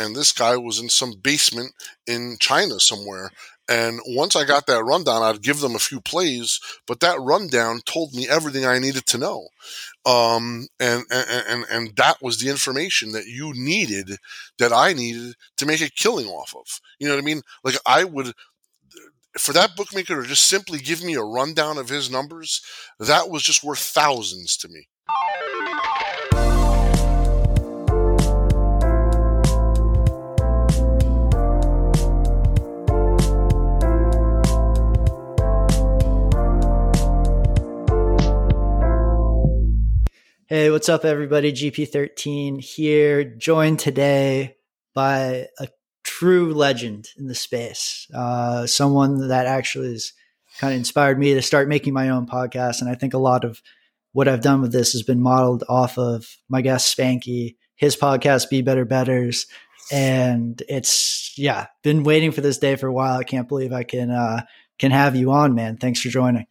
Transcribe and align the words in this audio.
and 0.00 0.16
this 0.16 0.32
guy 0.32 0.56
was 0.56 0.78
in 0.78 0.88
some 0.88 1.12
basement 1.22 1.72
in 2.06 2.38
China 2.40 2.80
somewhere. 2.80 3.30
And 3.68 4.00
once 4.04 4.34
I 4.34 4.44
got 4.44 4.66
that 4.66 4.82
rundown, 4.82 5.22
I'd 5.22 5.42
give 5.42 5.60
them 5.60 5.76
a 5.76 5.78
few 5.78 6.00
plays, 6.00 6.58
but 6.86 7.00
that 7.00 7.20
rundown 7.20 7.82
told 7.84 8.14
me 8.14 8.26
everything 8.28 8.66
I 8.66 8.78
needed 8.78 9.06
to 9.06 9.18
know. 9.18 9.48
Um, 10.04 10.66
and, 10.80 11.04
and, 11.10 11.44
and, 11.46 11.64
and 11.70 11.96
that 11.96 12.16
was 12.20 12.38
the 12.38 12.48
information 12.48 13.12
that 13.12 13.26
you 13.26 13.52
needed, 13.54 14.16
that 14.58 14.72
I 14.72 14.94
needed 14.94 15.34
to 15.58 15.66
make 15.66 15.82
a 15.82 15.90
killing 15.90 16.26
off 16.26 16.54
of. 16.56 16.80
You 16.98 17.06
know 17.06 17.14
what 17.14 17.22
I 17.22 17.24
mean? 17.26 17.42
Like 17.62 17.76
I 17.86 18.02
would, 18.04 18.32
for 19.38 19.52
that 19.52 19.76
bookmaker 19.76 20.20
to 20.20 20.28
just 20.28 20.46
simply 20.46 20.78
give 20.78 21.04
me 21.04 21.14
a 21.14 21.22
rundown 21.22 21.78
of 21.78 21.90
his 21.90 22.10
numbers, 22.10 22.62
that 22.98 23.30
was 23.30 23.42
just 23.42 23.62
worth 23.62 23.78
thousands 23.78 24.56
to 24.56 24.68
me. 24.68 24.88
Hey, 40.52 40.68
what's 40.68 40.88
up, 40.88 41.04
everybody? 41.04 41.52
GP13 41.52 42.60
here, 42.60 43.22
joined 43.22 43.78
today 43.78 44.56
by 44.92 45.46
a 45.60 45.68
true 46.02 46.52
legend 46.52 47.06
in 47.16 47.28
the 47.28 47.36
space, 47.36 48.08
uh, 48.12 48.66
someone 48.66 49.28
that 49.28 49.46
actually 49.46 49.92
has 49.92 50.12
kind 50.58 50.72
of 50.74 50.78
inspired 50.78 51.20
me 51.20 51.34
to 51.34 51.40
start 51.40 51.68
making 51.68 51.94
my 51.94 52.08
own 52.08 52.26
podcast. 52.26 52.80
And 52.80 52.90
I 52.90 52.96
think 52.96 53.14
a 53.14 53.18
lot 53.18 53.44
of 53.44 53.62
what 54.10 54.26
I've 54.26 54.40
done 54.40 54.60
with 54.60 54.72
this 54.72 54.90
has 54.90 55.04
been 55.04 55.22
modeled 55.22 55.62
off 55.68 55.96
of 55.98 56.26
my 56.48 56.62
guest 56.62 56.96
Spanky, 56.96 57.54
his 57.76 57.94
podcast, 57.94 58.50
Be 58.50 58.60
Better 58.60 58.84
Bettors. 58.84 59.46
And 59.92 60.60
it's, 60.68 61.32
yeah, 61.38 61.68
been 61.84 62.02
waiting 62.02 62.32
for 62.32 62.40
this 62.40 62.58
day 62.58 62.74
for 62.74 62.88
a 62.88 62.92
while. 62.92 63.16
I 63.20 63.22
can't 63.22 63.46
believe 63.46 63.72
I 63.72 63.84
can, 63.84 64.10
uh, 64.10 64.42
can 64.80 64.90
have 64.90 65.14
you 65.14 65.30
on, 65.30 65.54
man. 65.54 65.76
Thanks 65.76 66.00
for 66.00 66.08
joining. 66.08 66.46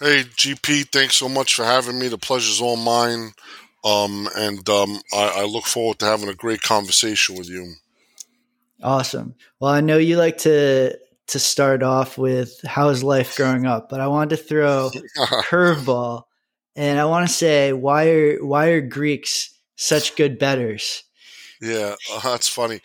Hey, 0.00 0.24
GP, 0.24 0.88
thanks 0.90 1.16
so 1.16 1.28
much 1.28 1.54
for 1.54 1.64
having 1.64 1.98
me. 1.98 2.08
The 2.08 2.18
pleasure's 2.18 2.60
all 2.60 2.76
mine. 2.76 3.32
Um, 3.84 4.28
and 4.36 4.68
um, 4.68 5.00
I, 5.12 5.42
I, 5.42 5.44
look 5.44 5.66
forward 5.66 5.98
to 5.98 6.06
having 6.06 6.30
a 6.30 6.34
great 6.34 6.62
conversation 6.62 7.36
with 7.36 7.50
you. 7.50 7.74
Awesome. 8.82 9.34
Well, 9.60 9.70
I 9.70 9.82
know 9.82 9.98
you 9.98 10.16
like 10.16 10.38
to 10.38 10.98
to 11.26 11.38
start 11.38 11.82
off 11.82 12.18
with 12.18 12.60
how's 12.64 13.02
life 13.02 13.36
growing 13.36 13.66
up, 13.66 13.88
but 13.90 14.00
I 14.00 14.06
wanted 14.06 14.36
to 14.36 14.42
throw 14.42 14.90
a 15.18 15.20
curveball, 15.42 16.24
and 16.74 16.98
I 16.98 17.04
want 17.04 17.28
to 17.28 17.32
say 17.32 17.74
why 17.74 18.08
are 18.08 18.44
why 18.44 18.68
are 18.68 18.80
Greeks 18.80 19.54
such 19.76 20.16
good 20.16 20.38
betters? 20.38 21.04
Yeah, 21.60 21.94
uh, 22.10 22.20
that's 22.20 22.48
funny. 22.48 22.80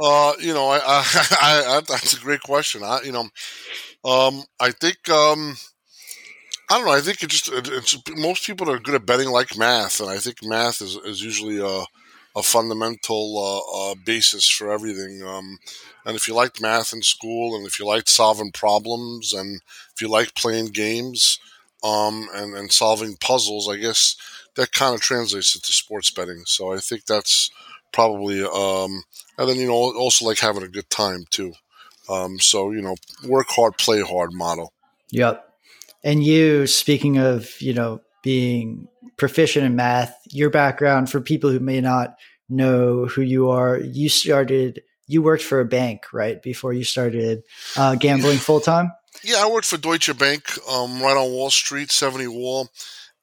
Uh, 0.00 0.34
you 0.40 0.54
know, 0.54 0.68
I, 0.68 0.78
I, 0.78 1.04
I, 1.76 1.82
that's 1.88 2.14
a 2.14 2.20
great 2.20 2.40
question. 2.40 2.82
I, 2.82 3.00
you 3.04 3.12
know, 3.12 3.28
um, 4.04 4.42
I 4.60 4.70
think 4.72 5.08
um, 5.08 5.56
I 6.68 6.78
don't 6.78 6.86
know. 6.86 6.92
I 6.92 7.00
think 7.00 7.22
it 7.22 7.30
just 7.30 7.48
it's 7.52 7.96
most 8.16 8.44
people 8.44 8.70
are 8.70 8.78
good 8.78 8.94
at 8.94 9.06
betting 9.06 9.30
like 9.30 9.56
math, 9.56 10.00
and 10.00 10.10
I 10.10 10.18
think 10.18 10.42
math 10.42 10.82
is, 10.82 10.96
is 10.96 11.22
usually 11.22 11.58
a, 11.58 11.84
a 12.36 12.42
fundamental 12.42 13.38
uh, 13.38 13.92
uh, 13.92 13.94
basis 14.04 14.48
for 14.48 14.72
everything. 14.72 15.22
Um, 15.22 15.58
and 16.04 16.16
if 16.16 16.26
you 16.26 16.34
liked 16.34 16.60
math 16.60 16.92
in 16.92 17.02
school, 17.02 17.56
and 17.56 17.66
if 17.66 17.78
you 17.78 17.86
liked 17.86 18.08
solving 18.08 18.50
problems, 18.50 19.32
and 19.32 19.60
if 19.94 20.00
you 20.00 20.08
like 20.08 20.34
playing 20.34 20.66
games, 20.66 21.38
um, 21.84 22.28
and 22.34 22.54
and 22.54 22.72
solving 22.72 23.16
puzzles, 23.16 23.68
I 23.68 23.76
guess 23.76 24.16
that 24.56 24.72
kind 24.72 24.94
of 24.94 25.00
translates 25.00 25.54
into 25.54 25.72
sports 25.72 26.10
betting. 26.10 26.42
So 26.46 26.72
I 26.72 26.78
think 26.78 27.06
that's 27.06 27.50
probably 27.92 28.42
um, 28.42 29.04
and 29.38 29.48
then 29.48 29.56
you 29.56 29.68
know 29.68 29.74
also 29.74 30.24
like 30.24 30.40
having 30.40 30.64
a 30.64 30.68
good 30.68 30.90
time 30.90 31.26
too. 31.30 31.52
Um, 32.08 32.40
so 32.40 32.72
you 32.72 32.82
know, 32.82 32.96
work 33.24 33.48
hard, 33.50 33.78
play 33.78 34.00
hard 34.00 34.32
model. 34.32 34.72
Yep. 35.10 35.45
And 36.06 36.22
you, 36.22 36.68
speaking 36.68 37.18
of, 37.18 37.60
you 37.60 37.74
know, 37.74 38.00
being 38.22 38.86
proficient 39.16 39.66
in 39.66 39.74
math, 39.74 40.16
your 40.30 40.50
background 40.50 41.10
for 41.10 41.20
people 41.20 41.50
who 41.50 41.58
may 41.58 41.80
not 41.80 42.14
know 42.48 43.06
who 43.06 43.22
you 43.22 43.50
are, 43.50 43.80
you 43.80 44.08
started, 44.08 44.82
you 45.08 45.20
worked 45.20 45.42
for 45.42 45.58
a 45.58 45.64
bank, 45.64 46.12
right? 46.12 46.40
Before 46.40 46.72
you 46.72 46.84
started 46.84 47.42
uh, 47.76 47.96
gambling 47.96 48.38
full 48.38 48.60
time? 48.60 48.92
Yeah, 49.24 49.42
I 49.42 49.50
worked 49.50 49.66
for 49.66 49.78
Deutsche 49.78 50.16
Bank, 50.16 50.48
um, 50.70 51.02
right 51.02 51.16
on 51.16 51.32
Wall 51.32 51.50
Street, 51.50 51.90
70 51.90 52.28
Wall. 52.28 52.68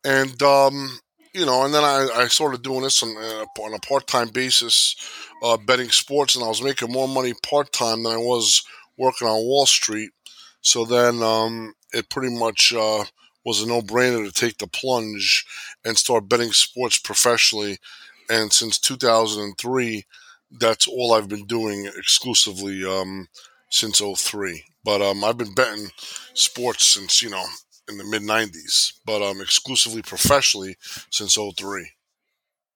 And, 0.03 0.43
um, 0.43 0.99
you 1.33 1.45
know, 1.45 1.63
and 1.63 1.73
then 1.73 1.85
I, 1.85 2.09
I 2.13 2.27
started 2.27 2.63
doing 2.63 2.81
this 2.81 3.01
on, 3.01 3.15
uh, 3.15 3.61
on 3.61 3.73
a 3.73 3.79
part 3.79 4.07
time 4.07 4.27
basis, 4.27 4.97
uh, 5.41 5.55
betting 5.55 5.89
sports, 5.89 6.35
and 6.35 6.43
I 6.43 6.49
was 6.49 6.61
making 6.61 6.91
more 6.91 7.07
money 7.07 7.33
part 7.43 7.71
time 7.71 8.03
than 8.03 8.11
I 8.11 8.17
was 8.17 8.61
working 8.97 9.29
on 9.29 9.45
Wall 9.45 9.65
Street. 9.65 10.09
So 10.59 10.83
then 10.83 11.23
um, 11.23 11.75
it 11.93 12.09
pretty 12.09 12.33
much 12.35 12.73
uh, 12.73 13.05
was 13.45 13.61
a 13.61 13.67
no 13.67 13.81
brainer 13.81 14.25
to 14.25 14.31
take 14.31 14.57
the 14.57 14.67
plunge 14.67 15.45
and 15.85 15.97
start 15.97 16.29
betting 16.29 16.51
sports 16.51 16.97
professionally. 16.97 17.77
And 18.29 18.51
since 18.51 18.79
2003, 18.79 20.05
that's 20.51 20.87
all 20.87 21.13
I've 21.13 21.27
been 21.27 21.45
doing 21.45 21.89
exclusively 21.97 22.85
um, 22.85 23.27
since 23.69 24.01
03. 24.01 24.63
But 24.83 25.01
um, 25.01 25.23
I've 25.23 25.37
been 25.37 25.53
betting 25.53 25.89
sports 26.33 26.85
since, 26.85 27.21
you 27.21 27.29
know, 27.29 27.45
in 27.89 27.97
the 27.97 28.03
mid 28.03 28.21
90s, 28.21 28.93
but 29.05 29.21
um, 29.21 29.41
exclusively 29.41 30.01
professionally 30.01 30.77
since 31.09 31.35
03. 31.35 31.89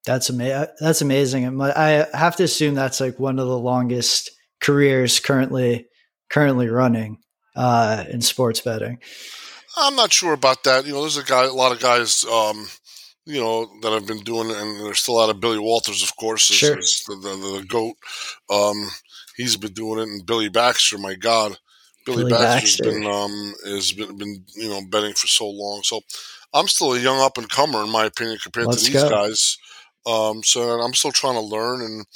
That's 0.04 0.30
amazing. 0.30 0.66
That's 0.80 1.02
amazing. 1.02 1.60
I 1.60 2.06
have 2.14 2.36
to 2.36 2.44
assume 2.44 2.74
that's 2.74 3.00
like 3.00 3.18
one 3.18 3.38
of 3.38 3.46
the 3.46 3.58
longest 3.58 4.30
careers 4.60 5.20
currently 5.20 5.86
currently 6.30 6.68
running 6.68 7.18
uh, 7.58 8.04
in 8.08 8.20
sports 8.20 8.60
betting. 8.60 8.98
I'm 9.76 9.96
not 9.96 10.12
sure 10.12 10.32
about 10.32 10.64
that. 10.64 10.86
You 10.86 10.92
know, 10.92 11.00
there's 11.00 11.16
a 11.16 11.24
guy, 11.24 11.44
a 11.44 11.52
lot 11.52 11.72
of 11.72 11.80
guys, 11.80 12.24
um, 12.24 12.68
you 13.26 13.40
know, 13.40 13.68
that 13.82 13.92
have 13.92 14.06
been 14.06 14.20
doing 14.20 14.50
it, 14.50 14.56
and 14.56 14.86
there's 14.86 15.00
still 15.00 15.20
out 15.20 15.28
of 15.28 15.40
Billy 15.40 15.58
Walters, 15.58 16.02
of 16.02 16.16
course, 16.16 16.50
is, 16.50 16.56
sure. 16.56 16.78
is 16.78 17.04
the, 17.06 17.16
the, 17.16 17.58
the, 17.58 17.66
goat. 17.66 17.96
Um, 18.48 18.88
he's 19.36 19.56
been 19.56 19.72
doing 19.72 20.00
it, 20.00 20.08
and 20.08 20.24
Billy 20.24 20.48
Baxter, 20.48 20.98
my 20.98 21.14
God, 21.14 21.58
Billy, 22.06 22.24
Billy 22.24 22.30
Baxter's 22.30 22.76
Baxter. 22.78 23.00
been 23.00 23.06
um, 23.06 23.54
has 23.66 23.92
been, 23.92 24.16
been 24.16 24.44
you 24.54 24.68
know 24.68 24.80
betting 24.88 25.14
for 25.14 25.26
so 25.26 25.48
long. 25.48 25.82
So 25.82 26.00
I'm 26.54 26.68
still 26.68 26.94
a 26.94 26.98
young 26.98 27.20
up 27.20 27.38
and 27.38 27.50
comer, 27.50 27.82
in 27.82 27.90
my 27.90 28.04
opinion, 28.04 28.38
compared 28.42 28.68
Let's 28.68 28.84
to 28.84 28.92
these 28.92 29.02
go. 29.02 29.10
guys. 29.10 29.58
Um, 30.06 30.42
so 30.42 30.62
I'm 30.80 30.94
still 30.94 31.12
trying 31.12 31.34
to 31.34 31.40
learn, 31.40 31.82
and 31.82 32.06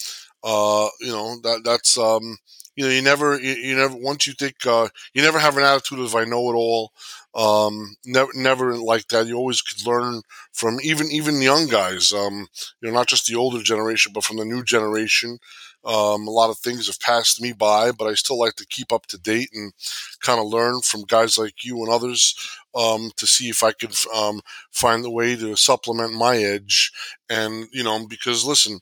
uh, 0.45 0.89
you 1.01 1.13
know 1.13 1.39
that 1.43 1.63
that's 1.65 1.99
um, 1.99 2.39
you 2.77 2.85
know, 2.85 2.91
you 2.91 3.03
never, 3.03 3.39
you, 3.41 3.53
you 3.53 3.77
never, 3.77 3.95
once 3.97 4.27
you 4.27 4.33
think, 4.35 4.67
uh, 4.67 4.89
you 5.15 5.23
never 5.23 5.39
have 5.39 5.57
an 5.57 5.65
attitude 5.65 5.99
of 6.01 6.15
I 6.15 6.25
know 6.25 6.51
it 6.51 6.55
all. 6.55 6.93
Um, 7.35 7.97
never, 8.05 8.31
never 8.35 8.77
like 8.77 9.09
that. 9.09 9.27
You 9.27 9.37
always 9.37 9.63
could 9.63 9.87
learn 9.87 10.23
from 10.53 10.79
even, 10.83 11.11
even 11.11 11.41
young 11.43 11.67
guys, 11.69 12.13
um, 12.13 12.47
you 12.81 12.89
know, 12.89 12.95
not 12.95 13.09
just 13.09 13.27
the 13.27 13.37
older 13.37 13.63
generation, 13.63 14.13
but 14.15 14.25
from 14.25 14.37
the 14.37 14.45
new 14.45 14.63
generation. 14.63 15.39
Um, 15.85 16.29
a 16.29 16.31
lot 16.31 16.51
of 16.51 16.59
things 16.59 16.87
have 16.87 17.01
passed 17.01 17.41
me 17.41 17.53
by, 17.53 17.91
but 17.91 18.07
I 18.07 18.15
still 18.15 18.39
like 18.39 18.55
to 18.57 18.67
keep 18.67 18.93
up 18.93 19.07
to 19.07 19.19
date 19.19 19.49
and 19.53 19.73
kind 20.21 20.39
of 20.41 20.47
learn 20.47 20.81
from 20.81 21.03
guys 21.03 21.37
like 21.37 21.65
you 21.65 21.79
and 21.83 21.89
others 21.93 22.35
um, 22.75 23.11
to 23.17 23.27
see 23.27 23.49
if 23.49 23.63
I 23.63 23.73
could 23.73 23.95
um, 24.15 24.41
find 24.71 25.05
a 25.05 25.11
way 25.11 25.35
to 25.37 25.57
supplement 25.57 26.13
my 26.15 26.37
edge. 26.37 26.93
And 27.29 27.67
you 27.73 27.83
know, 27.83 28.07
because 28.07 28.45
listen, 28.45 28.79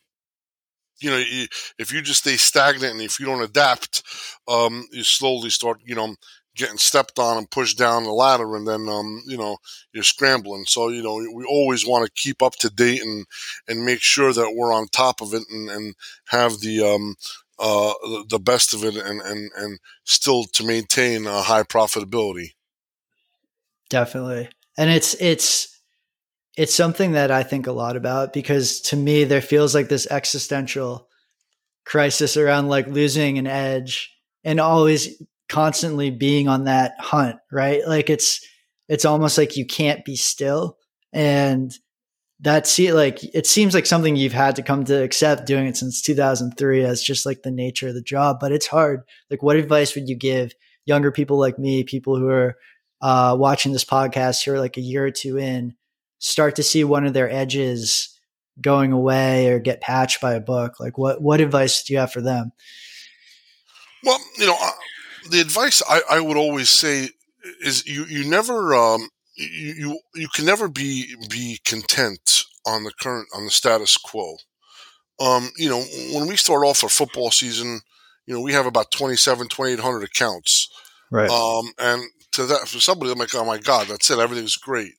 you 1.00 1.10
know, 1.10 1.22
if 1.78 1.92
you 1.92 2.02
just 2.02 2.20
stay 2.20 2.36
stagnant 2.36 2.92
and 2.92 3.02
if 3.02 3.18
you 3.18 3.26
don't 3.26 3.42
adapt, 3.42 4.02
um, 4.48 4.86
you 4.92 5.04
slowly 5.04 5.50
start, 5.50 5.80
you 5.84 5.94
know, 5.94 6.14
getting 6.56 6.78
stepped 6.78 7.18
on 7.18 7.38
and 7.38 7.50
pushed 7.50 7.78
down 7.78 8.04
the 8.04 8.10
ladder, 8.10 8.56
and 8.56 8.66
then, 8.66 8.88
um, 8.88 9.22
you 9.26 9.36
know, 9.36 9.56
you're 9.92 10.02
scrambling. 10.02 10.64
So, 10.66 10.88
you 10.88 11.02
know, 11.02 11.14
we 11.14 11.44
always 11.44 11.86
want 11.86 12.04
to 12.04 12.22
keep 12.22 12.42
up 12.42 12.54
to 12.56 12.70
date 12.70 13.02
and 13.02 13.26
and 13.68 13.84
make 13.84 14.02
sure 14.02 14.32
that 14.32 14.54
we're 14.54 14.72
on 14.72 14.88
top 14.88 15.20
of 15.20 15.32
it 15.32 15.42
and, 15.50 15.70
and 15.70 15.94
have 16.26 16.60
the 16.60 16.82
um, 16.82 17.14
uh, 17.58 17.94
the 18.28 18.40
best 18.40 18.74
of 18.74 18.84
it, 18.84 18.96
and 18.96 19.20
and 19.20 19.50
and 19.56 19.78
still 20.04 20.44
to 20.44 20.66
maintain 20.66 21.26
a 21.26 21.42
high 21.42 21.62
profitability. 21.62 22.52
Definitely, 23.88 24.48
and 24.76 24.90
it's 24.90 25.14
it's 25.14 25.79
it's 26.60 26.74
something 26.74 27.12
that 27.12 27.30
I 27.30 27.42
think 27.42 27.66
a 27.66 27.72
lot 27.72 27.96
about 27.96 28.34
because 28.34 28.82
to 28.82 28.96
me 28.96 29.24
there 29.24 29.40
feels 29.40 29.74
like 29.74 29.88
this 29.88 30.06
existential 30.10 31.08
crisis 31.86 32.36
around 32.36 32.68
like 32.68 32.86
losing 32.86 33.38
an 33.38 33.46
edge 33.46 34.14
and 34.44 34.60
always 34.60 35.22
constantly 35.48 36.10
being 36.10 36.48
on 36.48 36.64
that 36.64 36.96
hunt, 36.98 37.36
right? 37.50 37.80
Like 37.88 38.10
it's 38.10 38.46
it's 38.90 39.06
almost 39.06 39.38
like 39.38 39.56
you 39.56 39.64
can't 39.64 40.04
be 40.04 40.16
still 40.16 40.76
and 41.14 41.72
that's 42.40 42.78
like 42.78 43.24
it 43.34 43.46
seems 43.46 43.72
like 43.72 43.86
something 43.86 44.14
you've 44.14 44.34
had 44.34 44.56
to 44.56 44.62
come 44.62 44.84
to 44.84 45.02
accept 45.02 45.46
doing 45.46 45.66
it 45.66 45.78
since 45.78 46.02
2003 46.02 46.84
as 46.84 47.02
just 47.02 47.24
like 47.24 47.40
the 47.40 47.50
nature 47.50 47.88
of 47.88 47.94
the 47.94 48.02
job 48.02 48.36
but 48.38 48.52
it's 48.52 48.66
hard 48.66 49.00
like 49.30 49.42
what 49.42 49.56
advice 49.56 49.94
would 49.94 50.10
you 50.10 50.16
give 50.16 50.52
younger 50.84 51.10
people 51.10 51.38
like 51.38 51.58
me 51.58 51.84
people 51.84 52.18
who 52.18 52.28
are 52.28 52.56
uh, 53.00 53.34
watching 53.38 53.72
this 53.72 53.84
podcast 53.84 54.44
who 54.44 54.52
are 54.52 54.60
like 54.60 54.76
a 54.76 54.82
year 54.82 55.06
or 55.06 55.10
two 55.10 55.38
in 55.38 55.74
start 56.20 56.54
to 56.56 56.62
see 56.62 56.84
one 56.84 57.04
of 57.04 57.14
their 57.14 57.30
edges 57.30 58.16
going 58.60 58.92
away 58.92 59.48
or 59.48 59.58
get 59.58 59.80
patched 59.80 60.20
by 60.20 60.34
a 60.34 60.40
book? 60.40 60.78
Like 60.78 60.96
what 60.96 61.20
what 61.20 61.40
advice 61.40 61.82
do 61.82 61.92
you 61.92 61.98
have 61.98 62.12
for 62.12 62.20
them? 62.20 62.52
Well, 64.04 64.18
you 64.38 64.46
know, 64.46 64.56
uh, 64.60 64.70
the 65.30 65.40
advice 65.40 65.82
I, 65.88 66.02
I 66.08 66.20
would 66.20 66.36
always 66.36 66.70
say 66.70 67.10
is 67.60 67.86
you 67.86 68.04
you 68.04 68.28
never 68.28 68.74
um, 68.74 69.08
you, 69.34 69.74
you 69.74 70.00
you 70.14 70.28
can 70.28 70.44
never 70.44 70.68
be 70.68 71.14
be 71.28 71.58
content 71.64 72.44
on 72.66 72.84
the 72.84 72.92
current 73.00 73.28
on 73.34 73.44
the 73.44 73.50
status 73.50 73.96
quo. 73.96 74.36
Um, 75.18 75.50
you 75.56 75.68
know, 75.68 75.82
when 76.14 76.26
we 76.28 76.36
start 76.36 76.64
off 76.64 76.82
our 76.82 76.88
football 76.88 77.30
season, 77.30 77.80
you 78.26 78.34
know, 78.34 78.40
we 78.40 78.54
have 78.54 78.64
about 78.64 78.90
27, 78.90 79.48
2,800 79.48 80.02
accounts. 80.02 80.70
Right. 81.10 81.28
Um, 81.28 81.72
and 81.78 82.04
to 82.32 82.46
that, 82.46 82.68
for 82.68 82.78
somebody, 82.78 83.10
I'm 83.10 83.18
like, 83.18 83.34
oh 83.34 83.44
my 83.44 83.58
God, 83.58 83.88
that's 83.88 84.10
it. 84.10 84.18
Everything's 84.18 84.56
great. 84.56 84.92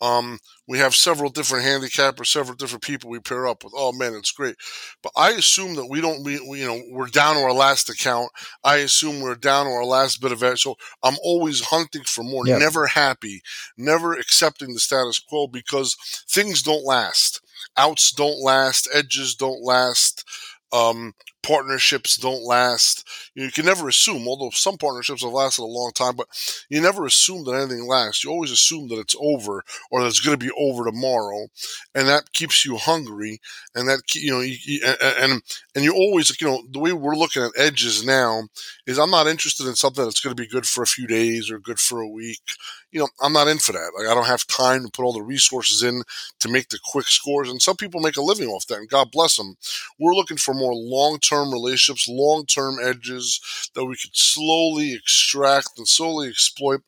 Um, 0.00 0.38
we 0.66 0.78
have 0.78 0.94
several 0.94 1.30
different 1.30 1.64
handicappers, 1.64 2.26
several 2.26 2.56
different 2.56 2.82
people 2.82 3.10
we 3.10 3.20
pair 3.20 3.46
up 3.46 3.64
with. 3.64 3.72
Oh 3.76 3.92
man, 3.92 4.14
it's 4.14 4.32
great. 4.32 4.56
But 5.02 5.12
I 5.16 5.30
assume 5.30 5.74
that 5.76 5.86
we 5.86 6.00
don't, 6.00 6.24
we, 6.24 6.40
we, 6.48 6.60
you 6.60 6.66
know, 6.66 6.82
we're 6.90 7.08
down 7.08 7.36
to 7.36 7.42
our 7.42 7.52
last 7.52 7.88
account. 7.88 8.30
I 8.64 8.76
assume 8.78 9.20
we're 9.20 9.34
down 9.34 9.66
to 9.66 9.72
our 9.72 9.84
last 9.84 10.20
bit 10.20 10.32
of 10.32 10.42
it. 10.42 10.58
So 10.58 10.76
I'm 11.02 11.16
always 11.22 11.64
hunting 11.66 12.02
for 12.04 12.22
more, 12.22 12.44
never 12.44 12.86
happy, 12.86 13.42
never 13.76 14.14
accepting 14.14 14.72
the 14.74 14.80
status 14.80 15.18
quo 15.18 15.46
because 15.46 15.96
things 16.28 16.62
don't 16.62 16.84
last. 16.84 17.40
Outs 17.76 18.12
don't 18.12 18.42
last. 18.42 18.88
Edges 18.94 19.34
don't 19.34 19.62
last. 19.62 20.24
Um, 20.72 21.14
partnerships 21.42 22.16
don't 22.16 22.44
last. 22.44 23.06
You 23.34 23.50
can 23.50 23.66
never 23.66 23.88
assume, 23.88 24.26
although 24.26 24.50
some 24.50 24.76
partnerships 24.76 25.22
have 25.22 25.32
lasted 25.32 25.62
a 25.62 25.64
long 25.64 25.92
time, 25.94 26.16
but 26.16 26.26
you 26.68 26.80
never 26.80 27.06
assume 27.06 27.44
that 27.44 27.54
anything 27.54 27.86
lasts. 27.86 28.24
You 28.24 28.30
always 28.30 28.50
assume 28.50 28.88
that 28.88 28.98
it's 28.98 29.16
over 29.20 29.62
or 29.90 30.00
that 30.00 30.08
it's 30.08 30.20
going 30.20 30.38
to 30.38 30.44
be 30.44 30.52
over 30.58 30.84
tomorrow, 30.84 31.46
and 31.94 32.08
that 32.08 32.32
keeps 32.32 32.64
you 32.64 32.76
hungry. 32.76 33.40
And 33.74 33.88
that 33.88 34.14
you 34.14 34.30
know, 34.30 34.40
you, 34.40 34.80
and 35.20 35.42
and 35.74 35.84
you 35.84 35.94
always 35.94 36.40
you 36.40 36.46
know 36.46 36.62
the 36.70 36.78
way 36.78 36.92
we're 36.92 37.16
looking 37.16 37.42
at 37.42 37.52
edges 37.56 38.04
now 38.04 38.42
is 38.86 38.98
I'm 38.98 39.10
not 39.10 39.26
interested 39.26 39.66
in 39.66 39.74
something 39.76 40.04
that's 40.04 40.20
going 40.20 40.34
to 40.34 40.42
be 40.42 40.48
good 40.48 40.66
for 40.66 40.82
a 40.82 40.86
few 40.86 41.06
days 41.06 41.50
or 41.50 41.58
good 41.58 41.78
for 41.78 42.00
a 42.00 42.08
week. 42.08 42.42
You 42.90 43.00
know, 43.00 43.08
I'm 43.20 43.34
not 43.34 43.48
in 43.48 43.58
for 43.58 43.72
that. 43.72 43.92
Like 43.98 44.08
I 44.08 44.14
don't 44.14 44.26
have 44.26 44.46
time 44.46 44.84
to 44.84 44.90
put 44.90 45.04
all 45.04 45.12
the 45.12 45.22
resources 45.22 45.82
in 45.82 46.02
to 46.40 46.48
make 46.48 46.70
the 46.70 46.78
quick 46.82 47.06
scores, 47.06 47.50
and 47.50 47.60
some 47.60 47.76
people 47.76 48.00
make 48.00 48.16
a 48.16 48.22
living 48.22 48.48
off 48.48 48.66
that, 48.68 48.78
and 48.78 48.88
God 48.88 49.10
bless 49.12 49.36
them. 49.36 49.56
We're 49.98 50.14
looking 50.14 50.38
for 50.38 50.54
more 50.54 50.74
long 50.74 51.18
term 51.18 51.52
relationships, 51.52 52.08
long 52.08 52.46
term 52.46 52.76
edges 52.82 53.40
that 53.74 53.84
we 53.84 53.96
could 53.96 54.16
slowly 54.16 54.94
extract 54.94 55.72
and 55.76 55.86
slowly 55.86 56.28
exploit 56.28 56.80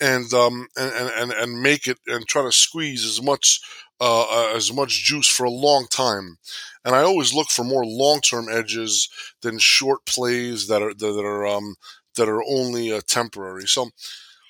and, 0.00 0.32
um, 0.34 0.68
and, 0.76 1.10
and, 1.16 1.32
and 1.32 1.62
make 1.62 1.86
it 1.86 1.98
and 2.06 2.26
try 2.26 2.42
to 2.42 2.52
squeeze 2.52 3.04
as 3.04 3.22
much, 3.22 3.60
uh, 4.00 4.26
uh, 4.30 4.52
as 4.54 4.72
much 4.72 5.04
juice 5.04 5.28
for 5.28 5.44
a 5.44 5.50
long 5.50 5.86
time. 5.90 6.36
And 6.84 6.94
I 6.94 7.02
always 7.02 7.34
look 7.34 7.48
for 7.48 7.64
more 7.64 7.84
long 7.84 8.20
term 8.20 8.48
edges 8.50 9.08
than 9.42 9.58
short 9.58 10.04
plays 10.06 10.68
that 10.68 10.82
are, 10.82 10.94
that 10.94 11.18
are, 11.24 11.46
um, 11.46 11.76
that 12.16 12.28
are 12.28 12.42
only 12.42 12.92
uh, 12.92 13.00
temporary. 13.06 13.66
So, 13.66 13.90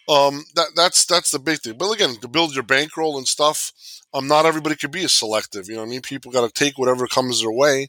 um, 0.08 0.44
that 0.54 0.68
that's 0.74 1.04
that's 1.04 1.30
the 1.30 1.38
big 1.38 1.60
thing. 1.60 1.76
But 1.78 1.90
again, 1.92 2.16
to 2.16 2.28
build 2.28 2.54
your 2.54 2.62
bankroll 2.64 3.18
and 3.18 3.28
stuff, 3.28 3.72
um, 4.14 4.26
not 4.26 4.46
everybody 4.46 4.74
could 4.76 4.90
be 4.90 5.04
as 5.04 5.12
selective. 5.12 5.68
You 5.68 5.76
know, 5.76 5.82
I 5.82 5.86
mean, 5.86 6.00
people 6.00 6.32
got 6.32 6.46
to 6.46 6.52
take 6.52 6.78
whatever 6.78 7.06
comes 7.06 7.40
their 7.42 7.52
way. 7.52 7.88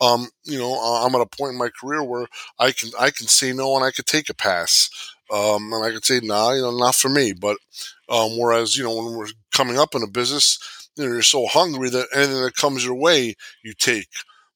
Um, 0.00 0.28
you 0.44 0.58
know, 0.58 0.74
I'm 0.74 1.14
at 1.14 1.20
a 1.20 1.26
point 1.26 1.52
in 1.52 1.58
my 1.58 1.70
career 1.70 2.02
where 2.04 2.26
I 2.58 2.72
can 2.72 2.90
I 2.98 3.10
can 3.10 3.26
say 3.26 3.52
no 3.52 3.74
and 3.76 3.84
I 3.84 3.90
could 3.90 4.06
take 4.06 4.30
a 4.30 4.34
pass. 4.34 4.90
Um, 5.32 5.72
and 5.72 5.84
I 5.84 5.90
could 5.90 6.04
say, 6.04 6.20
nah, 6.22 6.52
you 6.52 6.62
know, 6.62 6.76
not 6.76 6.94
for 6.94 7.08
me. 7.10 7.32
But 7.32 7.58
um, 8.08 8.38
whereas, 8.38 8.76
you 8.76 8.84
know, 8.84 8.96
when 8.96 9.16
we're 9.16 9.28
coming 9.52 9.78
up 9.78 9.94
in 9.94 10.02
a 10.02 10.06
business, 10.08 10.58
you 10.96 11.04
know, 11.04 11.12
you're 11.12 11.22
so 11.22 11.46
hungry 11.46 11.90
that 11.90 12.08
anything 12.14 12.42
that 12.42 12.54
comes 12.56 12.84
your 12.84 12.94
way, 12.94 13.34
you 13.62 13.74
take. 13.74 14.08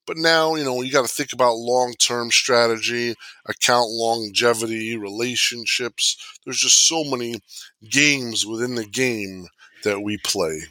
But 0.05 0.17
now, 0.17 0.55
you 0.55 0.63
know, 0.63 0.81
you 0.81 0.91
got 0.91 1.07
to 1.07 1.13
think 1.13 1.31
about 1.33 1.55
long 1.55 1.93
term 1.97 2.31
strategy, 2.31 3.15
account 3.45 3.89
longevity, 3.89 4.97
relationships. 4.97 6.17
There's 6.43 6.59
just 6.59 6.87
so 6.87 7.03
many 7.03 7.41
games 7.89 8.45
within 8.45 8.75
the 8.75 8.85
game 8.85 9.47
that 9.83 10.01
we 10.01 10.17
play. 10.17 10.63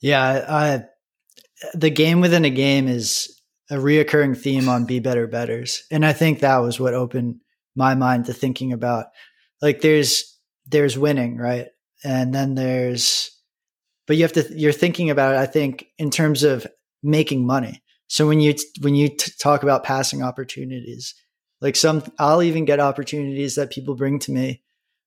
Yeah, 0.00 0.82
the 1.72 1.90
game 1.90 2.20
within 2.20 2.44
a 2.44 2.50
game 2.50 2.88
is 2.88 3.40
a 3.70 3.76
reoccurring 3.76 4.36
theme 4.36 4.68
on 4.68 4.84
Be 4.84 5.00
Better 5.00 5.26
Bettors, 5.26 5.84
and 5.90 6.04
I 6.04 6.12
think 6.12 6.40
that 6.40 6.58
was 6.58 6.78
what 6.78 6.94
opened 6.94 7.40
my 7.74 7.94
mind 7.94 8.26
to 8.26 8.34
thinking 8.34 8.72
about 8.72 9.06
like 9.62 9.80
there's 9.80 10.38
there's 10.66 10.98
winning, 10.98 11.38
right, 11.38 11.68
and 12.04 12.34
then 12.34 12.54
there's, 12.54 13.30
but 14.06 14.16
you 14.16 14.22
have 14.22 14.32
to 14.34 14.46
you're 14.54 14.72
thinking 14.72 15.10
about 15.10 15.34
it. 15.34 15.38
I 15.38 15.46
think 15.46 15.86
in 15.98 16.10
terms 16.10 16.42
of 16.42 16.66
making 17.04 17.46
money. 17.46 17.82
So 18.08 18.26
when 18.26 18.40
you 18.40 18.54
when 18.80 18.94
you 18.94 19.08
t- 19.08 19.32
talk 19.38 19.62
about 19.62 19.84
passing 19.84 20.22
opportunities, 20.22 21.14
like 21.60 21.76
some, 21.76 22.02
I'll 22.18 22.42
even 22.42 22.64
get 22.64 22.80
opportunities 22.80 23.54
that 23.54 23.70
people 23.70 23.94
bring 23.94 24.18
to 24.20 24.32
me, 24.32 24.62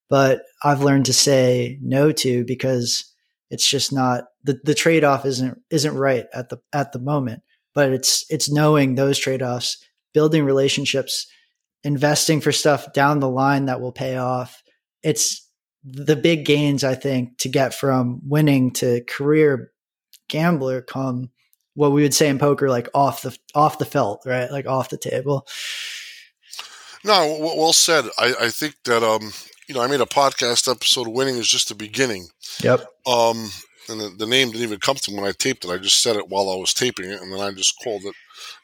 but 0.10 0.42
I've 0.64 0.84
learned 0.84 1.06
to 1.08 1.14
say 1.14 1.78
no 1.82 2.12
to 2.14 2.46
because 2.46 3.14
it's 3.50 3.70
just 3.70 3.94
not 3.94 4.26
the, 4.44 4.60
the 4.64 4.76
trade-off 4.76 5.26
isn't 5.26 5.62
isn't 5.70 5.96
right 5.96 6.26
at 6.34 6.50
the 6.50 6.60
at 6.74 6.92
the 6.92 7.00
moment 7.00 7.44
but 7.74 7.92
it's 7.92 8.26
it's 8.30 8.52
knowing 8.52 8.96
those 8.96 9.20
trade-offs 9.20 9.78
building 10.14 10.44
relationships 10.46 11.28
investing 11.84 12.42
for 12.42 12.52
stuff 12.52 12.92
down 12.94 13.20
the 13.20 13.30
line 13.30 13.66
that 13.66 13.82
will 13.82 13.92
pay 13.92 14.18
off 14.18 14.62
it's 15.04 15.48
the 15.84 16.16
big 16.16 16.46
gains 16.46 16.84
i 16.84 16.96
think 16.96 17.38
to 17.38 17.50
get 17.50 17.74
from 17.74 18.20
winning 18.24 18.72
to 18.72 19.02
career 19.08 19.72
gambler 20.28 20.82
come 20.82 21.30
what 21.78 21.92
we 21.92 22.02
would 22.02 22.14
say 22.14 22.28
in 22.28 22.40
poker 22.40 22.70
like 22.70 22.90
off 22.94 23.22
the 23.22 23.38
off 23.56 23.78
the 23.78 23.86
felt 23.86 24.24
right 24.26 24.52
like 24.52 24.66
off 24.66 24.90
the 24.90 24.98
table 24.98 25.48
no 27.04 27.38
well 27.40 27.74
said 27.74 28.06
i, 28.18 28.34
I 28.42 28.50
think 28.50 28.76
that 28.84 29.04
um 29.04 29.32
you 29.68 29.76
know, 29.76 29.82
I 29.82 29.88
made 29.88 30.02
a 30.02 30.06
podcast 30.06 30.72
episode. 30.72 31.08
Winning 31.08 31.36
is 31.36 31.48
just 31.48 31.70
the 31.70 31.76
beginning. 31.76 32.28
Yep. 32.64 32.82
Um, 33.06 33.50
and 33.90 34.00
the, 34.00 34.14
the, 34.18 34.26
name 34.26 34.50
didn't 34.50 34.64
even 34.64 34.80
come 34.80 34.96
to 34.96 35.12
me 35.12 35.18
when 35.18 35.30
I 35.30 35.34
taped 35.34 35.66
it. 35.66 35.72
I 35.72 35.78
just 35.78 36.02
said 36.02 36.16
it 36.16 36.30
while 36.30 36.50
I 36.50 36.56
was 36.56 36.74
taping 36.74 37.10
it, 37.10 37.22
and 37.22 37.32
then 37.32 37.40
I 37.40 37.52
just 37.52 37.76
called 37.84 38.04
it. 38.04 38.16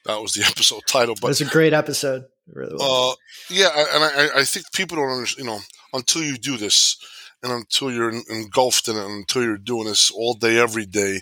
That 0.05 0.21
was 0.21 0.33
the 0.33 0.43
episode 0.47 0.81
title. 0.87 1.15
But 1.21 1.31
it's 1.31 1.41
a 1.41 1.45
great 1.45 1.73
episode. 1.73 2.25
Really 2.47 2.75
well. 2.77 3.11
Uh, 3.11 3.15
yeah, 3.49 3.69
and 3.93 4.03
I, 4.03 4.39
I 4.39 4.43
think 4.43 4.65
people 4.73 4.97
don't 4.97 5.11
understand. 5.11 5.45
You 5.45 5.51
know, 5.51 5.59
until 5.93 6.23
you 6.23 6.37
do 6.37 6.57
this, 6.57 6.97
and 7.41 7.51
until 7.51 7.91
you're 7.91 8.13
engulfed 8.29 8.87
in 8.87 8.95
it, 8.95 9.03
and 9.05 9.19
until 9.19 9.43
you're 9.43 9.57
doing 9.57 9.85
this 9.85 10.09
all 10.11 10.33
day, 10.33 10.57
every 10.57 10.85
day, 10.85 11.21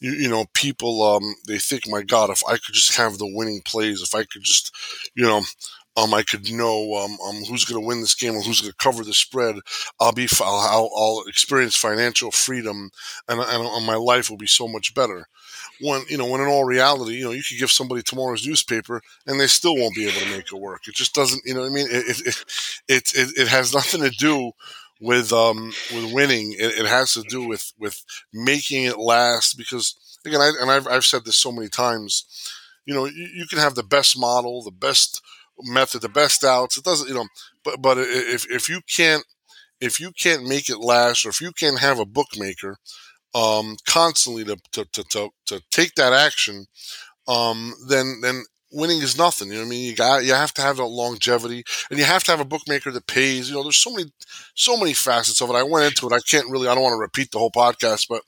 you, 0.00 0.12
you 0.12 0.28
know, 0.28 0.46
people 0.54 1.02
um, 1.02 1.34
they 1.46 1.58
think, 1.58 1.88
my 1.88 2.02
God, 2.02 2.30
if 2.30 2.42
I 2.46 2.52
could 2.52 2.74
just 2.74 2.96
have 2.96 3.18
the 3.18 3.30
winning 3.32 3.62
plays, 3.64 4.02
if 4.02 4.14
I 4.14 4.24
could 4.24 4.42
just, 4.42 4.74
you 5.14 5.24
know, 5.24 5.42
um, 5.96 6.14
I 6.14 6.22
could 6.22 6.50
know 6.52 6.94
um, 6.94 7.18
um, 7.26 7.42
who's 7.48 7.64
going 7.64 7.80
to 7.80 7.86
win 7.86 8.00
this 8.00 8.14
game 8.14 8.34
or 8.34 8.42
who's 8.42 8.60
going 8.60 8.70
to 8.70 8.76
cover 8.78 9.02
the 9.04 9.12
spread. 9.12 9.56
I'll 10.00 10.12
be, 10.12 10.28
I'll, 10.40 10.90
I'll 10.96 11.24
experience 11.26 11.76
financial 11.76 12.30
freedom, 12.30 12.90
and, 13.28 13.40
and 13.40 13.86
my 13.86 13.96
life 13.96 14.30
will 14.30 14.36
be 14.36 14.46
so 14.46 14.68
much 14.68 14.94
better. 14.94 15.26
When 15.80 16.02
you 16.08 16.16
know, 16.16 16.26
when 16.26 16.40
in 16.40 16.46
all 16.46 16.64
reality, 16.64 17.14
you 17.14 17.24
know, 17.24 17.32
you 17.32 17.42
could 17.42 17.58
give 17.58 17.70
somebody 17.70 18.02
tomorrow's 18.02 18.46
newspaper, 18.46 19.02
and 19.26 19.40
they 19.40 19.46
still 19.46 19.76
won't 19.76 19.94
be 19.96 20.08
able 20.08 20.20
to 20.20 20.30
make 20.36 20.52
it 20.52 20.54
work. 20.60 20.82
It 20.86 20.94
just 20.94 21.14
doesn't, 21.14 21.42
you 21.44 21.54
know, 21.54 21.64
I 21.64 21.70
mean, 21.70 21.86
it 21.90 22.20
it 22.26 22.44
it, 22.88 23.12
it, 23.14 23.38
it 23.42 23.48
has 23.48 23.74
nothing 23.74 24.00
to 24.02 24.10
do 24.10 24.52
with 25.00 25.32
um 25.32 25.72
with 25.92 26.12
winning. 26.12 26.52
It, 26.52 26.78
it, 26.78 26.86
has 26.86 27.14
to 27.14 27.22
do 27.22 27.46
with 27.46 27.72
with 27.78 28.04
making 28.32 28.84
it 28.84 28.98
last. 28.98 29.56
Because 29.56 30.18
again, 30.24 30.40
I, 30.40 30.52
and 30.60 30.70
I've 30.70 30.86
I've 30.86 31.04
said 31.04 31.24
this 31.24 31.36
so 31.36 31.50
many 31.52 31.68
times. 31.68 32.24
You 32.86 32.94
know, 32.94 33.06
you, 33.06 33.28
you 33.34 33.46
can 33.46 33.58
have 33.58 33.74
the 33.74 33.82
best 33.82 34.18
model, 34.18 34.62
the 34.62 34.70
best 34.70 35.22
method, 35.62 36.02
the 36.02 36.08
best 36.08 36.44
outs. 36.44 36.76
It 36.76 36.84
doesn't, 36.84 37.08
you 37.08 37.14
know, 37.14 37.26
but 37.64 37.80
but 37.80 37.98
if 37.98 38.50
if 38.50 38.68
you 38.68 38.80
can't 38.82 39.24
if 39.80 39.98
you 39.98 40.12
can't 40.12 40.46
make 40.46 40.68
it 40.68 40.78
last, 40.78 41.24
or 41.24 41.30
if 41.30 41.40
you 41.40 41.52
can't 41.52 41.80
have 41.80 41.98
a 41.98 42.06
bookmaker 42.06 42.76
um, 43.34 43.76
constantly 43.86 44.44
to, 44.44 44.56
to 44.72 44.84
to, 44.92 45.04
to 45.04 45.30
to 45.46 45.62
take 45.70 45.94
that 45.94 46.12
action, 46.12 46.66
um, 47.28 47.74
then 47.88 48.20
then 48.22 48.44
winning 48.72 49.02
is 49.02 49.18
nothing. 49.18 49.48
You 49.48 49.54
know 49.54 49.60
what 49.60 49.66
I 49.66 49.70
mean? 49.70 49.84
You 49.90 49.96
got 49.96 50.24
you 50.24 50.34
have 50.34 50.54
to 50.54 50.62
have 50.62 50.76
that 50.76 50.84
longevity, 50.84 51.64
and 51.90 51.98
you 51.98 52.04
have 52.04 52.24
to 52.24 52.30
have 52.30 52.40
a 52.40 52.44
bookmaker 52.44 52.90
that 52.90 53.06
pays. 53.06 53.48
You 53.48 53.56
know, 53.56 53.62
there's 53.62 53.76
so 53.76 53.94
many 53.94 54.10
so 54.54 54.76
many 54.76 54.92
facets 54.94 55.40
of 55.40 55.50
it. 55.50 55.54
I 55.54 55.62
went 55.62 55.86
into 55.86 56.06
it. 56.06 56.12
I 56.12 56.20
can't 56.20 56.50
really. 56.50 56.68
I 56.68 56.74
don't 56.74 56.82
want 56.82 56.94
to 56.94 56.98
repeat 56.98 57.30
the 57.30 57.38
whole 57.38 57.50
podcast, 57.50 58.06
but 58.08 58.22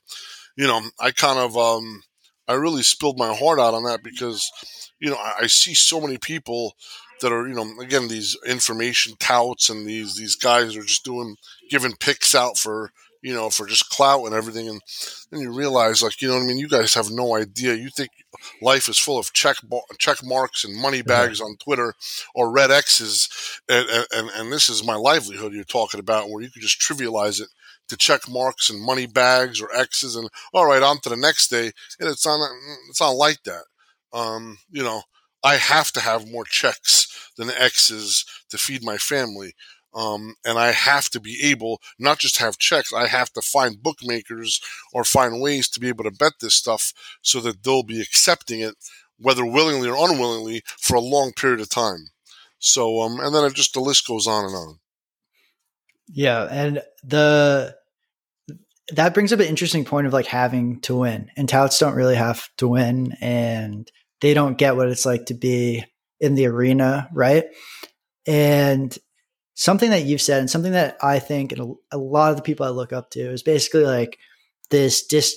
you 0.55 0.67
know, 0.67 0.81
I 0.99 1.11
kind 1.11 1.39
of 1.39 1.57
um, 1.57 2.03
I 2.47 2.53
really 2.53 2.83
spilled 2.83 3.17
my 3.17 3.33
heart 3.33 3.59
out 3.59 3.73
on 3.73 3.83
that 3.83 4.03
because 4.03 4.51
you 4.99 5.09
know 5.09 5.17
I, 5.17 5.33
I 5.41 5.47
see 5.47 5.73
so 5.73 6.01
many 6.01 6.17
people 6.17 6.73
that 7.21 7.31
are 7.31 7.47
you 7.47 7.53
know 7.53 7.79
again 7.79 8.07
these 8.07 8.37
information 8.45 9.15
touts 9.19 9.69
and 9.69 9.87
these 9.87 10.15
these 10.15 10.35
guys 10.35 10.75
are 10.75 10.83
just 10.83 11.05
doing 11.05 11.37
giving 11.69 11.95
picks 11.95 12.35
out 12.35 12.57
for 12.57 12.91
you 13.23 13.33
know 13.33 13.49
for 13.49 13.65
just 13.65 13.89
clout 13.89 14.25
and 14.25 14.35
everything 14.35 14.69
and 14.69 14.81
then 15.31 15.41
you 15.41 15.51
realize 15.51 16.03
like 16.03 16.21
you 16.21 16.27
know 16.27 16.35
what 16.35 16.43
I 16.43 16.47
mean 16.47 16.57
you 16.57 16.69
guys 16.69 16.93
have 16.93 17.09
no 17.09 17.35
idea 17.35 17.73
you 17.73 17.89
think 17.89 18.11
life 18.61 18.87
is 18.89 18.99
full 18.99 19.17
of 19.17 19.33
check 19.33 19.57
check 19.97 20.17
marks 20.23 20.63
and 20.63 20.79
money 20.79 21.01
bags 21.01 21.41
on 21.41 21.55
Twitter 21.57 21.93
or 22.35 22.51
red 22.51 22.69
X's 22.69 23.29
and, 23.67 23.87
and 24.13 24.29
and 24.29 24.51
this 24.51 24.69
is 24.69 24.85
my 24.85 24.95
livelihood 24.95 25.53
you're 25.53 25.63
talking 25.63 25.99
about 25.99 26.29
where 26.29 26.43
you 26.43 26.51
could 26.51 26.61
just 26.61 26.81
trivialize 26.81 27.41
it 27.41 27.47
to 27.89 27.97
check 27.97 28.21
marks 28.29 28.69
and 28.69 28.81
money 28.81 29.05
bags 29.05 29.61
or 29.61 29.73
X's 29.75 30.15
and 30.15 30.29
all 30.53 30.65
right, 30.65 30.83
on 30.83 30.99
to 31.01 31.09
the 31.09 31.17
next 31.17 31.49
day. 31.49 31.71
And 31.99 32.09
it's 32.09 32.25
not 32.25 32.39
it's 32.89 33.01
not 33.01 33.11
like 33.11 33.43
that. 33.45 33.63
Um, 34.13 34.57
you 34.69 34.83
know, 34.83 35.03
I 35.43 35.55
have 35.55 35.91
to 35.93 35.99
have 35.99 36.31
more 36.31 36.45
checks 36.45 37.31
than 37.37 37.49
X's 37.49 38.25
to 38.49 38.57
feed 38.57 38.83
my 38.83 38.97
family. 38.97 39.53
Um, 39.95 40.35
and 40.43 40.57
I 40.57 40.71
have 40.71 41.09
to 41.11 41.19
be 41.19 41.39
able 41.43 41.79
not 41.99 42.19
just 42.19 42.37
have 42.39 42.57
checks, 42.57 42.91
I 42.91 43.07
have 43.07 43.31
to 43.33 43.41
find 43.41 43.81
bookmakers 43.81 44.59
or 44.91 45.03
find 45.03 45.41
ways 45.41 45.69
to 45.69 45.79
be 45.79 45.87
able 45.87 46.03
to 46.05 46.11
bet 46.11 46.33
this 46.41 46.55
stuff 46.55 46.93
so 47.21 47.39
that 47.41 47.63
they'll 47.63 47.83
be 47.83 48.01
accepting 48.01 48.59
it, 48.59 48.75
whether 49.19 49.45
willingly 49.45 49.89
or 49.89 50.09
unwillingly, 50.09 50.63
for 50.79 50.95
a 50.95 51.01
long 51.01 51.31
period 51.33 51.59
of 51.59 51.69
time. 51.69 52.09
So, 52.59 53.01
um, 53.01 53.19
and 53.19 53.35
then 53.35 53.43
it 53.43 53.53
just 53.53 53.73
the 53.73 53.81
list 53.81 54.07
goes 54.07 54.25
on 54.25 54.45
and 54.45 54.55
on. 54.55 54.79
Yeah, 56.07 56.47
and 56.49 56.81
the 57.03 57.75
that 58.91 59.13
brings 59.13 59.31
up 59.31 59.39
an 59.39 59.45
interesting 59.45 59.85
point 59.85 60.07
of 60.07 60.13
like 60.13 60.25
having 60.25 60.79
to 60.81 60.95
win, 60.95 61.29
and 61.35 61.47
touts 61.47 61.79
don't 61.79 61.95
really 61.95 62.15
have 62.15 62.47
to 62.57 62.67
win, 62.67 63.15
and 63.21 63.89
they 64.21 64.33
don't 64.33 64.57
get 64.57 64.75
what 64.75 64.89
it's 64.89 65.05
like 65.05 65.25
to 65.27 65.33
be 65.33 65.85
in 66.19 66.35
the 66.35 66.47
arena, 66.47 67.09
right? 67.13 67.45
And 68.25 68.97
something 69.55 69.91
that 69.91 70.03
you've 70.03 70.21
said, 70.21 70.39
and 70.39 70.49
something 70.49 70.71
that 70.71 70.97
I 71.01 71.19
think, 71.19 71.51
and 71.51 71.75
a, 71.91 71.97
lot 71.97 72.31
of 72.31 72.37
the 72.37 72.43
people 72.43 72.65
I 72.65 72.69
look 72.69 72.93
up 72.93 73.11
to, 73.11 73.19
is 73.19 73.43
basically 73.43 73.85
like 73.85 74.17
this 74.69 75.05
dis. 75.05 75.35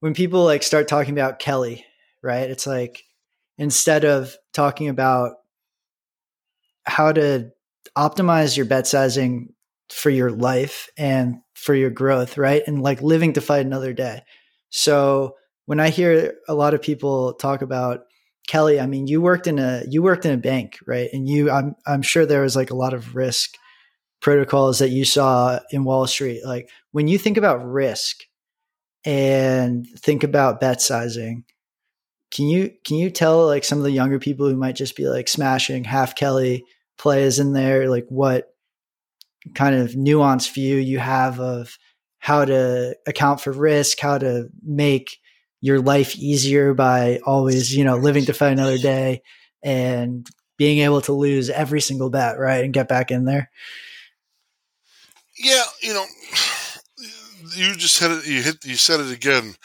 When 0.00 0.14
people 0.14 0.44
like 0.44 0.62
start 0.62 0.88
talking 0.88 1.14
about 1.14 1.38
Kelly, 1.38 1.84
right? 2.22 2.50
It's 2.50 2.66
like 2.66 3.04
instead 3.58 4.04
of 4.04 4.36
talking 4.52 4.88
about 4.88 5.36
how 6.84 7.12
to 7.12 7.50
optimize 7.96 8.56
your 8.56 8.66
bet 8.66 8.86
sizing 8.86 9.54
for 9.90 10.10
your 10.10 10.30
life 10.30 10.88
and 10.96 11.38
for 11.54 11.74
your 11.74 11.90
growth, 11.90 12.36
right? 12.38 12.62
And 12.66 12.82
like 12.82 13.00
living 13.02 13.32
to 13.34 13.40
fight 13.40 13.64
another 13.64 13.92
day. 13.92 14.22
So 14.68 15.36
when 15.64 15.80
I 15.80 15.88
hear 15.88 16.34
a 16.48 16.54
lot 16.54 16.74
of 16.74 16.82
people 16.82 17.34
talk 17.34 17.62
about 17.62 18.00
Kelly, 18.46 18.78
I 18.78 18.86
mean, 18.86 19.06
you 19.06 19.20
worked 19.20 19.46
in 19.46 19.58
a 19.58 19.82
you 19.88 20.02
worked 20.02 20.24
in 20.24 20.32
a 20.32 20.38
bank, 20.38 20.78
right? 20.86 21.08
And 21.12 21.28
you, 21.28 21.50
I'm 21.50 21.74
I'm 21.86 22.02
sure 22.02 22.24
there 22.26 22.42
was 22.42 22.56
like 22.56 22.70
a 22.70 22.76
lot 22.76 22.94
of 22.94 23.16
risk 23.16 23.56
protocols 24.20 24.78
that 24.78 24.90
you 24.90 25.04
saw 25.04 25.58
in 25.70 25.84
Wall 25.84 26.06
Street. 26.06 26.44
Like 26.44 26.70
when 26.92 27.08
you 27.08 27.18
think 27.18 27.36
about 27.36 27.64
risk 27.64 28.24
and 29.04 29.86
think 29.98 30.22
about 30.22 30.60
bet 30.60 30.80
sizing, 30.80 31.44
can 32.30 32.46
you 32.46 32.72
can 32.84 32.96
you 32.96 33.10
tell 33.10 33.46
like 33.46 33.64
some 33.64 33.78
of 33.78 33.84
the 33.84 33.90
younger 33.90 34.18
people 34.18 34.48
who 34.48 34.56
might 34.56 34.76
just 34.76 34.96
be 34.96 35.08
like 35.08 35.28
smashing 35.28 35.84
half 35.84 36.14
Kelly 36.14 36.64
plays 36.98 37.38
in 37.38 37.52
there, 37.52 37.88
like 37.88 38.06
what 38.08 38.48
kind 39.54 39.74
of 39.74 39.92
nuanced 39.92 40.52
view 40.54 40.76
you 40.76 40.98
have 40.98 41.40
of 41.40 41.78
how 42.18 42.44
to 42.44 42.96
account 43.06 43.40
for 43.40 43.52
risk, 43.52 44.00
how 44.00 44.18
to 44.18 44.48
make 44.64 45.18
your 45.66 45.80
life 45.80 46.16
easier 46.16 46.74
by 46.74 47.18
always, 47.26 47.74
you 47.74 47.82
know, 47.82 47.96
living 47.96 48.24
to 48.26 48.32
fight 48.32 48.52
another 48.52 48.78
day 48.78 49.20
and 49.64 50.24
being 50.56 50.78
able 50.78 51.00
to 51.00 51.12
lose 51.12 51.50
every 51.50 51.80
single 51.80 52.08
bet, 52.08 52.38
right? 52.38 52.64
And 52.64 52.72
get 52.72 52.86
back 52.86 53.10
in 53.10 53.24
there. 53.24 53.50
Yeah, 55.36 55.64
you 55.82 55.92
know, 55.92 56.04
you 57.56 57.74
just 57.74 57.96
said 57.96 58.12
it. 58.12 58.28
You 58.28 58.42
hit. 58.42 58.64
You 58.64 58.76
said 58.76 59.00
it 59.00 59.10
again. 59.10 59.56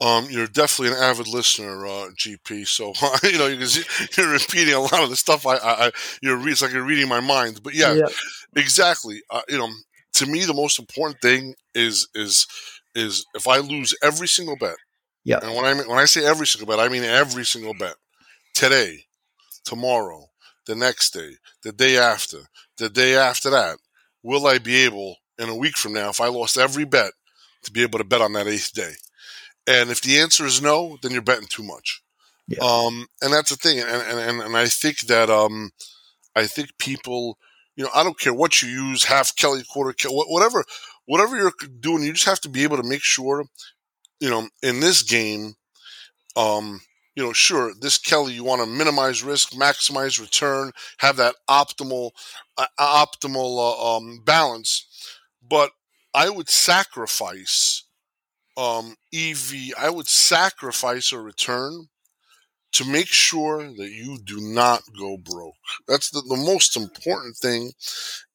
Um, 0.00 0.28
you're 0.30 0.46
definitely 0.46 0.96
an 0.96 1.02
avid 1.02 1.28
listener, 1.28 1.86
uh, 1.86 2.08
GP. 2.16 2.66
So 2.66 2.94
you 3.28 3.36
know 3.36 3.46
you 3.46 3.66
see, 3.66 3.84
you're 4.16 4.32
repeating 4.32 4.72
a 4.72 4.80
lot 4.80 5.02
of 5.02 5.10
the 5.10 5.16
stuff 5.16 5.46
I, 5.46 5.56
I, 5.56 5.90
you're 6.22 6.48
it's 6.48 6.62
like 6.62 6.72
you're 6.72 6.86
reading 6.86 7.08
my 7.08 7.20
mind. 7.20 7.62
But 7.62 7.74
yeah, 7.74 7.92
yeah. 7.92 8.08
exactly. 8.56 9.20
Uh, 9.28 9.42
you 9.46 9.58
know, 9.58 9.68
to 10.14 10.26
me, 10.26 10.46
the 10.46 10.54
most 10.54 10.78
important 10.78 11.20
thing 11.20 11.54
is 11.74 12.08
is 12.14 12.46
is 12.94 13.26
if 13.34 13.46
I 13.46 13.58
lose 13.58 13.94
every 14.02 14.26
single 14.26 14.56
bet, 14.56 14.76
yeah. 15.24 15.38
And 15.42 15.54
when 15.54 15.64
I 15.64 15.74
mean, 15.74 15.88
when 15.88 15.98
I 15.98 16.04
say 16.04 16.24
every 16.24 16.46
single 16.46 16.66
bet, 16.66 16.84
I 16.84 16.88
mean 16.88 17.04
every 17.04 17.44
single 17.44 17.74
bet. 17.74 17.94
Today, 18.54 19.04
tomorrow, 19.64 20.26
the 20.66 20.74
next 20.74 21.10
day, 21.10 21.32
the 21.62 21.72
day 21.72 21.96
after, 21.96 22.38
the 22.76 22.88
day 22.88 23.16
after 23.16 23.50
that. 23.50 23.78
Will 24.22 24.46
I 24.46 24.58
be 24.58 24.76
able 24.84 25.16
in 25.38 25.48
a 25.48 25.56
week 25.56 25.76
from 25.76 25.94
now, 25.94 26.10
if 26.10 26.20
I 26.20 26.28
lost 26.28 26.58
every 26.58 26.84
bet, 26.84 27.12
to 27.64 27.72
be 27.72 27.82
able 27.82 27.98
to 27.98 28.04
bet 28.04 28.20
on 28.20 28.34
that 28.34 28.46
eighth 28.46 28.72
day? 28.74 28.92
And 29.66 29.90
if 29.90 30.02
the 30.02 30.18
answer 30.18 30.44
is 30.44 30.60
no, 30.60 30.98
then 31.02 31.12
you're 31.12 31.22
betting 31.22 31.48
too 31.48 31.62
much. 31.62 32.02
Yeah. 32.46 32.58
Um, 32.62 33.06
and 33.22 33.32
that's 33.32 33.50
the 33.50 33.56
thing. 33.56 33.78
And, 33.78 33.88
and, 33.88 34.42
and 34.42 34.56
I 34.56 34.66
think 34.66 35.00
that, 35.02 35.30
um, 35.30 35.70
I 36.36 36.46
think 36.46 36.76
people, 36.78 37.38
you 37.76 37.84
know, 37.84 37.90
I 37.94 38.02
don't 38.02 38.18
care 38.18 38.34
what 38.34 38.60
you 38.60 38.68
use, 38.68 39.04
half 39.04 39.34
Kelly, 39.36 39.62
quarter 39.72 39.92
Kelly, 39.92 40.24
whatever, 40.28 40.64
whatever 41.06 41.36
you're 41.36 41.52
doing, 41.80 42.02
you 42.02 42.12
just 42.12 42.26
have 42.26 42.40
to 42.40 42.48
be 42.48 42.62
able 42.62 42.76
to 42.76 42.88
make 42.88 43.02
sure 43.02 43.44
you 44.20 44.30
know, 44.30 44.48
in 44.62 44.80
this 44.80 45.02
game, 45.02 45.54
um, 46.36 46.80
you 47.16 47.22
know, 47.22 47.32
sure, 47.32 47.72
this 47.80 47.98
Kelly, 47.98 48.34
you 48.34 48.44
want 48.44 48.62
to 48.62 48.66
minimize 48.66 49.22
risk, 49.22 49.52
maximize 49.52 50.20
return, 50.20 50.72
have 50.98 51.16
that 51.16 51.34
optimal, 51.48 52.10
uh, 52.56 52.66
optimal 52.78 53.58
uh, 53.58 53.96
um, 53.96 54.22
balance. 54.24 54.86
But 55.46 55.72
I 56.14 56.30
would 56.30 56.48
sacrifice 56.48 57.84
um, 58.56 58.96
EV. 59.14 59.72
I 59.78 59.90
would 59.90 60.08
sacrifice 60.08 61.12
a 61.12 61.20
return 61.20 61.88
to 62.72 62.84
make 62.84 63.08
sure 63.08 63.64
that 63.64 63.90
you 63.90 64.18
do 64.24 64.40
not 64.40 64.82
go 64.98 65.16
broke. 65.16 65.56
That's 65.88 66.10
the, 66.10 66.22
the 66.28 66.36
most 66.36 66.76
important 66.76 67.36
thing 67.36 67.72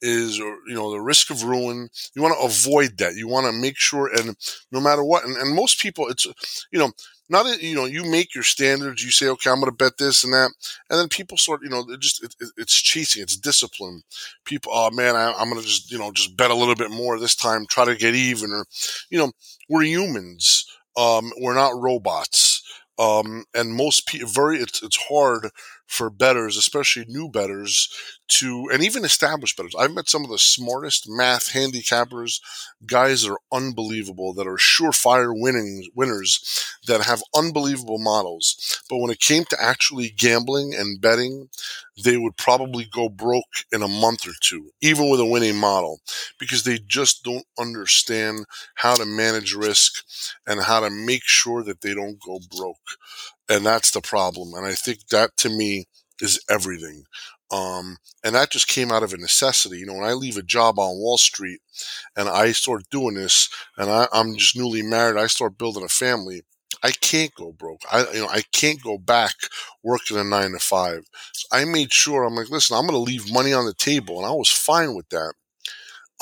is, 0.02 0.38
you 0.38 0.62
know, 0.68 0.92
the 0.92 1.00
risk 1.00 1.30
of 1.30 1.44
ruin. 1.44 1.90
You 2.16 2.22
want 2.22 2.38
to 2.38 2.46
avoid 2.46 2.98
that. 2.98 3.16
You 3.16 3.28
want 3.28 3.46
to 3.48 3.54
make 3.54 3.78
sure, 3.78 4.10
and 4.14 4.36
no 4.72 4.82
matter 4.82 5.04
what, 5.04 5.24
and, 5.24 5.38
and 5.38 5.56
most 5.56 5.80
people, 5.80 6.08
it's, 6.10 6.28
you 6.72 6.80
know, 6.80 6.92
not, 7.28 7.44
that 7.44 7.64
you 7.64 7.76
know, 7.76 7.86
you 7.86 8.04
make 8.04 8.36
your 8.36 8.44
standards, 8.44 9.04
you 9.04 9.10
say, 9.10 9.28
okay, 9.30 9.50
I'm 9.50 9.60
going 9.60 9.72
to 9.72 9.76
bet 9.76 9.98
this 9.98 10.24
and 10.24 10.34
that. 10.34 10.52
And 10.90 11.00
then 11.00 11.08
people 11.08 11.38
sort 11.38 11.64
you 11.64 11.70
know, 11.70 11.86
it 11.90 12.00
just, 12.00 12.24
it, 12.24 12.36
it's 12.58 12.76
chasing, 12.76 13.24
it's 13.24 13.38
discipline. 13.38 14.04
People, 14.44 14.72
oh 14.76 14.92
man, 14.92 15.16
I, 15.16 15.34
I'm 15.34 15.50
going 15.50 15.62
to 15.62 15.68
just, 15.68 15.92
you 15.92 15.98
know, 15.98 16.12
just 16.12 16.38
bet 16.38 16.52
a 16.52 16.56
little 16.56 16.76
bit 16.76 16.92
more 16.92 17.18
this 17.18 17.36
time, 17.36 17.66
try 17.68 17.86
to 17.86 17.96
get 17.96 18.14
even 18.16 18.52
or, 18.52 18.66
you 19.10 19.18
know, 19.18 19.32
we're 19.70 19.84
humans. 19.84 20.66
Um, 20.98 21.34
we're 21.42 21.56
not 21.56 21.78
robots 21.78 22.55
um, 22.98 23.46
and 23.54 23.74
most 23.74 24.08
people 24.08 24.30
very 24.30 24.58
it's, 24.60 24.82
it's 24.84 24.98
hard 25.10 25.50
for 25.88 26.10
betters, 26.10 26.58
especially 26.58 27.06
new 27.08 27.30
betters, 27.30 27.90
to 28.28 28.68
and 28.74 28.84
even 28.84 29.06
established 29.06 29.56
betters. 29.58 29.76
I've 29.78 29.94
met 29.94 30.10
some 30.10 30.24
of 30.24 30.30
the 30.30 30.40
smartest 30.40 31.08
math 31.08 31.52
handicappers, 31.54 32.42
guys 32.86 33.22
that 33.24 33.32
are 33.32 33.40
unbelievable, 33.52 34.34
that 34.34 34.48
are 34.48 34.58
surefire 34.58 35.32
winning 35.34 35.90
winners, 35.96 36.78
that 36.88 37.02
have 37.02 37.24
unbelievable 37.36 38.00
models. 38.00 38.82
But 38.90 38.98
when 38.98 39.12
it 39.12 39.20
came 39.20 39.46
to 39.46 39.62
actually 39.62 40.10
gambling 40.10 40.74
and 40.74 41.00
betting, 41.00 41.50
they 42.04 42.18
would 42.18 42.36
probably 42.36 42.86
go 42.86 43.08
broke 43.08 43.64
in 43.72 43.82
a 43.82 43.88
month 43.88 44.28
or 44.28 44.34
two, 44.42 44.72
even 44.82 45.10
with 45.10 45.20
a 45.20 45.26
winning 45.26 45.56
model, 45.56 46.02
because 46.40 46.64
they 46.64 46.78
just 46.78 47.24
don't 47.24 47.46
understand 47.58 48.46
how 48.76 48.96
to 48.96 49.06
manage 49.06 49.54
risk 49.54 50.04
and 50.46 50.62
how 50.62 50.82
to 50.82 50.90
make 50.90 51.24
sure 51.24 51.64
that 51.64 51.82
they 51.82 51.94
don't 51.94 52.20
go 52.20 52.40
broke. 52.58 52.98
And 53.50 53.66
that's 53.66 53.92
the 53.92 54.02
problem. 54.02 54.54
And 54.54 54.66
I 54.66 54.74
think 54.74 55.08
that 55.12 55.38
to 55.38 55.50
me 55.50 55.86
is 56.22 56.40
everything. 56.50 57.04
Um, 57.52 57.98
and 58.24 58.34
that 58.36 58.50
just 58.50 58.68
came 58.68 58.92
out 58.92 59.04
of 59.04 59.14
a 59.14 59.18
necessity. 59.18 59.78
You 59.80 59.86
know, 59.86 59.94
when 59.94 60.04
I 60.10 60.14
leave 60.14 60.38
a 60.38 60.42
job 60.44 60.80
on 60.80 60.98
Wall 60.98 61.18
Street 61.18 61.60
and 62.18 62.28
I 62.28 62.52
start 62.52 62.90
doing 62.90 63.16
this 63.16 63.50
and 63.78 63.90
I, 63.90 64.08
I'm 64.12 64.36
just 64.36 64.58
newly 64.58 64.82
married, 64.82 65.18
I 65.20 65.28
start 65.28 65.58
building 65.58 65.84
a 65.84 65.88
family. 65.88 66.42
I 66.84 66.92
can't 66.92 67.34
go 67.36 67.52
broke. 67.52 67.82
I, 67.92 68.06
you 68.14 68.22
know, 68.22 68.28
I 68.28 68.42
can't 68.52 68.82
go 68.82 68.98
back 68.98 69.34
working 69.84 70.18
a 70.18 70.24
nine 70.24 70.52
to 70.52 70.60
five. 70.60 71.04
So 71.34 71.48
I 71.52 71.66
made 71.66 71.94
sure 71.94 72.24
I'm 72.24 72.36
like, 72.36 72.50
listen, 72.50 72.76
I'm 72.76 72.88
going 72.88 72.94
to 72.94 72.98
leave 72.98 73.32
money 73.32 73.54
on 73.54 73.66
the 73.66 73.74
table. 73.74 74.18
And 74.18 74.26
I 74.26 74.32
was 74.32 74.50
fine 74.50 74.96
with 74.96 75.08
that. 75.10 75.34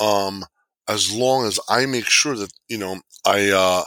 Um, 0.00 0.44
as 0.88 1.12
long 1.14 1.46
as 1.46 1.58
I 1.68 1.86
make 1.86 2.06
sure 2.06 2.36
that, 2.36 2.52
you 2.68 2.78
know, 2.78 3.00
I, 3.24 3.50
uh, 3.50 3.84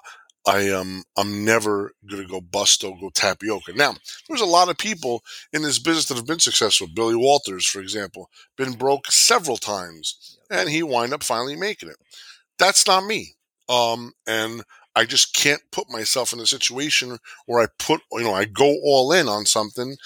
I 0.47 0.61
am 0.61 0.79
um, 0.79 1.03
I'm 1.17 1.45
never 1.45 1.91
gonna 2.09 2.25
go 2.25 2.39
busto, 2.41 2.99
go 2.99 3.09
tapioca. 3.13 3.73
Now, 3.73 3.95
there's 4.27 4.41
a 4.41 4.45
lot 4.45 4.69
of 4.69 4.77
people 4.77 5.23
in 5.51 5.61
this 5.61 5.77
business 5.79 6.05
that 6.07 6.15
have 6.17 6.25
been 6.25 6.39
successful. 6.39 6.87
Billy 6.87 7.15
Walters, 7.15 7.65
for 7.67 7.81
example, 7.81 8.29
been 8.55 8.73
broke 8.73 9.11
several 9.11 9.57
times, 9.57 10.37
and 10.49 10.69
he 10.69 10.83
wind 10.83 11.13
up 11.13 11.23
finally 11.23 11.57
making 11.57 11.89
it. 11.89 11.97
That's 12.59 12.87
not 12.87 13.05
me. 13.05 13.35
Um, 13.69 14.13
and 14.27 14.63
I 14.95 15.05
just 15.05 15.33
can't 15.35 15.61
put 15.71 15.91
myself 15.91 16.33
in 16.33 16.39
a 16.39 16.47
situation 16.47 17.19
where 17.45 17.61
I 17.63 17.67
put, 17.79 18.01
you 18.13 18.23
know, 18.23 18.33
I 18.33 18.45
go 18.45 18.77
all 18.83 19.11
in 19.11 19.27
on 19.27 19.45
something, 19.45 19.97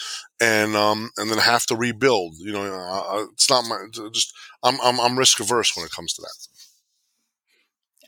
and 0.42 0.76
um, 0.76 1.12
and 1.18 1.30
then 1.30 1.38
have 1.38 1.66
to 1.68 1.76
rebuild. 1.76 2.36
You 2.40 2.54
know, 2.54 2.64
uh, 2.64 3.26
it's 3.34 3.50
not 3.50 3.66
my 3.66 3.78
just. 4.12 4.34
I'm 4.64 4.80
I'm, 4.84 5.00
I'm 5.00 5.18
risk 5.20 5.40
averse 5.40 5.76
when 5.76 5.86
it 5.86 5.92
comes 5.92 6.14
to 6.16 6.22
that. 6.24 6.61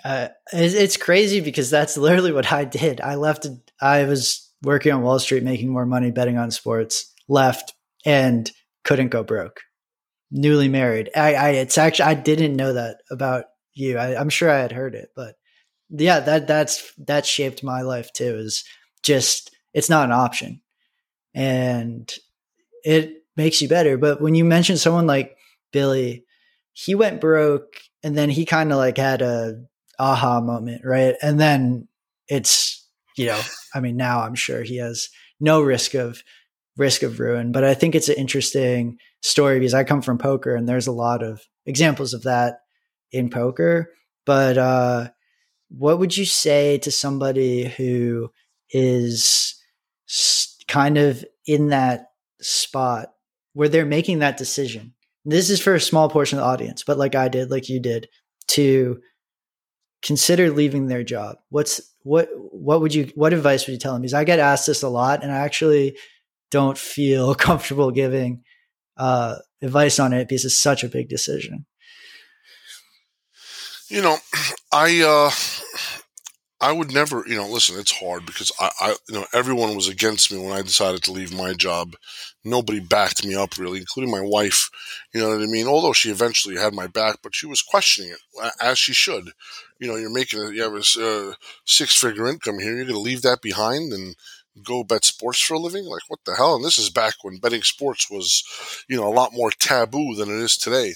Uh, 0.03 0.29
it's 0.51 0.97
crazy 0.97 1.39
because 1.39 1.69
that's 1.69 1.97
literally 1.97 2.31
what 2.31 2.51
I 2.51 2.65
did. 2.65 3.01
I 3.01 3.15
left. 3.15 3.47
I 3.81 4.05
was 4.05 4.49
working 4.61 4.91
on 4.91 5.01
Wall 5.01 5.19
Street, 5.19 5.43
making 5.43 5.71
more 5.71 5.85
money 5.85 6.11
betting 6.11 6.37
on 6.37 6.51
sports. 6.51 7.11
Left 7.27 7.73
and 8.05 8.51
couldn't 8.83 9.09
go 9.09 9.23
broke. 9.23 9.61
Newly 10.31 10.67
married. 10.67 11.09
I, 11.15 11.35
I 11.35 11.49
it's 11.51 11.77
actually 11.77 12.05
I 12.05 12.13
didn't 12.15 12.55
know 12.55 12.73
that 12.73 12.97
about 13.09 13.45
you. 13.73 13.97
I, 13.97 14.19
I'm 14.19 14.29
sure 14.29 14.49
I 14.49 14.59
had 14.59 14.71
heard 14.71 14.95
it, 14.95 15.09
but 15.15 15.35
yeah, 15.89 16.19
that 16.21 16.47
that's 16.47 16.91
that 16.97 17.25
shaped 17.25 17.63
my 17.63 17.81
life 17.81 18.11
too. 18.13 18.35
Is 18.37 18.65
just 19.03 19.51
it's 19.73 19.89
not 19.89 20.05
an 20.05 20.11
option, 20.11 20.61
and 21.33 22.11
it 22.83 23.23
makes 23.37 23.61
you 23.61 23.67
better. 23.67 23.97
But 23.97 24.21
when 24.21 24.35
you 24.35 24.43
mention 24.43 24.77
someone 24.77 25.07
like 25.07 25.37
Billy, 25.71 26.25
he 26.73 26.95
went 26.95 27.21
broke, 27.21 27.79
and 28.03 28.17
then 28.17 28.29
he 28.29 28.45
kind 28.45 28.71
of 28.71 28.77
like 28.77 28.97
had 28.97 29.21
a 29.21 29.63
aha 29.99 30.41
moment, 30.41 30.81
right? 30.85 31.15
And 31.21 31.39
then 31.39 31.87
it's 32.27 32.87
you 33.17 33.27
know, 33.27 33.41
I 33.73 33.79
mean, 33.79 33.95
now 33.95 34.21
I'm 34.21 34.35
sure 34.35 34.63
he 34.63 34.77
has 34.77 35.09
no 35.39 35.61
risk 35.61 35.93
of 35.93 36.23
risk 36.77 37.03
of 37.03 37.19
ruin. 37.19 37.51
But 37.51 37.63
I 37.63 37.73
think 37.73 37.95
it's 37.95 38.09
an 38.09 38.15
interesting 38.15 38.97
story 39.21 39.59
because 39.59 39.73
I 39.73 39.83
come 39.83 40.01
from 40.01 40.17
poker, 40.17 40.55
and 40.55 40.67
there's 40.67 40.87
a 40.87 40.91
lot 40.91 41.23
of 41.23 41.41
examples 41.65 42.13
of 42.13 42.23
that 42.23 42.59
in 43.11 43.29
poker. 43.29 43.91
But 44.25 44.57
uh, 44.57 45.09
what 45.69 45.99
would 45.99 46.15
you 46.15 46.25
say 46.25 46.77
to 46.79 46.91
somebody 46.91 47.65
who 47.65 48.31
is 48.71 49.55
kind 50.67 50.97
of 50.97 51.23
in 51.45 51.67
that 51.67 52.07
spot 52.41 53.09
where 53.53 53.69
they're 53.69 53.85
making 53.85 54.19
that 54.19 54.37
decision? 54.37 54.93
This 55.25 55.49
is 55.49 55.61
for 55.61 55.73
a 55.73 55.79
small 55.79 56.09
portion 56.09 56.37
of 56.37 56.43
the 56.43 56.49
audience, 56.49 56.83
but 56.83 56.97
like 56.97 57.15
I 57.15 57.29
did, 57.29 57.49
like 57.49 57.69
you 57.69 57.79
did, 57.79 58.09
to 58.49 58.99
consider 60.03 60.51
leaving 60.51 60.87
their 60.87 61.03
job. 61.03 61.37
What's 61.49 61.81
what 62.03 62.29
what 62.35 62.81
would 62.81 62.93
you 62.93 63.11
what 63.15 63.33
advice 63.33 63.65
would 63.65 63.73
you 63.73 63.79
tell 63.79 63.93
them? 63.93 64.01
Because 64.01 64.13
I 64.13 64.23
get 64.23 64.39
asked 64.39 64.67
this 64.67 64.83
a 64.83 64.89
lot 64.89 65.23
and 65.23 65.31
I 65.31 65.39
actually 65.39 65.97
don't 66.51 66.77
feel 66.77 67.33
comfortable 67.49 67.91
giving 67.91 68.43
uh, 68.97 69.37
advice 69.61 69.99
on 69.99 70.13
it 70.13 70.27
because 70.27 70.45
it's 70.45 70.59
such 70.59 70.83
a 70.83 70.89
big 70.89 71.09
decision. 71.09 71.65
You 73.89 74.01
know, 74.01 74.17
I 74.71 75.01
uh, 75.01 75.31
I 76.63 76.71
would 76.71 76.93
never, 76.93 77.25
you 77.27 77.35
know, 77.35 77.47
listen. 77.47 77.77
It's 77.77 77.91
hard 77.91 78.25
because 78.25 78.49
I, 78.57 78.69
I, 78.79 78.95
you 79.09 79.15
know, 79.15 79.25
everyone 79.33 79.75
was 79.75 79.89
against 79.89 80.31
me 80.31 80.39
when 80.39 80.53
I 80.53 80.61
decided 80.61 81.03
to 81.03 81.11
leave 81.11 81.33
my 81.33 81.53
job. 81.53 81.95
Nobody 82.45 82.79
backed 82.79 83.25
me 83.25 83.35
up 83.35 83.57
really, 83.57 83.79
including 83.79 84.09
my 84.09 84.21
wife. 84.21 84.69
You 85.13 85.19
know 85.19 85.29
what 85.29 85.41
I 85.41 85.45
mean? 85.45 85.67
Although 85.67 85.91
she 85.91 86.09
eventually 86.09 86.55
had 86.55 86.73
my 86.73 86.87
back, 86.87 87.17
but 87.21 87.35
she 87.35 87.45
was 87.45 87.61
questioning 87.61 88.11
it 88.11 88.53
as 88.61 88.79
she 88.79 88.93
should. 88.93 89.31
You 89.83 89.89
know, 89.89 89.97
you're 89.97 90.09
making 90.09 90.39
a, 90.39 90.49
you 90.51 90.63
have 90.63 90.73
a 90.73 91.03
uh, 91.03 91.33
six 91.65 91.93
figure 91.93 92.29
income 92.29 92.59
here. 92.59 92.73
You're 92.73 92.85
going 92.85 92.95
to 92.95 92.99
leave 92.99 93.21
that 93.23 93.41
behind 93.41 93.91
and 93.91 94.15
go 94.63 94.83
bet 94.83 95.03
sports 95.03 95.41
for 95.41 95.55
a 95.55 95.59
living? 95.59 95.83
Like, 95.83 96.03
what 96.07 96.19
the 96.25 96.35
hell? 96.35 96.55
And 96.55 96.63
this 96.63 96.77
is 96.77 96.89
back 96.89 97.15
when 97.21 97.39
betting 97.39 97.63
sports 97.63 98.09
was, 98.09 98.43
you 98.87 98.95
know, 98.95 99.07
a 99.07 99.13
lot 99.13 99.33
more 99.33 99.51
taboo 99.51 100.15
than 100.15 100.29
it 100.29 100.41
is 100.41 100.55
today. 100.55 100.93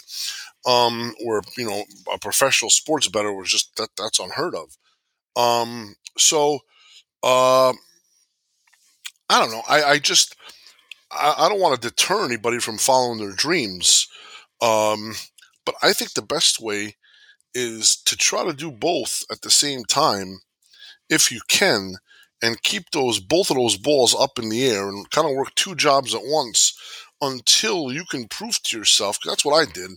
Um, 0.65 1.15
where, 1.23 1.41
you 1.57 1.65
know, 1.65 1.83
a 2.13 2.17
professional 2.17 2.69
sports 2.69 3.07
bettor 3.07 3.33
was 3.33 3.49
just, 3.49 3.75
that 3.77 3.89
that's 3.97 4.19
unheard 4.19 4.55
of. 4.55 4.77
Um, 5.35 5.95
so, 6.17 6.59
uh, 7.23 7.73
I 9.29 9.39
don't 9.39 9.51
know. 9.51 9.63
I, 9.67 9.83
I 9.83 9.99
just, 9.99 10.35
I, 11.11 11.35
I 11.37 11.49
don't 11.49 11.59
want 11.59 11.81
to 11.81 11.89
deter 11.89 12.25
anybody 12.25 12.59
from 12.59 12.77
following 12.77 13.19
their 13.19 13.35
dreams. 13.35 14.07
Um, 14.61 15.13
but 15.65 15.75
I 15.81 15.93
think 15.93 16.13
the 16.13 16.21
best 16.21 16.61
way 16.61 16.95
is 17.57 17.97
to 18.05 18.15
try 18.15 18.43
to 18.45 18.53
do 18.53 18.71
both 18.71 19.25
at 19.31 19.41
the 19.41 19.49
same 19.49 19.83
time 19.85 20.39
if 21.09 21.31
you 21.31 21.41
can 21.47 21.95
and 22.43 22.61
keep 22.61 22.91
those 22.91 23.19
both 23.19 23.49
of 23.49 23.57
those 23.57 23.77
balls 23.77 24.15
up 24.17 24.37
in 24.37 24.49
the 24.49 24.67
air 24.67 24.87
and 24.87 25.09
kind 25.09 25.27
of 25.27 25.35
work 25.35 25.53
two 25.55 25.73
jobs 25.73 26.13
at 26.13 26.21
once 26.23 26.73
until 27.19 27.91
you 27.91 28.05
can 28.11 28.27
prove 28.27 28.61
to 28.61 28.77
yourself 28.77 29.17
that's 29.25 29.43
what 29.43 29.55
I 29.55 29.71
did 29.71 29.89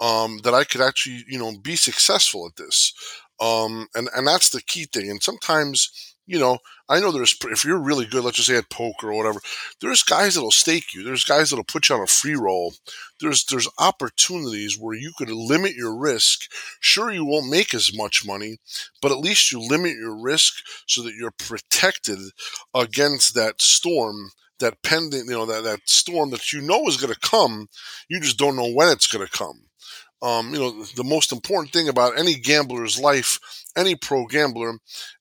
um, 0.00 0.40
that 0.44 0.52
I 0.52 0.64
could 0.64 0.82
actually 0.82 1.24
you 1.28 1.38
know 1.38 1.56
be 1.58 1.76
successful 1.76 2.46
at 2.46 2.56
this 2.56 2.92
um, 3.40 3.88
and 3.94 4.08
and 4.14 4.26
that's 4.26 4.50
the 4.50 4.62
key 4.62 4.84
thing. 4.84 5.10
And 5.10 5.22
sometimes 5.22 6.16
you 6.26 6.38
know 6.38 6.58
I 6.88 7.00
know 7.00 7.10
there's 7.10 7.36
if 7.44 7.64
you're 7.64 7.78
really 7.78 8.06
good 8.06 8.22
let's 8.22 8.36
just 8.36 8.48
say 8.48 8.56
at 8.56 8.70
poker 8.70 9.10
or 9.10 9.16
whatever 9.16 9.40
there's 9.80 10.02
guys 10.02 10.34
that'll 10.34 10.50
stake 10.50 10.94
you. 10.94 11.02
There's 11.02 11.24
guys 11.24 11.50
that'll 11.50 11.64
put 11.64 11.88
you 11.88 11.96
on 11.96 12.02
a 12.02 12.06
free 12.06 12.36
roll. 12.36 12.74
There's 13.20 13.44
there's 13.44 13.68
opportunities 13.78 14.78
where 14.78 14.94
you 14.94 15.12
could 15.16 15.30
limit 15.30 15.74
your 15.74 15.96
risk. 15.96 16.50
Sure 16.80 17.10
you 17.10 17.24
won't 17.24 17.50
make 17.50 17.74
as 17.74 17.96
much 17.96 18.26
money 18.26 18.58
but 19.00 19.12
at 19.12 19.18
least 19.18 19.50
you 19.52 19.60
limit 19.60 19.96
your 19.96 20.16
risk 20.16 20.54
so 20.86 21.02
that 21.02 21.14
you're 21.14 21.32
protected 21.32 22.18
against 22.74 23.34
that 23.34 23.60
storm 23.60 24.30
that 24.60 24.80
pending 24.82 25.26
you 25.26 25.32
know 25.32 25.46
that, 25.46 25.64
that 25.64 25.80
storm 25.86 26.30
that 26.30 26.52
you 26.52 26.60
know 26.60 26.86
is 26.86 26.96
going 26.96 27.12
to 27.12 27.18
come. 27.20 27.68
You 28.08 28.20
just 28.20 28.38
don't 28.38 28.56
know 28.56 28.72
when 28.72 28.88
it's 28.88 29.08
going 29.08 29.26
to 29.26 29.32
come 29.32 29.64
um, 30.22 30.52
you 30.52 30.60
know 30.60 30.84
the 30.84 31.04
most 31.04 31.32
important 31.32 31.72
thing 31.72 31.88
about 31.88 32.18
any 32.18 32.34
gambler's 32.34 32.98
life 32.98 33.38
any 33.76 33.94
pro 33.94 34.26
gambler 34.26 34.74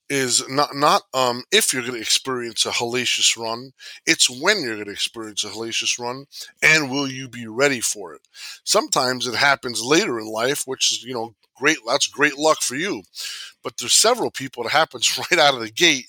is 0.10 0.44
not 0.50 0.76
not 0.76 1.04
um, 1.14 1.44
if 1.52 1.72
you're 1.72 1.82
going 1.84 1.94
to 1.94 2.02
experience 2.02 2.66
a 2.66 2.70
hellacious 2.72 3.38
run. 3.38 3.72
It's 4.06 4.30
when 4.30 4.62
you're 4.62 4.76
going 4.76 4.86
to 4.88 4.92
experience 4.92 5.44
a 5.46 5.50
hellacious 5.50 5.98
run, 5.98 6.26
and 6.62 6.92
will 6.92 7.08
you 7.08 7.30
be 7.30 7.48
ready 7.48 7.80
for 7.80 8.14
it? 8.14 8.22
Sometimes 8.66 9.26
it 9.26 9.36
happens 9.36 9.82
later 9.82 10.20
in 10.20 10.28
life, 10.28 10.64
which 10.66 10.92
is 10.92 11.04
you 11.04 11.14
know 11.14 11.34
great. 11.56 11.78
That's 11.88 12.08
great 12.08 12.38
luck 12.38 12.62
for 12.62 12.76
you. 12.76 13.04
But 13.64 13.78
there's 13.78 13.94
several 13.94 14.32
people 14.32 14.64
that 14.64 14.72
happens 14.72 15.18
right 15.32 15.40
out 15.40 15.54
of 15.54 15.62
the 15.62 15.72
gate, 15.72 16.08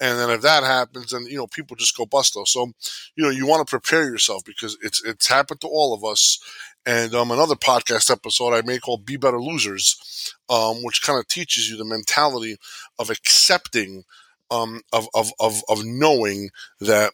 and 0.00 0.18
then 0.18 0.30
if 0.30 0.40
that 0.42 0.64
happens, 0.64 1.10
then 1.12 1.26
you 1.26 1.36
know 1.36 1.46
people 1.46 1.76
just 1.76 1.96
go 1.96 2.06
busto. 2.06 2.46
So 2.46 2.72
you 3.16 3.24
know 3.24 3.30
you 3.30 3.46
want 3.46 3.66
to 3.66 3.70
prepare 3.70 4.04
yourself 4.04 4.44
because 4.44 4.76
it's 4.82 5.04
it's 5.04 5.28
happened 5.28 5.60
to 5.60 5.68
all 5.68 5.94
of 5.94 6.04
us, 6.04 6.40
and 6.86 7.14
um, 7.14 7.30
another 7.30 7.54
podcast 7.54 8.10
episode 8.10 8.52
I 8.52 8.62
made 8.62 8.82
called 8.82 9.06
"Be 9.06 9.16
Better 9.16 9.40
Losers," 9.40 10.34
um, 10.48 10.82
which 10.82 11.02
kind 11.02 11.18
of 11.18 11.28
teaches 11.28 11.68
you 11.68 11.76
the 11.76 11.84
mentality 11.84 12.56
of 12.98 13.10
accepting, 13.10 14.04
um, 14.50 14.82
of, 14.92 15.08
of 15.14 15.32
of 15.40 15.62
of 15.68 15.84
knowing 15.84 16.50
that 16.80 17.12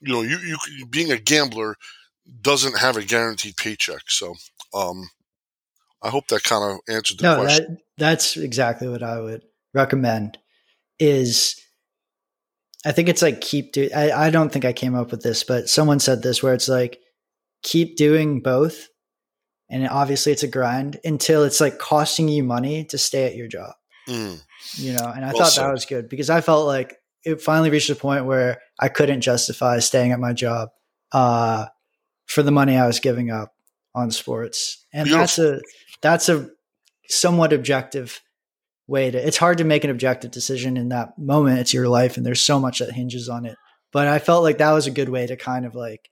you 0.00 0.12
know 0.12 0.22
you 0.22 0.38
you 0.38 0.86
being 0.86 1.12
a 1.12 1.18
gambler 1.18 1.76
doesn't 2.40 2.78
have 2.78 2.96
a 2.96 3.04
guaranteed 3.04 3.56
paycheck. 3.56 4.02
So, 4.08 4.34
um, 4.74 5.10
I 6.02 6.08
hope 6.08 6.28
that 6.28 6.44
kind 6.44 6.72
of 6.72 6.94
answered 6.94 7.18
the 7.18 7.24
no, 7.24 7.40
question. 7.40 7.66
That, 7.68 7.78
that's 7.98 8.36
exactly 8.36 8.88
what 8.88 9.02
I 9.02 9.20
would 9.20 9.42
recommend. 9.72 10.38
Is 10.98 11.60
I 12.84 12.92
think 12.92 13.08
it's 13.08 13.22
like 13.22 13.40
keep 13.40 13.72
do. 13.72 13.88
I, 13.94 14.26
I 14.26 14.30
don't 14.30 14.52
think 14.52 14.64
I 14.64 14.72
came 14.72 14.96
up 14.96 15.12
with 15.12 15.22
this, 15.22 15.44
but 15.44 15.68
someone 15.68 16.00
said 16.00 16.22
this 16.22 16.42
where 16.42 16.54
it's 16.54 16.68
like 16.68 16.98
keep 17.62 17.96
doing 17.96 18.40
both 18.40 18.88
and 19.72 19.88
obviously 19.88 20.32
it's 20.32 20.42
a 20.42 20.48
grind 20.48 21.00
until 21.02 21.44
it's 21.44 21.60
like 21.60 21.78
costing 21.78 22.28
you 22.28 22.44
money 22.44 22.84
to 22.84 22.98
stay 22.98 23.24
at 23.24 23.34
your 23.34 23.48
job. 23.48 23.72
Mm. 24.06 24.40
You 24.74 24.92
know, 24.92 25.06
and 25.06 25.24
I 25.24 25.32
well 25.32 25.48
thought 25.48 25.60
that 25.60 25.72
was 25.72 25.86
good 25.86 26.10
because 26.10 26.28
I 26.28 26.42
felt 26.42 26.66
like 26.66 26.98
it 27.24 27.40
finally 27.40 27.70
reached 27.70 27.88
a 27.88 27.94
point 27.94 28.26
where 28.26 28.60
I 28.78 28.88
couldn't 28.88 29.22
justify 29.22 29.78
staying 29.78 30.12
at 30.12 30.20
my 30.20 30.34
job 30.34 30.68
uh, 31.12 31.66
for 32.26 32.42
the 32.42 32.50
money 32.50 32.76
I 32.76 32.86
was 32.86 33.00
giving 33.00 33.30
up 33.30 33.54
on 33.94 34.10
sports, 34.10 34.84
and 34.92 35.06
Beautiful. 35.06 35.20
that's 35.20 35.38
a 35.38 35.60
that's 36.02 36.28
a 36.28 36.50
somewhat 37.08 37.52
objective 37.52 38.20
way 38.86 39.10
to. 39.10 39.26
It's 39.26 39.38
hard 39.38 39.58
to 39.58 39.64
make 39.64 39.84
an 39.84 39.90
objective 39.90 40.32
decision 40.32 40.76
in 40.76 40.90
that 40.90 41.18
moment. 41.18 41.60
It's 41.60 41.74
your 41.74 41.88
life, 41.88 42.18
and 42.18 42.26
there's 42.26 42.44
so 42.44 42.60
much 42.60 42.80
that 42.80 42.92
hinges 42.92 43.28
on 43.28 43.46
it. 43.46 43.56
But 43.90 44.08
I 44.08 44.18
felt 44.18 44.42
like 44.42 44.58
that 44.58 44.72
was 44.72 44.86
a 44.86 44.92
good 44.92 45.08
way 45.08 45.26
to 45.26 45.36
kind 45.36 45.64
of 45.64 45.74
like 45.74 46.10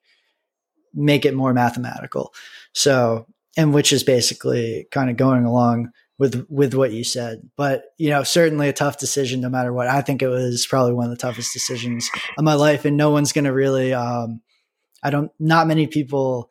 make 0.94 1.24
it 1.24 1.34
more 1.34 1.52
mathematical. 1.52 2.32
So 2.72 3.26
and 3.60 3.74
which 3.74 3.92
is 3.92 4.02
basically 4.02 4.86
kind 4.90 5.10
of 5.10 5.18
going 5.18 5.44
along 5.44 5.90
with 6.18 6.46
with 6.48 6.72
what 6.72 6.92
you 6.92 7.04
said. 7.04 7.50
But 7.56 7.84
you 7.98 8.08
know, 8.08 8.22
certainly 8.22 8.70
a 8.70 8.72
tough 8.72 8.98
decision, 8.98 9.42
no 9.42 9.50
matter 9.50 9.70
what. 9.70 9.86
I 9.86 10.00
think 10.00 10.22
it 10.22 10.28
was 10.28 10.66
probably 10.66 10.94
one 10.94 11.04
of 11.04 11.10
the 11.10 11.16
toughest 11.16 11.52
decisions 11.52 12.10
of 12.38 12.44
my 12.44 12.54
life, 12.54 12.86
and 12.86 12.96
no 12.96 13.10
one's 13.10 13.32
going 13.32 13.44
to 13.44 13.52
really. 13.52 13.92
Um, 13.92 14.40
I 15.02 15.10
don't. 15.10 15.30
Not 15.38 15.66
many 15.66 15.86
people. 15.86 16.50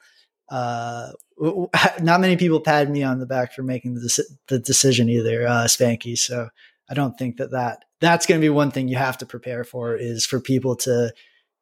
Uh, 0.51 1.11
not 1.99 2.21
many 2.21 2.37
people 2.37 2.59
pat 2.59 2.89
me 2.89 3.01
on 3.01 3.17
the 3.19 3.25
back 3.25 3.53
for 3.53 3.63
making 3.63 3.95
the, 3.95 4.23
the 4.49 4.59
decision 4.59 5.09
either, 5.09 5.47
uh, 5.47 5.65
Spanky. 5.65 6.17
So 6.17 6.49
I 6.89 6.93
don't 6.93 7.17
think 7.17 7.37
that 7.37 7.51
that 7.51 7.85
that's 8.01 8.27
going 8.27 8.39
to 8.39 8.45
be 8.45 8.49
one 8.49 8.69
thing 8.69 8.87
you 8.87 8.97
have 8.97 9.17
to 9.19 9.25
prepare 9.25 9.63
for 9.63 9.95
is 9.95 10.27
for 10.27 10.39
people 10.39 10.75
to 10.77 11.11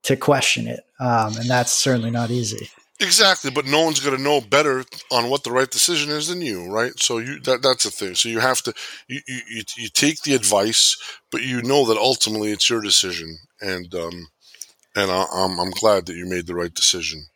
to 0.04 0.18
question 0.18 0.68
it, 0.68 0.82
um, 1.00 1.38
and 1.38 1.50
that's 1.50 1.74
certainly 1.74 2.12
not 2.12 2.32
easy. 2.32 2.70
Exactly, 3.00 3.52
but 3.52 3.68
no 3.68 3.84
one's 3.84 4.00
going 4.00 4.18
to 4.18 4.22
know 4.22 4.42
better 4.42 4.84
on 5.12 5.30
what 5.30 5.44
the 5.44 5.52
right 5.52 5.70
decision 5.70 6.10
is 6.10 6.30
than 6.30 6.42
you, 6.42 6.68
right? 6.68 6.94
So 6.98 7.20
you 7.20 7.40
that 7.42 7.62
that's 7.62 7.84
the 7.84 7.92
thing. 7.92 8.16
So 8.16 8.28
you 8.28 8.40
have 8.40 8.64
to 8.64 8.74
you 9.08 9.22
you, 9.28 9.64
you 9.78 9.90
take 9.90 10.22
the 10.24 10.34
advice, 10.34 10.98
but 11.32 11.44
you 11.44 11.62
know 11.62 11.86
that 11.86 11.98
ultimately 11.98 12.52
it's 12.52 12.70
your 12.70 12.82
decision, 12.82 13.38
and 13.62 13.94
um, 13.94 14.28
and 14.96 15.12
I, 15.12 15.26
I'm 15.32 15.60
I'm 15.60 15.70
glad 15.70 16.08
that 16.08 16.16
you 16.16 16.26
made 16.26 16.48
the 16.48 16.56
right 16.56 16.74
decision. 16.74 17.28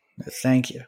Thank 0.41 0.71
you. 0.71 0.81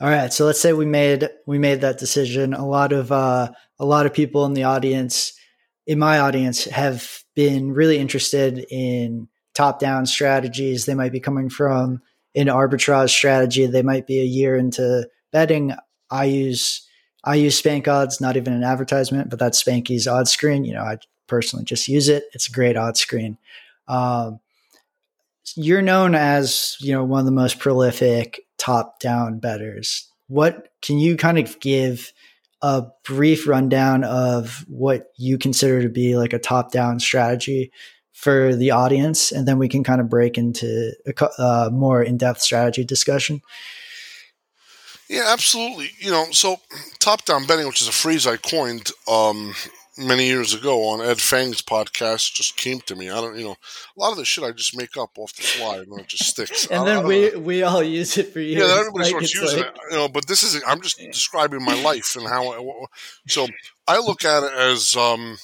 All 0.00 0.10
right, 0.10 0.32
so 0.32 0.44
let's 0.44 0.60
say 0.60 0.74
we 0.74 0.86
made 0.86 1.30
we 1.46 1.58
made 1.58 1.80
that 1.80 1.98
decision. 1.98 2.52
A 2.52 2.66
lot 2.66 2.92
of 2.92 3.10
uh, 3.10 3.50
a 3.78 3.84
lot 3.86 4.04
of 4.04 4.12
people 4.12 4.44
in 4.44 4.52
the 4.52 4.64
audience, 4.64 5.32
in 5.86 5.98
my 5.98 6.18
audience, 6.18 6.64
have 6.66 7.24
been 7.34 7.72
really 7.72 7.98
interested 7.98 8.66
in 8.70 9.28
top 9.54 9.80
down 9.80 10.04
strategies. 10.04 10.84
They 10.84 10.94
might 10.94 11.12
be 11.12 11.18
coming 11.18 11.48
from 11.48 12.02
in 12.34 12.48
arbitrage 12.48 13.10
strategy. 13.10 13.66
They 13.66 13.82
might 13.82 14.06
be 14.06 14.20
a 14.20 14.24
year 14.24 14.56
into 14.56 15.08
betting. 15.32 15.74
I 16.10 16.24
use 16.24 16.86
I 17.24 17.34
use 17.34 17.58
Spank 17.58 17.88
Odds, 17.88 18.20
not 18.20 18.36
even 18.36 18.52
an 18.52 18.64
advertisement, 18.64 19.28
but 19.28 19.38
that's 19.38 19.62
Spanky's 19.62 20.06
odds 20.06 20.30
screen. 20.30 20.64
You 20.64 20.74
know, 20.74 20.82
I 20.82 20.98
personally 21.26 21.64
just 21.64 21.88
use 21.88 22.08
it. 22.08 22.24
It's 22.32 22.48
a 22.48 22.52
great 22.52 22.76
odds 22.76 23.00
screen. 23.00 23.38
Um, 23.86 24.40
you're 25.56 25.82
known 25.82 26.14
as 26.14 26.76
you 26.80 26.92
know 26.92 27.04
one 27.04 27.20
of 27.20 27.26
the 27.26 27.32
most 27.32 27.58
prolific 27.58 28.40
top 28.58 29.00
down 29.00 29.38
betters. 29.38 30.08
What 30.28 30.68
can 30.82 30.98
you 30.98 31.16
kind 31.16 31.38
of 31.38 31.58
give 31.60 32.12
a 32.60 32.86
brief 33.04 33.46
rundown 33.46 34.04
of 34.04 34.64
what 34.68 35.12
you 35.16 35.38
consider 35.38 35.82
to 35.82 35.88
be 35.88 36.16
like 36.16 36.32
a 36.32 36.38
top 36.38 36.72
down 36.72 36.98
strategy 36.98 37.72
for 38.18 38.56
the 38.56 38.72
audience, 38.72 39.30
and 39.30 39.46
then 39.46 39.58
we 39.58 39.68
can 39.68 39.84
kind 39.84 40.00
of 40.00 40.08
break 40.10 40.36
into 40.36 40.92
a 41.06 41.40
uh, 41.40 41.70
more 41.72 42.02
in 42.02 42.16
depth 42.16 42.40
strategy 42.40 42.84
discussion. 42.84 43.42
Yeah, 45.08 45.26
absolutely. 45.28 45.90
You 46.00 46.10
know, 46.10 46.26
so 46.32 46.56
top 46.98 47.24
down 47.24 47.46
betting, 47.46 47.68
which 47.68 47.80
is 47.80 47.86
a 47.86 47.92
phrase 47.92 48.26
I 48.26 48.36
coined 48.36 48.90
um, 49.08 49.54
many 49.96 50.26
years 50.26 50.52
ago 50.52 50.88
on 50.88 51.00
Ed 51.00 51.20
Feng's 51.20 51.62
podcast, 51.62 52.34
just 52.34 52.56
came 52.56 52.80
to 52.82 52.96
me. 52.96 53.08
I 53.08 53.20
don't, 53.20 53.38
you 53.38 53.44
know, 53.44 53.56
a 53.96 54.00
lot 54.00 54.10
of 54.10 54.18
the 54.18 54.24
shit 54.24 54.42
I 54.42 54.50
just 54.50 54.76
make 54.76 54.96
up 54.96 55.16
off 55.16 55.36
the 55.36 55.44
fly 55.44 55.76
and 55.76 56.00
it 56.00 56.08
just 56.08 56.24
sticks. 56.24 56.66
and 56.72 56.84
then 56.88 57.06
we 57.06 57.30
know. 57.30 57.38
we 57.38 57.62
all 57.62 57.84
use 57.84 58.18
it 58.18 58.32
for 58.32 58.40
years. 58.40 58.68
Yeah, 58.68 58.80
everybody 58.80 59.04
like, 59.04 59.10
starts 59.10 59.34
using 59.34 59.60
like... 59.60 59.68
it. 59.68 59.80
You 59.92 59.96
know, 59.96 60.08
but 60.08 60.26
this 60.26 60.42
is 60.42 60.60
I'm 60.66 60.82
just 60.82 60.98
describing 60.98 61.64
my 61.64 61.80
life 61.84 62.16
and 62.16 62.26
how. 62.26 62.52
I, 62.52 62.84
so 63.28 63.46
I 63.86 63.98
look 63.98 64.24
at 64.24 64.42
it 64.42 64.52
as. 64.52 64.96
um 64.96 65.38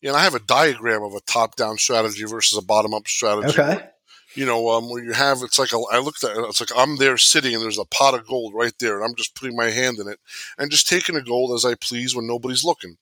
you 0.00 0.10
know, 0.10 0.16
I 0.16 0.22
have 0.22 0.34
a 0.34 0.40
diagram 0.40 1.02
of 1.02 1.14
a 1.14 1.20
top-down 1.20 1.78
strategy 1.78 2.24
versus 2.24 2.56
a 2.56 2.62
bottom-up 2.62 3.06
strategy. 3.08 3.60
Okay 3.60 3.90
you 4.34 4.46
know, 4.46 4.68
um, 4.70 4.88
where 4.88 5.02
you 5.02 5.12
have 5.12 5.38
it's 5.42 5.58
like 5.58 5.72
a, 5.72 5.80
I 5.90 5.98
looked 5.98 6.22
at 6.22 6.36
it, 6.36 6.44
it's 6.48 6.60
like 6.60 6.70
I'm 6.76 6.96
there 6.96 7.16
sitting 7.16 7.54
and 7.54 7.62
there's 7.62 7.78
a 7.78 7.84
pot 7.84 8.14
of 8.14 8.26
gold 8.26 8.54
right 8.54 8.72
there, 8.78 8.96
and 8.96 9.04
I'm 9.04 9.16
just 9.16 9.34
putting 9.34 9.56
my 9.56 9.70
hand 9.70 9.98
in 9.98 10.08
it 10.08 10.20
and 10.56 10.70
just 10.70 10.88
taking 10.88 11.16
the 11.16 11.22
gold 11.22 11.52
as 11.54 11.64
I 11.64 11.74
please 11.74 12.14
when 12.14 12.26
nobody's 12.26 12.64
looking. 12.64 12.96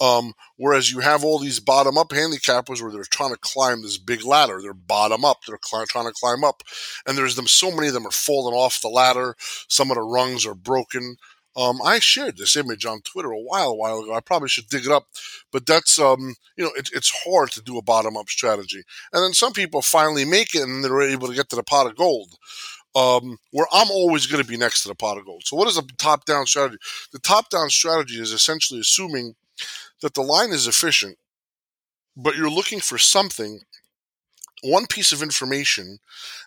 Um, 0.00 0.34
whereas 0.56 0.90
you 0.90 0.98
have 1.00 1.24
all 1.24 1.38
these 1.38 1.60
bottom 1.60 1.96
up 1.96 2.08
handicappers 2.08 2.82
where 2.82 2.90
they're 2.90 3.04
trying 3.04 3.32
to 3.32 3.38
climb 3.38 3.82
this 3.82 3.98
big 3.98 4.24
ladder, 4.24 4.60
they're 4.60 4.74
bottom 4.74 5.24
up, 5.24 5.38
they're 5.46 5.58
cl- 5.64 5.86
trying 5.86 6.06
to 6.06 6.12
climb 6.12 6.42
up, 6.42 6.62
and 7.06 7.16
there's 7.16 7.36
them 7.36 7.46
so 7.46 7.70
many 7.70 7.88
of 7.88 7.94
them 7.94 8.06
are 8.06 8.12
falling 8.12 8.54
off 8.54 8.82
the 8.82 8.88
ladder. 8.88 9.36
Some 9.68 9.90
of 9.90 9.96
the 9.96 10.02
rungs 10.02 10.44
are 10.44 10.54
broken. 10.54 11.16
Um, 11.56 11.80
I 11.84 11.98
shared 12.00 12.36
this 12.36 12.56
image 12.56 12.84
on 12.84 13.00
Twitter 13.02 13.30
a 13.30 13.40
while, 13.40 13.70
a 13.70 13.74
while 13.74 14.00
ago. 14.00 14.14
I 14.14 14.20
probably 14.20 14.48
should 14.48 14.68
dig 14.68 14.86
it 14.86 14.92
up, 14.92 15.06
but 15.52 15.66
that's 15.66 15.98
um, 16.00 16.34
you 16.56 16.64
know, 16.64 16.72
it, 16.76 16.90
it's 16.92 17.12
hard 17.24 17.52
to 17.52 17.62
do 17.62 17.78
a 17.78 17.82
bottom 17.82 18.16
up 18.16 18.28
strategy. 18.28 18.82
And 19.12 19.22
then 19.22 19.32
some 19.32 19.52
people 19.52 19.82
finally 19.82 20.24
make 20.24 20.54
it, 20.54 20.62
and 20.62 20.82
they're 20.82 21.02
able 21.02 21.28
to 21.28 21.34
get 21.34 21.48
to 21.50 21.56
the 21.56 21.62
pot 21.62 21.86
of 21.86 21.96
gold. 21.96 22.34
Um, 22.96 23.38
where 23.50 23.66
I'm 23.72 23.90
always 23.90 24.26
going 24.26 24.40
to 24.40 24.48
be 24.48 24.56
next 24.56 24.82
to 24.82 24.88
the 24.88 24.94
pot 24.94 25.18
of 25.18 25.24
gold. 25.24 25.42
So, 25.44 25.56
what 25.56 25.66
is 25.66 25.76
a 25.76 25.82
top 25.98 26.26
down 26.26 26.46
strategy? 26.46 26.78
The 27.12 27.18
top 27.18 27.50
down 27.50 27.68
strategy 27.68 28.20
is 28.20 28.32
essentially 28.32 28.78
assuming 28.78 29.34
that 30.00 30.14
the 30.14 30.22
line 30.22 30.50
is 30.50 30.68
efficient, 30.68 31.18
but 32.16 32.36
you're 32.36 32.50
looking 32.50 32.78
for 32.78 32.98
something 32.98 33.60
one 34.64 34.86
piece 34.86 35.12
of 35.12 35.22
information 35.22 35.98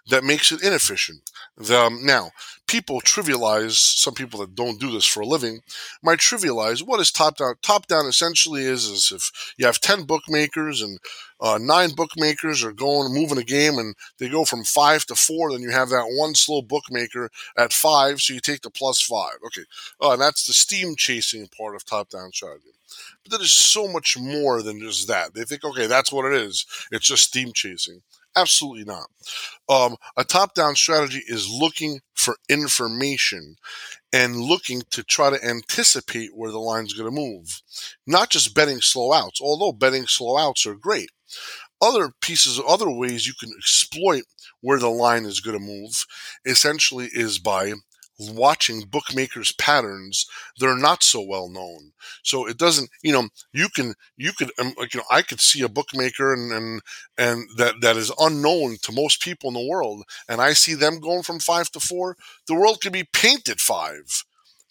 that 0.10 0.24
makes 0.24 0.52
it 0.52 0.64
inefficient. 0.64 1.22
The, 1.58 1.78
um, 1.78 2.06
now, 2.06 2.32
people 2.68 3.02
trivialize, 3.02 3.74
some 3.74 4.14
people 4.14 4.40
that 4.40 4.56
don't 4.56 4.80
do 4.80 4.92
this 4.92 5.06
for 5.06 5.22
a 5.22 5.26
living 5.26 5.62
might 6.02 6.20
trivialize 6.20 6.86
what 6.86 7.00
is 7.00 7.12
top 7.12 7.38
down. 7.38 7.56
Top 7.62 7.88
down 7.88 8.06
essentially 8.06 8.64
is, 8.64 8.86
is 8.86 9.12
if 9.14 9.54
you 9.58 9.66
have 9.66 9.80
10 9.80 10.04
bookmakers 10.04 10.82
and 10.82 11.00
uh, 11.40 11.60
nine 11.62 11.92
bookmakers 11.96 12.64
are 12.64 12.72
going, 12.72 13.14
moving 13.14 13.38
a 13.38 13.44
game 13.44 13.78
and 13.78 13.96
they 14.18 14.30
go 14.30 14.46
from 14.46 14.64
five 14.64 15.06
to 15.06 15.16
four, 15.16 15.52
then 15.52 15.62
you 15.62 15.70
have 15.70 15.90
that 15.90 16.08
one 16.10 16.34
slow 16.34 16.62
bookmaker 16.62 17.30
at 17.58 17.72
five, 17.74 18.20
so 18.20 18.34
you 18.34 18.40
take 18.40 18.62
the 18.62 18.70
plus 18.70 19.02
five. 19.02 19.36
Okay. 19.46 19.64
Uh, 20.02 20.14
and 20.14 20.22
that's 20.22 20.48
the 20.48 20.54
steam 20.54 20.96
chasing 20.96 21.48
part 21.48 21.76
of 21.76 21.86
top 21.86 22.10
down 22.10 22.32
strategy. 22.32 22.72
But 23.24 23.32
there 23.32 23.42
is 23.42 23.52
so 23.52 23.88
much 23.88 24.18
more 24.18 24.62
than 24.62 24.80
just 24.80 25.08
that. 25.08 25.34
They 25.34 25.44
think, 25.44 25.64
okay, 25.64 25.88
that's 25.88 26.12
what 26.12 26.26
it 26.26 26.34
is. 26.34 26.66
It's 26.92 27.08
just 27.08 27.26
steam 27.26 27.52
chasing. 27.54 28.02
Absolutely 28.36 28.84
not. 28.84 29.08
Um, 29.68 29.96
a 30.16 30.24
top 30.24 30.54
down 30.54 30.76
strategy 30.76 31.24
is 31.28 31.50
looking 31.50 32.02
for 32.14 32.38
information 32.48 33.56
and 34.14 34.36
looking 34.36 34.84
to 34.92 35.04
try 35.04 35.32
to 35.32 35.44
anticipate 35.44 36.36
where 36.36 36.52
the 36.52 36.60
line's 36.60 36.94
going 36.94 37.10
to 37.10 37.22
move. 37.22 37.62
Not 38.06 38.30
just 38.30 38.54
betting 38.54 38.82
slow 38.82 39.12
outs, 39.12 39.42
although 39.42 39.72
betting 39.72 40.06
slow 40.06 40.38
outs 40.38 40.68
are 40.68 40.76
great. 40.76 41.10
Other 41.82 42.12
pieces, 42.22 42.62
other 42.68 42.90
ways 42.90 43.28
you 43.28 43.34
can 43.40 43.52
exploit 43.58 44.24
where 44.62 44.80
the 44.80 44.90
line 44.90 45.26
is 45.26 45.40
going 45.40 45.58
to 45.58 45.64
move 45.64 46.06
essentially 46.46 47.10
is 47.12 47.40
by 47.40 47.74
watching 48.20 48.82
bookmakers 48.82 49.52
patterns 49.54 50.26
that 50.60 50.68
are 50.68 50.78
not 50.78 51.04
so 51.04 51.22
well 51.22 51.48
known 51.50 51.92
so 52.24 52.48
it 52.48 52.58
doesn't 52.58 52.90
you 53.04 53.12
know 53.12 53.28
you 53.54 53.68
can 53.76 53.94
you 54.18 54.32
could 54.34 54.52
um, 54.60 54.74
like 54.78 54.94
you 54.94 55.00
know 55.00 55.06
i 55.12 55.22
could 55.22 55.40
see 55.40 55.62
a 55.62 55.70
bookmaker 55.70 56.34
and 56.34 56.52
and 56.52 56.82
and 57.18 57.48
that 57.58 57.76
that 57.82 57.96
is 57.96 58.12
unknown 58.20 58.76
to 58.82 58.92
most 58.92 59.22
people 59.22 59.50
in 59.50 59.54
the 59.54 59.68
world 59.70 60.04
and 60.28 60.42
i 60.42 60.52
see 60.54 60.74
them 60.74 61.00
going 61.00 61.22
from 61.22 61.40
five 61.40 61.70
to 61.72 61.80
four 61.80 62.18
the 62.48 62.56
world 62.56 62.82
could 62.82 62.94
be 62.94 63.08
painted 63.14 63.60
five 63.62 64.24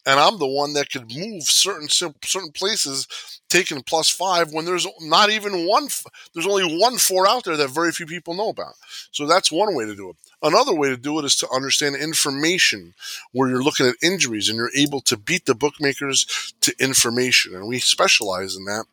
and 0.05 0.21
I'm 0.21 0.39
the 0.39 0.47
one 0.47 0.73
that 0.75 0.91
could 0.91 1.13
move 1.15 1.43
certain 1.45 1.89
certain 1.89 2.53
places, 2.53 3.09
taking 3.49 3.83
plus 3.83 4.09
five 4.09 4.53
when 4.53 4.65
there's 4.65 4.87
not 5.01 5.31
even 5.31 5.67
one. 5.67 5.89
There's 6.33 6.47
only 6.47 6.79
one 6.81 6.97
four 6.99 7.27
out 7.29 7.45
there 7.45 7.57
that 7.57 7.71
very 7.71 7.91
few 7.93 8.07
people 8.07 8.35
know 8.35 8.51
about. 8.51 8.75
So 9.11 9.27
that's 9.27 9.51
one 9.51 9.75
way 9.75 9.85
to 9.85 9.97
do 9.97 10.11
it. 10.11 10.17
Another 10.43 10.75
way 10.75 10.89
to 10.91 10.97
do 10.99 11.19
it 11.19 11.25
is 11.25 11.35
to 11.37 11.49
understand 11.51 11.97
information 11.97 12.95
where 13.33 13.49
you're 13.49 13.63
looking 13.63 13.87
at 13.87 13.95
injuries 14.03 14.49
and 14.49 14.57
you're 14.57 14.71
able 14.77 15.01
to 15.01 15.17
beat 15.17 15.47
the 15.47 15.55
bookmakers 15.55 16.53
to 16.61 16.75
information. 16.79 17.55
And 17.55 17.67
we 17.67 17.79
specialize 17.79 18.55
in 18.55 18.65
that. 18.67 18.85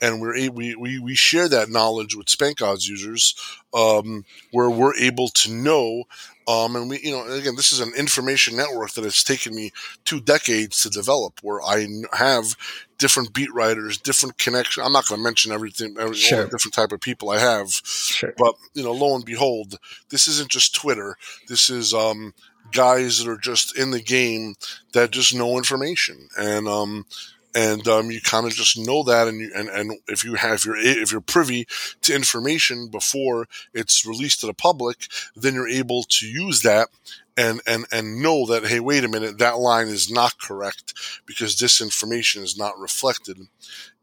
And 0.00 0.20
we're 0.20 0.50
we, 0.50 0.74
we, 0.76 0.98
we 0.98 1.14
share 1.14 1.48
that 1.48 1.68
knowledge 1.68 2.14
with 2.14 2.28
Spank 2.28 2.62
Odds 2.62 2.88
users 2.88 3.34
um, 3.74 4.24
where 4.52 4.70
we're 4.70 4.94
able 4.94 5.28
to 5.28 5.52
know 5.52 6.04
um, 6.48 6.76
and 6.76 6.90
we, 6.90 7.00
you 7.02 7.12
know, 7.12 7.26
again, 7.26 7.56
this 7.56 7.72
is 7.72 7.80
an 7.80 7.92
information 7.96 8.56
network 8.56 8.92
that 8.92 9.04
has 9.04 9.22
taken 9.22 9.54
me 9.54 9.70
two 10.04 10.20
decades 10.20 10.82
to 10.82 10.90
develop, 10.90 11.40
where 11.42 11.62
I 11.62 11.86
have 12.12 12.56
different 12.98 13.32
beat 13.32 13.52
writers, 13.52 13.98
different 13.98 14.38
connections. 14.38 14.84
I'm 14.84 14.92
not 14.92 15.06
going 15.08 15.20
to 15.20 15.24
mention 15.24 15.52
everything, 15.52 15.96
every, 15.98 16.14
sure. 16.14 16.44
different 16.44 16.74
type 16.74 16.92
of 16.92 17.00
people 17.00 17.30
I 17.30 17.38
have, 17.38 17.70
sure. 17.70 18.34
but 18.36 18.54
you 18.74 18.82
know, 18.82 18.92
lo 18.92 19.14
and 19.14 19.24
behold, 19.24 19.78
this 20.10 20.28
isn't 20.28 20.50
just 20.50 20.74
Twitter. 20.74 21.16
This 21.48 21.70
is 21.70 21.94
um, 21.94 22.34
guys 22.72 23.18
that 23.18 23.30
are 23.30 23.38
just 23.38 23.76
in 23.76 23.90
the 23.90 24.02
game 24.02 24.54
that 24.92 25.10
just 25.10 25.34
know 25.34 25.56
information, 25.56 26.28
and 26.36 26.66
um, 26.68 27.06
and 27.54 27.86
um, 27.86 28.10
you 28.10 28.20
kind 28.20 28.46
of 28.46 28.52
just 28.52 28.78
know 28.78 29.02
that 29.02 29.28
and, 29.28 29.40
you, 29.40 29.50
and 29.54 29.68
and 29.68 29.92
if 30.08 30.24
you 30.24 30.34
have 30.34 30.64
your 30.64 30.76
if 30.76 31.12
you're 31.12 31.20
privy 31.20 31.66
to 32.00 32.14
information 32.14 32.88
before 32.88 33.46
it's 33.74 34.06
released 34.06 34.40
to 34.40 34.46
the 34.46 34.54
public 34.54 35.06
then 35.36 35.54
you're 35.54 35.68
able 35.68 36.02
to 36.04 36.26
use 36.26 36.62
that 36.62 36.88
and 37.36 37.60
and 37.66 37.86
and 37.92 38.22
know 38.22 38.46
that 38.46 38.66
hey 38.66 38.80
wait 38.80 39.04
a 39.04 39.08
minute 39.08 39.38
that 39.38 39.58
line 39.58 39.88
is 39.88 40.10
not 40.10 40.38
correct 40.38 40.94
because 41.26 41.58
this 41.58 41.80
information 41.80 42.42
is 42.42 42.56
not 42.58 42.78
reflected 42.78 43.38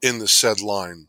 in 0.02 0.20
the 0.20 0.28
said 0.28 0.62
line. 0.62 1.08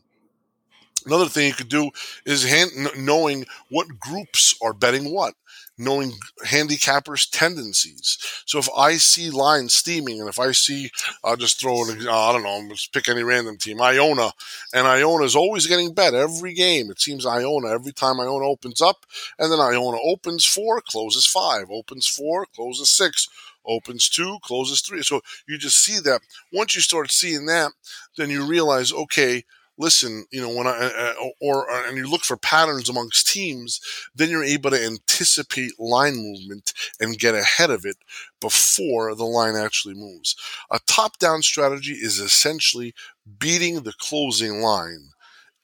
Another 1.05 1.27
thing 1.27 1.47
you 1.47 1.53
could 1.53 1.69
do 1.69 1.89
is 2.25 2.43
hand, 2.43 2.71
knowing 2.95 3.45
what 3.69 3.99
groups 3.99 4.55
are 4.61 4.73
betting 4.73 5.11
what 5.11 5.33
knowing 5.81 6.13
handicappers' 6.45 7.27
tendencies. 7.29 8.17
So 8.45 8.59
if 8.59 8.69
I 8.77 8.93
see 8.93 9.29
lines 9.29 9.73
steaming, 9.73 10.19
and 10.19 10.29
if 10.29 10.39
I 10.39 10.51
see, 10.51 10.91
I'll 11.23 11.35
just 11.35 11.59
throw 11.59 11.83
an, 11.83 12.07
I 12.07 12.31
don't 12.31 12.43
know, 12.43 12.63
let's 12.69 12.87
pick 12.87 13.09
any 13.09 13.23
random 13.23 13.57
team, 13.57 13.81
Iona, 13.81 14.31
and 14.73 14.87
Iona 14.87 15.23
is 15.23 15.35
always 15.35 15.67
getting 15.67 15.93
bet 15.93 16.13
every 16.13 16.53
game. 16.53 16.91
It 16.91 17.01
seems 17.01 17.25
Iona 17.25 17.69
every 17.69 17.91
time 17.91 18.19
Iona 18.19 18.45
opens 18.45 18.81
up, 18.81 19.05
and 19.39 19.51
then 19.51 19.59
Iona 19.59 19.97
opens 20.03 20.45
four, 20.45 20.81
closes 20.81 21.25
five, 21.25 21.65
opens 21.69 22.07
four, 22.07 22.45
closes 22.55 22.89
six 22.89 23.27
opens 23.65 24.09
two, 24.09 24.37
closes 24.41 24.81
three. 24.81 25.03
So 25.03 25.21
you 25.47 25.57
just 25.57 25.77
see 25.77 25.99
that. 25.99 26.21
Once 26.51 26.75
you 26.75 26.81
start 26.81 27.11
seeing 27.11 27.45
that, 27.45 27.71
then 28.17 28.29
you 28.29 28.45
realize, 28.45 28.91
okay, 28.91 29.43
listen, 29.81 30.25
you 30.31 30.39
know, 30.39 30.53
when 30.53 30.67
I, 30.67 30.71
uh, 30.71 31.13
uh 31.19 31.29
or, 31.41 31.69
uh, 31.69 31.87
and 31.87 31.97
you 31.97 32.09
look 32.09 32.21
for 32.21 32.37
patterns 32.37 32.87
amongst 32.87 33.27
teams, 33.27 33.81
then 34.13 34.29
you're 34.29 34.43
able 34.43 34.69
to 34.69 34.85
anticipate 34.85 35.79
line 35.79 36.15
movement 36.15 36.71
and 36.99 37.17
get 37.17 37.33
ahead 37.33 37.71
of 37.71 37.83
it 37.83 37.97
before 38.39 39.15
the 39.15 39.25
line 39.25 39.55
actually 39.55 39.95
moves. 39.95 40.35
A 40.69 40.79
top 40.85 41.17
down 41.17 41.41
strategy 41.41 41.93
is 41.93 42.19
essentially 42.19 42.93
beating 43.39 43.81
the 43.81 43.93
closing 43.99 44.61
line 44.61 45.09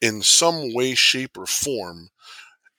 in 0.01 0.23
some 0.23 0.73
way, 0.73 0.95
shape, 0.95 1.37
or 1.37 1.45
form. 1.45 2.09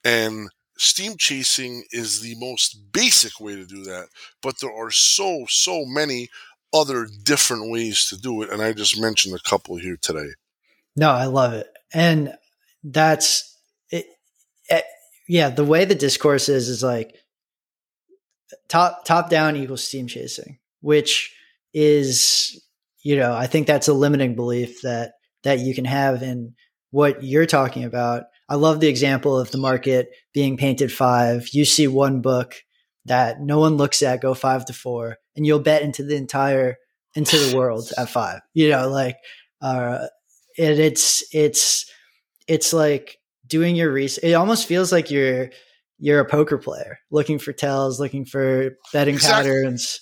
And 0.03 0.49
steam 0.77 1.15
chasing 1.17 1.85
is 1.91 2.19
the 2.19 2.35
most 2.35 2.91
basic 2.91 3.39
way 3.39 3.55
to 3.55 3.65
do 3.65 3.83
that, 3.83 4.07
but 4.41 4.59
there 4.59 4.73
are 4.73 4.91
so, 4.91 5.45
so 5.47 5.85
many 5.85 6.29
other 6.73 7.07
different 7.23 7.69
ways 7.71 8.07
to 8.09 8.17
do 8.17 8.41
it. 8.41 8.49
And 8.49 8.61
I 8.61 8.73
just 8.73 8.99
mentioned 8.99 9.35
a 9.35 9.49
couple 9.49 9.77
here 9.77 9.97
today. 10.01 10.33
No, 10.99 11.11
I 11.11 11.27
love 11.27 11.53
it. 11.53 11.67
And 11.93 12.33
that's 12.83 13.57
it, 13.89 14.05
it, 14.69 14.83
yeah, 15.29 15.49
the 15.49 15.63
way 15.63 15.85
the 15.85 15.95
discourse 15.95 16.49
is 16.49 16.67
is 16.67 16.83
like 16.83 17.15
top 18.67 19.05
top 19.05 19.29
down 19.29 19.55
equals 19.55 19.81
steam 19.81 20.07
chasing, 20.07 20.59
which 20.81 21.33
is 21.73 22.61
you 23.01 23.15
know, 23.15 23.33
I 23.33 23.47
think 23.47 23.65
that's 23.65 23.87
a 23.87 23.93
limiting 23.93 24.35
belief 24.35 24.81
that 24.81 25.13
that 25.43 25.59
you 25.59 25.73
can 25.73 25.85
have 25.85 26.21
in 26.21 26.55
what 26.91 27.23
you're 27.23 27.45
talking 27.45 27.85
about. 27.85 28.23
I 28.49 28.55
love 28.55 28.81
the 28.81 28.89
example 28.89 29.39
of 29.39 29.51
the 29.51 29.57
market 29.57 30.09
being 30.33 30.57
painted 30.57 30.91
five. 30.91 31.47
You 31.53 31.63
see 31.63 31.87
one 31.87 32.19
book 32.19 32.55
that 33.05 33.39
no 33.39 33.59
one 33.59 33.77
looks 33.77 34.03
at 34.03 34.21
go 34.21 34.33
five 34.33 34.65
to 34.65 34.73
four, 34.73 35.15
and 35.37 35.45
you'll 35.45 35.59
bet 35.59 35.81
into 35.81 36.03
the 36.03 36.17
entire 36.17 36.75
into 37.15 37.37
the 37.37 37.57
world 37.57 37.89
at 37.97 38.09
five. 38.09 38.41
You 38.53 38.69
know, 38.69 38.89
like 38.89 39.15
uh, 39.61 40.07
it, 40.59 40.77
it's 40.77 41.23
it's 41.33 41.89
it's 42.47 42.73
like 42.73 43.17
doing 43.47 43.75
your 43.75 43.91
research. 43.91 44.23
It 44.23 44.33
almost 44.33 44.67
feels 44.67 44.91
like 44.91 45.09
you're 45.09 45.49
you're 45.97 46.19
a 46.19 46.25
poker 46.25 46.57
player 46.57 46.99
looking 47.11 47.39
for 47.39 47.53
tells, 47.53 47.99
looking 47.99 48.25
for 48.25 48.71
betting 48.91 49.15
exactly. 49.15 49.51
patterns. 49.51 50.01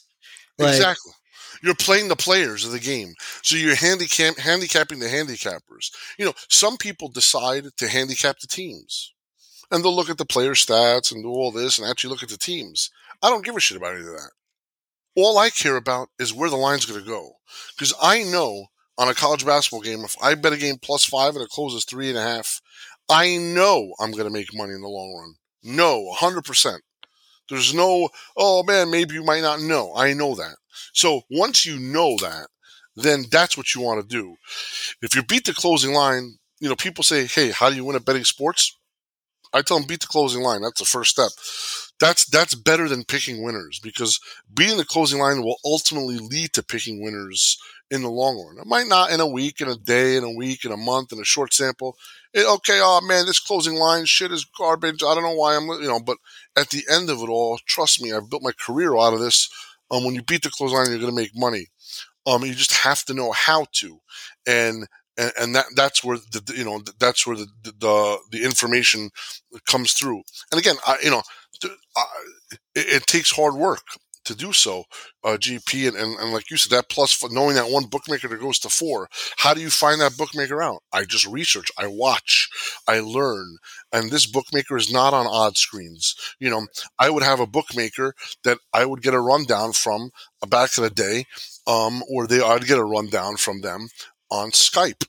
Like, 0.57 0.69
exactly. 0.69 1.11
You're 1.63 1.75
playing 1.75 2.07
the 2.07 2.15
players 2.15 2.65
of 2.65 2.71
the 2.71 2.79
game. 2.79 3.13
So 3.43 3.55
you're 3.55 3.75
handicap 3.75 4.37
handicapping 4.37 4.99
the 4.99 5.07
handicappers. 5.07 5.91
You 6.17 6.25
know, 6.25 6.33
some 6.49 6.77
people 6.77 7.09
decide 7.09 7.65
to 7.77 7.87
handicap 7.87 8.39
the 8.39 8.47
teams. 8.47 9.13
And 9.69 9.83
they'll 9.83 9.95
look 9.95 10.09
at 10.09 10.17
the 10.17 10.25
player 10.25 10.53
stats 10.53 11.11
and 11.11 11.23
do 11.23 11.29
all 11.29 11.51
this 11.51 11.77
and 11.77 11.87
actually 11.87 12.11
look 12.11 12.23
at 12.23 12.29
the 12.29 12.37
teams. 12.37 12.89
I 13.21 13.29
don't 13.29 13.43
give 13.43 13.55
a 13.55 13.59
shit 13.59 13.77
about 13.77 13.93
any 13.95 14.01
of 14.01 14.07
that. 14.07 14.31
All 15.15 15.37
I 15.37 15.49
care 15.49 15.75
about 15.75 16.09
is 16.19 16.33
where 16.33 16.49
the 16.49 16.55
line's 16.55 16.85
going 16.85 17.01
to 17.01 17.05
go. 17.05 17.33
Because 17.75 17.93
I 18.01 18.23
know 18.23 18.67
on 18.97 19.07
a 19.07 19.13
college 19.13 19.45
basketball 19.45 19.81
game, 19.81 20.03
if 20.03 20.15
I 20.21 20.35
bet 20.35 20.53
a 20.53 20.57
game 20.57 20.77
plus 20.81 21.05
five 21.05 21.35
and 21.35 21.43
it 21.43 21.49
closes 21.49 21.85
three 21.85 22.09
and 22.09 22.17
a 22.17 22.21
half, 22.21 22.61
I 23.09 23.37
know 23.37 23.93
I'm 23.99 24.11
going 24.11 24.25
to 24.25 24.29
make 24.29 24.53
money 24.53 24.73
in 24.73 24.81
the 24.81 24.87
long 24.87 25.13
run. 25.13 25.35
No, 25.63 26.11
100%. 26.19 26.79
There's 27.49 27.73
no, 27.73 28.09
oh 28.35 28.63
man, 28.63 28.91
maybe 28.91 29.13
you 29.13 29.23
might 29.23 29.41
not 29.41 29.61
know. 29.61 29.93
I 29.95 30.13
know 30.13 30.35
that. 30.35 30.55
So 30.93 31.21
once 31.29 31.65
you 31.65 31.79
know 31.79 32.17
that, 32.21 32.47
then 32.95 33.25
that's 33.31 33.55
what 33.55 33.73
you 33.73 33.81
want 33.81 34.01
to 34.01 34.07
do. 34.07 34.35
If 35.01 35.15
you 35.15 35.23
beat 35.23 35.45
the 35.45 35.53
closing 35.53 35.93
line, 35.93 36.37
you 36.59 36.67
know, 36.67 36.75
people 36.75 37.03
say, 37.03 37.25
hey, 37.25 37.51
how 37.51 37.69
do 37.69 37.75
you 37.75 37.85
win 37.85 37.95
at 37.95 38.03
betting 38.03 38.23
sports? 38.23 38.75
I 39.53 39.61
tell 39.61 39.77
them 39.77 39.87
beat 39.87 40.01
the 40.01 40.07
closing 40.07 40.41
line. 40.41 40.61
That's 40.61 40.79
the 40.79 40.85
first 40.85 41.11
step. 41.11 41.31
That's 41.99 42.25
that's 42.25 42.55
better 42.55 42.87
than 42.87 43.03
picking 43.05 43.41
winners 43.41 43.79
because 43.81 44.19
beating 44.53 44.77
the 44.77 44.85
closing 44.85 45.19
line 45.19 45.41
will 45.41 45.57
ultimately 45.65 46.17
lead 46.17 46.53
to 46.53 46.63
picking 46.63 47.01
winners 47.01 47.57
in 47.89 48.01
the 48.01 48.09
long 48.09 48.35
run. 48.35 48.59
It 48.59 48.67
might 48.67 48.87
not 48.87 49.11
in 49.11 49.19
a 49.19 49.27
week, 49.27 49.61
in 49.61 49.67
a 49.67 49.77
day, 49.77 50.15
in 50.15 50.23
a 50.23 50.31
week, 50.31 50.65
in 50.65 50.71
a 50.71 50.77
month, 50.77 51.11
in 51.11 51.19
a 51.19 51.23
short 51.23 51.53
sample. 51.53 51.95
It, 52.33 52.45
okay, 52.45 52.79
oh 52.81 53.01
man, 53.01 53.25
this 53.25 53.39
closing 53.39 53.75
line 53.75 54.05
shit 54.05 54.31
is 54.31 54.45
garbage. 54.45 55.03
I 55.03 55.13
don't 55.15 55.23
know 55.23 55.35
why 55.35 55.55
I'm, 55.55 55.67
you 55.67 55.87
know, 55.87 55.99
but 55.99 56.17
at 56.55 56.69
the 56.69 56.83
end 56.91 57.09
of 57.09 57.21
it 57.21 57.29
all, 57.29 57.59
trust 57.65 58.01
me, 58.01 58.11
I've 58.11 58.29
built 58.29 58.43
my 58.43 58.51
career 58.51 58.95
out 58.97 59.13
of 59.13 59.19
this. 59.19 59.49
Um, 59.89 60.03
when 60.03 60.15
you 60.15 60.21
beat 60.21 60.43
the 60.43 60.49
closing 60.49 60.77
line, 60.77 60.89
you're 60.89 60.99
going 60.99 61.15
to 61.15 61.21
make 61.21 61.35
money. 61.35 61.67
Um, 62.25 62.43
you 62.43 62.53
just 62.53 62.73
have 62.73 63.05
to 63.05 63.13
know 63.13 63.31
how 63.31 63.67
to, 63.75 64.01
and 64.45 64.85
and, 65.17 65.31
and 65.39 65.55
that 65.55 65.65
that's 65.75 66.03
where 66.03 66.17
the 66.17 66.53
you 66.55 66.65
know 66.65 66.81
that's 66.99 67.25
where 67.25 67.35
the 67.35 67.47
the 67.63 68.17
the 68.31 68.43
information 68.43 69.09
comes 69.67 69.93
through. 69.93 70.21
And 70.51 70.59
again, 70.59 70.75
I 70.85 70.97
you 71.03 71.11
know, 71.11 71.23
it, 71.63 72.59
it 72.75 73.07
takes 73.07 73.31
hard 73.31 73.55
work 73.55 73.81
to 74.27 74.35
do 74.35 74.53
so, 74.53 74.83
uh, 75.23 75.37
GP. 75.37 75.87
And, 75.87 75.97
and, 75.97 76.19
and, 76.19 76.33
like 76.33 76.51
you 76.51 76.57
said, 76.57 76.71
that 76.71 76.89
plus 76.89 77.23
knowing 77.31 77.55
that 77.55 77.71
one 77.71 77.85
bookmaker 77.85 78.27
that 78.27 78.39
goes 78.39 78.59
to 78.59 78.69
four, 78.69 79.07
how 79.37 79.53
do 79.53 79.61
you 79.61 79.69
find 79.69 79.99
that 80.01 80.17
bookmaker 80.17 80.61
out? 80.61 80.83
I 80.93 81.05
just 81.05 81.25
research, 81.25 81.71
I 81.77 81.87
watch, 81.87 82.49
I 82.87 82.99
learn. 82.99 83.57
And 83.91 84.11
this 84.11 84.25
bookmaker 84.25 84.77
is 84.77 84.91
not 84.91 85.13
on 85.13 85.27
odd 85.27 85.57
screens. 85.57 86.13
You 86.39 86.49
know, 86.49 86.67
I 86.99 87.09
would 87.09 87.23
have 87.23 87.39
a 87.39 87.47
bookmaker 87.47 88.13
that 88.43 88.59
I 88.73 88.85
would 88.85 89.01
get 89.01 89.13
a 89.13 89.19
rundown 89.19 89.71
from 89.71 90.11
back 90.47 90.77
in 90.77 90.83
the 90.83 90.89
day, 90.89 91.25
um, 91.65 92.03
or 92.09 92.27
they, 92.27 92.41
I'd 92.41 92.67
get 92.67 92.77
a 92.77 92.83
rundown 92.83 93.37
from 93.37 93.61
them 93.61 93.87
on 94.29 94.51
Skype 94.51 95.05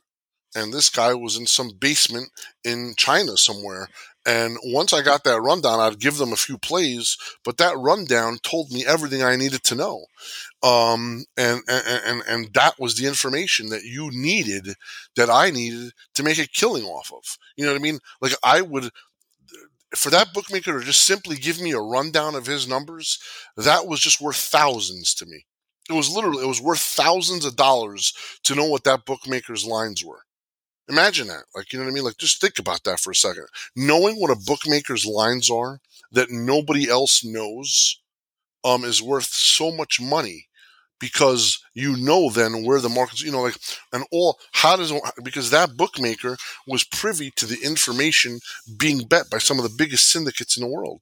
and 0.54 0.72
this 0.72 0.90
guy 0.90 1.14
was 1.14 1.36
in 1.36 1.46
some 1.46 1.70
basement 1.78 2.30
in 2.64 2.94
China 2.96 3.36
somewhere. 3.36 3.88
And 4.26 4.58
once 4.64 4.92
I 4.92 5.02
got 5.02 5.24
that 5.24 5.40
rundown, 5.40 5.80
I'd 5.80 6.00
give 6.00 6.18
them 6.18 6.32
a 6.32 6.36
few 6.36 6.58
plays, 6.58 7.16
but 7.44 7.56
that 7.58 7.78
rundown 7.78 8.38
told 8.42 8.70
me 8.70 8.84
everything 8.84 9.22
I 9.22 9.36
needed 9.36 9.62
to 9.64 9.74
know. 9.74 10.04
Um, 10.62 11.24
and, 11.36 11.62
and, 11.68 12.02
and, 12.04 12.22
and 12.28 12.54
that 12.54 12.78
was 12.78 12.96
the 12.96 13.06
information 13.06 13.68
that 13.70 13.84
you 13.84 14.10
needed, 14.12 14.74
that 15.16 15.30
I 15.30 15.50
needed 15.50 15.92
to 16.14 16.22
make 16.22 16.38
a 16.38 16.46
killing 16.46 16.84
off 16.84 17.12
of. 17.12 17.38
You 17.56 17.64
know 17.64 17.72
what 17.72 17.80
I 17.80 17.82
mean? 17.82 18.00
Like 18.20 18.32
I 18.42 18.60
would, 18.60 18.90
for 19.94 20.10
that 20.10 20.34
bookmaker 20.34 20.78
to 20.78 20.84
just 20.84 21.02
simply 21.02 21.36
give 21.36 21.60
me 21.60 21.72
a 21.72 21.80
rundown 21.80 22.34
of 22.34 22.46
his 22.46 22.68
numbers, 22.68 23.18
that 23.56 23.86
was 23.86 24.00
just 24.00 24.20
worth 24.20 24.36
thousands 24.36 25.14
to 25.14 25.26
me. 25.26 25.46
It 25.88 25.94
was 25.94 26.10
literally, 26.10 26.42
it 26.42 26.48
was 26.48 26.60
worth 26.60 26.80
thousands 26.80 27.44
of 27.44 27.56
dollars 27.56 28.12
to 28.44 28.54
know 28.54 28.68
what 28.68 28.84
that 28.84 29.04
bookmaker's 29.06 29.64
lines 29.64 30.04
were. 30.04 30.20
Imagine 30.88 31.28
that. 31.28 31.44
Like, 31.54 31.72
you 31.72 31.78
know 31.78 31.84
what 31.84 31.90
I 31.90 31.94
mean? 31.94 32.04
Like, 32.04 32.16
just 32.18 32.40
think 32.40 32.58
about 32.58 32.84
that 32.84 33.00
for 33.00 33.10
a 33.10 33.14
second. 33.14 33.46
Knowing 33.76 34.16
what 34.16 34.30
a 34.30 34.40
bookmaker's 34.46 35.04
lines 35.04 35.50
are 35.50 35.80
that 36.12 36.30
nobody 36.30 36.88
else 36.88 37.24
knows 37.24 38.00
um, 38.64 38.84
is 38.84 39.02
worth 39.02 39.26
so 39.26 39.70
much 39.70 40.00
money 40.00 40.46
because 41.00 41.62
you 41.74 41.96
know 41.96 42.30
then 42.30 42.64
where 42.64 42.80
the 42.80 42.88
markets, 42.88 43.22
you 43.22 43.30
know, 43.30 43.42
like, 43.42 43.56
and 43.92 44.04
all, 44.10 44.38
how 44.52 44.76
does, 44.76 44.92
because 45.22 45.50
that 45.50 45.76
bookmaker 45.76 46.36
was 46.66 46.84
privy 46.84 47.30
to 47.36 47.46
the 47.46 47.58
information 47.62 48.40
being 48.78 49.06
bet 49.06 49.30
by 49.30 49.38
some 49.38 49.58
of 49.58 49.62
the 49.62 49.74
biggest 49.76 50.08
syndicates 50.10 50.56
in 50.56 50.62
the 50.62 50.68
world. 50.68 51.00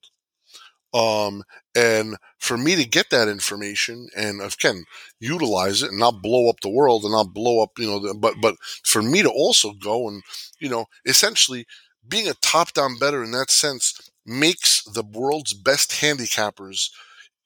Um, 0.97 1.43
and 1.75 2.17
for 2.39 2.57
me 2.57 2.77
to 2.77 2.85
get 2.85 3.11
that 3.11 3.29
information 3.29 4.09
and 4.17 4.41
again 4.41 4.85
utilize 5.21 5.83
it 5.83 5.91
and 5.91 5.99
not 5.99 6.23
blow 6.23 6.49
up 6.49 6.61
the 6.61 6.71
world 6.71 7.03
and 7.05 7.13
not 7.13 7.35
blow 7.35 7.63
up, 7.63 7.73
you 7.79 7.87
know, 7.87 7.99
the, 7.99 8.15
but 8.15 8.35
but 8.41 8.57
for 8.85 9.03
me 9.03 9.23
to 9.23 9.31
also 9.31 9.73
go 9.73 10.09
and 10.09 10.23
you 10.61 10.69
know 10.69 10.87
essentially 11.05 11.67
being 12.09 12.29
a 12.29 12.35
top 12.35 12.73
down 12.73 12.99
better 12.99 13.23
in 13.25 13.33
that 13.33 13.51
sense 13.51 13.99
makes 14.25 14.83
the 14.85 15.03
world's 15.03 15.53
best 15.55 15.91
handicappers 15.91 16.91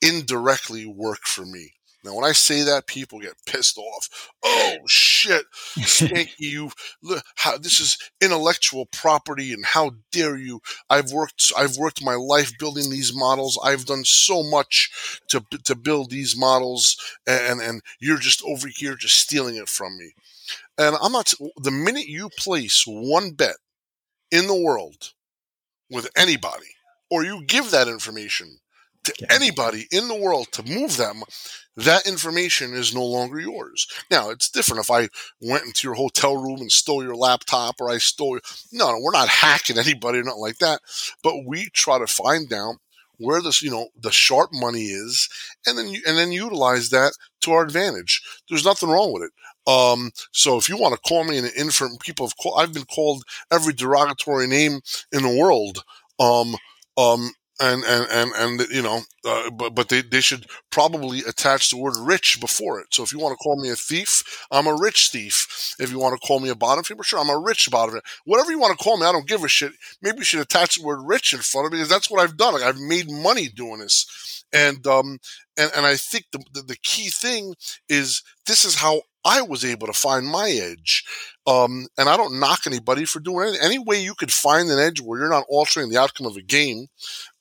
indirectly 0.02 0.86
work 0.86 1.22
for 1.24 1.46
me. 1.46 1.74
Now, 2.02 2.14
when 2.14 2.24
I 2.24 2.32
say 2.32 2.62
that, 2.62 2.86
people 2.86 3.20
get 3.20 3.34
pissed 3.46 3.76
off. 3.76 4.30
Oh 4.42 4.76
shit, 4.86 5.44
Spanky, 5.78 6.30
you 6.38 6.70
look 7.02 7.22
how 7.36 7.58
this 7.58 7.78
is 7.80 7.98
intellectual 8.20 8.86
property, 8.86 9.52
and 9.52 9.64
how 9.64 9.92
dare 10.10 10.36
you? 10.36 10.60
I've 10.88 11.12
worked, 11.12 11.52
I've 11.56 11.76
worked 11.76 12.02
my 12.02 12.14
life 12.14 12.52
building 12.58 12.90
these 12.90 13.14
models. 13.14 13.58
I've 13.62 13.84
done 13.84 14.04
so 14.04 14.42
much 14.42 15.20
to 15.28 15.44
to 15.64 15.74
build 15.74 16.10
these 16.10 16.36
models, 16.36 16.96
and 17.26 17.60
and 17.60 17.82
you're 17.98 18.18
just 18.18 18.42
over 18.44 18.68
here 18.68 18.94
just 18.94 19.16
stealing 19.16 19.56
it 19.56 19.68
from 19.68 19.98
me. 19.98 20.14
And 20.78 20.96
I'm 21.02 21.12
not. 21.12 21.34
The 21.56 21.70
minute 21.70 22.06
you 22.06 22.30
place 22.38 22.84
one 22.86 23.32
bet 23.32 23.56
in 24.30 24.46
the 24.46 24.60
world 24.60 25.12
with 25.90 26.08
anybody, 26.16 26.68
or 27.10 27.24
you 27.24 27.44
give 27.44 27.70
that 27.70 27.88
information 27.88 28.58
to 29.04 29.14
anybody 29.30 29.86
in 29.90 30.08
the 30.08 30.14
world 30.14 30.48
to 30.52 30.62
move 30.62 30.96
them, 30.96 31.22
that 31.76 32.06
information 32.06 32.74
is 32.74 32.94
no 32.94 33.04
longer 33.04 33.40
yours. 33.40 33.86
Now, 34.10 34.30
it's 34.30 34.50
different 34.50 34.82
if 34.82 34.90
I 34.90 35.08
went 35.40 35.64
into 35.64 35.86
your 35.88 35.94
hotel 35.94 36.36
room 36.36 36.60
and 36.60 36.70
stole 36.70 37.02
your 37.02 37.16
laptop 37.16 37.76
or 37.80 37.90
I 37.90 37.98
stole 37.98 38.32
your, 38.32 38.40
no, 38.72 38.92
no, 38.92 38.98
we're 39.00 39.12
not 39.12 39.28
hacking 39.28 39.78
anybody 39.78 40.18
or 40.18 40.24
nothing 40.24 40.40
like 40.40 40.58
that. 40.58 40.80
But 41.22 41.46
we 41.46 41.68
try 41.72 41.98
to 41.98 42.06
find 42.06 42.52
out 42.52 42.76
where 43.18 43.42
this, 43.42 43.62
you 43.62 43.70
know, 43.70 43.88
the 44.00 44.10
sharp 44.10 44.50
money 44.52 44.86
is 44.86 45.28
and 45.66 45.76
then, 45.78 45.94
and 46.06 46.16
then 46.16 46.32
utilize 46.32 46.90
that 46.90 47.12
to 47.42 47.52
our 47.52 47.62
advantage. 47.62 48.22
There's 48.48 48.64
nothing 48.64 48.88
wrong 48.88 49.12
with 49.12 49.24
it. 49.24 49.30
Um, 49.70 50.10
so 50.32 50.56
if 50.56 50.68
you 50.68 50.78
want 50.78 50.94
to 50.94 51.08
call 51.08 51.24
me 51.24 51.38
an 51.38 51.48
infant, 51.56 52.00
people 52.00 52.26
have 52.26 52.36
called, 52.36 52.58
I've 52.58 52.72
been 52.72 52.86
called 52.86 53.24
every 53.52 53.72
derogatory 53.74 54.46
name 54.46 54.80
in 55.12 55.22
the 55.22 55.38
world. 55.38 55.84
Um, 56.18 56.56
um, 56.96 57.30
and 57.60 57.84
and 57.84 58.06
and 58.10 58.32
and 58.36 58.70
you 58.70 58.82
know, 58.82 59.02
uh, 59.24 59.50
but 59.50 59.74
but 59.74 59.88
they 59.88 60.00
they 60.02 60.20
should 60.20 60.46
probably 60.70 61.20
attach 61.20 61.70
the 61.70 61.76
word 61.76 61.94
rich 61.98 62.40
before 62.40 62.80
it. 62.80 62.86
So 62.92 63.02
if 63.02 63.12
you 63.12 63.18
want 63.18 63.32
to 63.32 63.42
call 63.42 63.60
me 63.60 63.70
a 63.70 63.76
thief, 63.76 64.46
I'm 64.50 64.66
a 64.66 64.74
rich 64.74 65.10
thief. 65.10 65.74
If 65.78 65.90
you 65.90 65.98
want 65.98 66.20
to 66.20 66.26
call 66.26 66.40
me 66.40 66.48
a 66.48 66.54
bottom 66.54 66.84
feeder, 66.84 67.02
sure, 67.02 67.18
I'm 67.20 67.30
a 67.30 67.38
rich 67.38 67.70
bottom 67.70 67.94
feeder. 67.94 68.04
Whatever 68.24 68.50
you 68.50 68.58
want 68.58 68.76
to 68.76 68.82
call 68.82 68.96
me, 68.98 69.06
I 69.06 69.12
don't 69.12 69.28
give 69.28 69.44
a 69.44 69.48
shit. 69.48 69.72
Maybe 70.02 70.18
you 70.18 70.24
should 70.24 70.40
attach 70.40 70.76
the 70.76 70.84
word 70.84 71.00
rich 71.04 71.32
in 71.32 71.40
front 71.40 71.66
of 71.66 71.72
it 71.72 71.76
because 71.76 71.88
that's 71.88 72.10
what 72.10 72.20
I've 72.22 72.36
done. 72.36 72.54
Like 72.54 72.62
I've 72.62 72.80
made 72.80 73.10
money 73.10 73.48
doing 73.48 73.80
this, 73.80 74.44
and 74.52 74.86
um 74.86 75.18
and 75.56 75.70
and 75.76 75.86
I 75.86 75.96
think 75.96 76.26
the 76.32 76.42
the, 76.54 76.62
the 76.62 76.76
key 76.82 77.10
thing 77.10 77.54
is 77.88 78.22
this 78.46 78.64
is 78.64 78.76
how 78.76 79.02
I 79.24 79.42
was 79.42 79.64
able 79.64 79.86
to 79.86 79.92
find 79.92 80.26
my 80.26 80.50
edge. 80.50 81.04
Um, 81.46 81.86
and 81.98 82.08
I 82.08 82.16
don't 82.16 82.38
knock 82.38 82.60
anybody 82.66 83.04
for 83.04 83.18
doing 83.18 83.48
it. 83.48 83.58
Any 83.62 83.78
way 83.78 84.00
you 84.00 84.14
could 84.14 84.32
find 84.32 84.70
an 84.70 84.78
edge 84.78 85.00
where 85.00 85.18
you're 85.18 85.28
not 85.28 85.46
altering 85.48 85.88
the 85.88 85.98
outcome 85.98 86.26
of 86.26 86.36
a 86.36 86.42
game, 86.42 86.86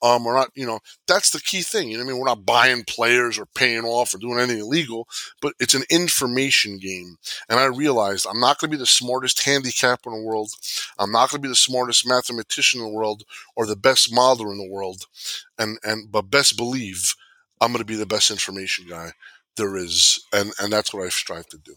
um, 0.01 0.25
or 0.25 0.33
not, 0.33 0.49
you 0.55 0.65
know, 0.65 0.79
that's 1.07 1.29
the 1.29 1.39
key 1.39 1.61
thing. 1.61 1.89
You 1.89 1.97
know 1.97 2.03
I 2.03 2.07
mean? 2.07 2.17
We're 2.17 2.25
not 2.25 2.45
buying 2.45 2.83
players 2.85 3.37
or 3.37 3.45
paying 3.45 3.83
off 3.83 4.13
or 4.13 4.17
doing 4.17 4.39
anything 4.39 4.59
illegal, 4.59 5.07
but 5.41 5.53
it's 5.59 5.73
an 5.73 5.83
information 5.89 6.79
game. 6.79 7.17
And 7.49 7.59
I 7.59 7.65
realized 7.65 8.25
I'm 8.27 8.39
not 8.39 8.59
going 8.59 8.71
to 8.71 8.77
be 8.77 8.81
the 8.81 8.87
smartest 8.87 9.43
handicapper 9.43 10.09
in 10.09 10.21
the 10.21 10.27
world. 10.27 10.51
I'm 10.97 11.11
not 11.11 11.29
going 11.29 11.41
to 11.41 11.45
be 11.45 11.49
the 11.49 11.55
smartest 11.55 12.07
mathematician 12.07 12.81
in 12.81 12.87
the 12.87 12.93
world 12.93 13.23
or 13.55 13.65
the 13.65 13.75
best 13.75 14.11
modeler 14.11 14.51
in 14.51 14.57
the 14.57 14.69
world. 14.69 15.05
And, 15.57 15.77
and, 15.83 16.11
but 16.11 16.31
best 16.31 16.57
believe 16.57 17.15
I'm 17.61 17.71
going 17.71 17.79
to 17.79 17.85
be 17.85 17.95
the 17.95 18.05
best 18.05 18.31
information 18.31 18.85
guy 18.89 19.11
there 19.59 19.77
is, 19.77 20.25
and 20.33 20.51
and 20.59 20.73
that's 20.73 20.93
what 20.93 21.05
I 21.05 21.09
strive 21.09 21.47
to 21.49 21.57
do. 21.57 21.75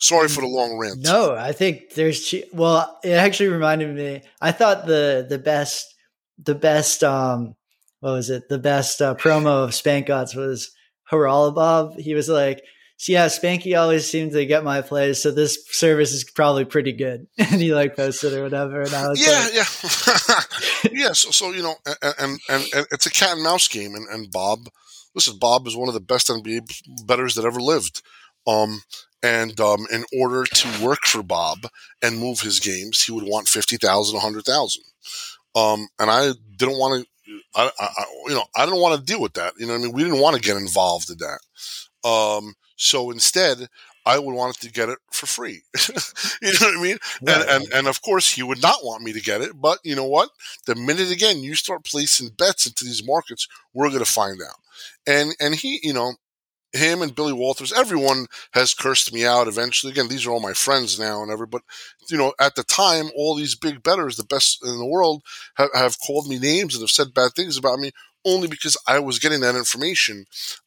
Sorry 0.00 0.28
for 0.28 0.40
the 0.40 0.48
long 0.48 0.76
rant. 0.78 1.00
No, 1.00 1.34
I 1.34 1.52
think 1.52 1.94
there's 1.94 2.34
well, 2.52 2.98
it 3.04 3.12
actually 3.12 3.50
reminded 3.50 3.94
me. 3.94 4.22
I 4.40 4.50
thought 4.52 4.86
the 4.86 5.24
the 5.28 5.38
best 5.38 5.94
the 6.38 6.54
best 6.54 7.04
um 7.04 7.54
what 8.00 8.14
was 8.14 8.30
it? 8.30 8.48
The 8.48 8.58
best 8.58 9.00
uh, 9.00 9.14
promo 9.14 9.62
of 9.62 9.74
Spank 9.74 10.10
Odds 10.10 10.34
was 10.34 10.72
Haralabob. 11.10 12.00
He 12.00 12.14
was 12.14 12.28
like, 12.28 12.64
so 12.96 13.12
yeah, 13.12 13.26
Spanky 13.26 13.80
always 13.80 14.10
seemed 14.10 14.32
to 14.32 14.44
get 14.44 14.64
my 14.64 14.80
plays, 14.80 15.22
so 15.22 15.30
this 15.30 15.66
service 15.70 16.12
is 16.12 16.24
probably 16.24 16.64
pretty 16.64 16.92
good. 16.92 17.26
and 17.38 17.60
he 17.60 17.74
like 17.74 17.94
posted 17.94 18.32
or 18.32 18.42
whatever, 18.42 18.82
and 18.82 18.94
I 18.94 19.08
was 19.08 19.24
yeah, 19.24 19.40
like, 19.44 19.54
yeah, 19.54 20.90
yeah. 21.06 21.12
So, 21.12 21.30
so 21.30 21.52
you 21.52 21.62
know, 21.62 21.74
and, 21.84 22.14
and, 22.18 22.40
and 22.48 22.64
and 22.74 22.86
it's 22.90 23.06
a 23.06 23.10
cat 23.10 23.34
and 23.34 23.42
mouse 23.42 23.68
game, 23.68 23.94
and 23.94 24.08
and 24.08 24.30
Bob, 24.30 24.68
listen, 25.14 25.38
Bob 25.38 25.66
is 25.66 25.76
one 25.76 25.88
of 25.88 25.94
the 25.94 26.00
best 26.00 26.28
NBA 26.28 27.06
betters 27.06 27.34
that 27.34 27.44
ever 27.44 27.60
lived. 27.60 28.02
Um, 28.46 28.82
and 29.22 29.58
um, 29.60 29.86
in 29.92 30.04
order 30.18 30.44
to 30.44 30.84
work 30.84 31.04
for 31.04 31.22
Bob 31.22 31.58
and 32.02 32.18
move 32.18 32.40
his 32.40 32.58
games, 32.58 33.02
he 33.02 33.12
would 33.12 33.24
want 33.24 33.48
fifty 33.48 33.76
thousand, 33.76 34.16
a 34.16 34.20
hundred 34.20 34.44
thousand. 34.44 34.82
Um, 35.54 35.88
and 35.98 36.10
I 36.10 36.32
didn't 36.56 36.78
want 36.78 37.04
to. 37.04 37.08
I, 37.54 37.70
I, 37.78 38.04
you 38.26 38.34
know, 38.34 38.44
I 38.56 38.64
didn't 38.64 38.80
want 38.80 38.98
to 38.98 39.04
deal 39.04 39.20
with 39.20 39.34
that. 39.34 39.54
You 39.58 39.66
know, 39.66 39.74
I 39.74 39.78
mean, 39.78 39.92
we 39.92 40.02
didn't 40.02 40.20
want 40.20 40.36
to 40.36 40.42
get 40.42 40.56
involved 40.56 41.08
in 41.10 41.18
that. 41.18 42.08
Um, 42.08 42.54
so 42.76 43.10
instead, 43.10 43.68
I 44.04 44.18
would 44.18 44.34
want 44.34 44.56
to 44.60 44.70
get 44.70 44.88
it 44.88 44.98
for 45.10 45.26
free. 45.26 45.62
you 46.42 46.52
know 46.60 46.66
what 46.66 46.78
I 46.78 46.82
mean? 46.82 46.98
Right. 47.22 47.42
And, 47.48 47.64
and 47.64 47.72
and 47.72 47.88
of 47.88 48.02
course, 48.02 48.32
he 48.32 48.42
would 48.42 48.62
not 48.62 48.84
want 48.84 49.02
me 49.02 49.12
to 49.12 49.20
get 49.20 49.40
it. 49.40 49.60
But 49.60 49.78
you 49.84 49.94
know 49.94 50.06
what? 50.06 50.30
The 50.66 50.74
minute 50.74 51.10
again 51.10 51.38
you 51.38 51.54
start 51.54 51.84
placing 51.84 52.30
bets 52.30 52.66
into 52.66 52.84
these 52.84 53.06
markets, 53.06 53.46
we're 53.74 53.88
going 53.88 54.04
to 54.04 54.10
find 54.10 54.40
out. 54.42 54.56
And 55.06 55.34
and 55.40 55.54
he, 55.54 55.80
you 55.82 55.92
know, 55.92 56.14
him 56.72 57.02
and 57.02 57.14
Billy 57.14 57.32
Walters, 57.34 57.72
everyone 57.72 58.26
has 58.52 58.72
cursed 58.74 59.12
me 59.12 59.26
out 59.26 59.46
eventually. 59.46 59.92
Again, 59.92 60.08
these 60.08 60.26
are 60.26 60.30
all 60.30 60.40
my 60.40 60.54
friends 60.54 60.98
now 60.98 61.22
and 61.22 61.30
ever, 61.30 61.44
but 61.46 61.62
you 62.08 62.16
know, 62.16 62.32
at 62.40 62.54
the 62.54 62.64
time, 62.64 63.10
all 63.14 63.34
these 63.34 63.54
big 63.54 63.82
betters, 63.82 64.16
the 64.16 64.24
best 64.24 64.64
in 64.64 64.78
the 64.78 64.86
world, 64.86 65.22
have, 65.56 65.68
have 65.74 65.96
called 66.04 66.28
me 66.28 66.38
names 66.38 66.74
and 66.74 66.82
have 66.82 66.90
said 66.90 67.14
bad 67.14 67.32
things 67.36 67.58
about 67.58 67.78
me 67.78 67.92
only 68.24 68.48
because 68.48 68.76
I 68.86 69.00
was 69.00 69.18
getting 69.18 69.40
that 69.40 69.54
information. 69.56 70.24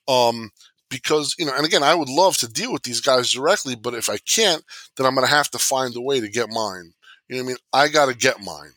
Um, 0.07 0.51
because, 0.95 1.35
you 1.37 1.45
know, 1.45 1.53
and 1.55 1.65
again, 1.65 1.83
I 1.83 1.93
would 1.93 2.07
love 2.09 2.37
to 2.37 2.47
deal 2.47 2.71
with 2.71 2.83
these 2.83 3.01
guys 3.01 3.31
directly, 3.33 3.75
but 3.75 3.93
if 3.93 4.09
I 4.09 4.17
can't, 4.17 4.63
then 4.95 5.05
I'm 5.05 5.13
going 5.15 5.27
to 5.27 5.33
have 5.33 5.51
to 5.51 5.59
find 5.59 5.93
a 5.95 6.01
way 6.01 6.21
to 6.21 6.29
get 6.29 6.49
mine. 6.49 6.93
You 7.27 7.35
know 7.35 7.43
what 7.43 7.45
I 7.45 7.47
mean? 7.49 7.57
I 7.73 7.87
got 7.89 8.05
to 8.05 8.15
get 8.15 8.41
mine. 8.41 8.71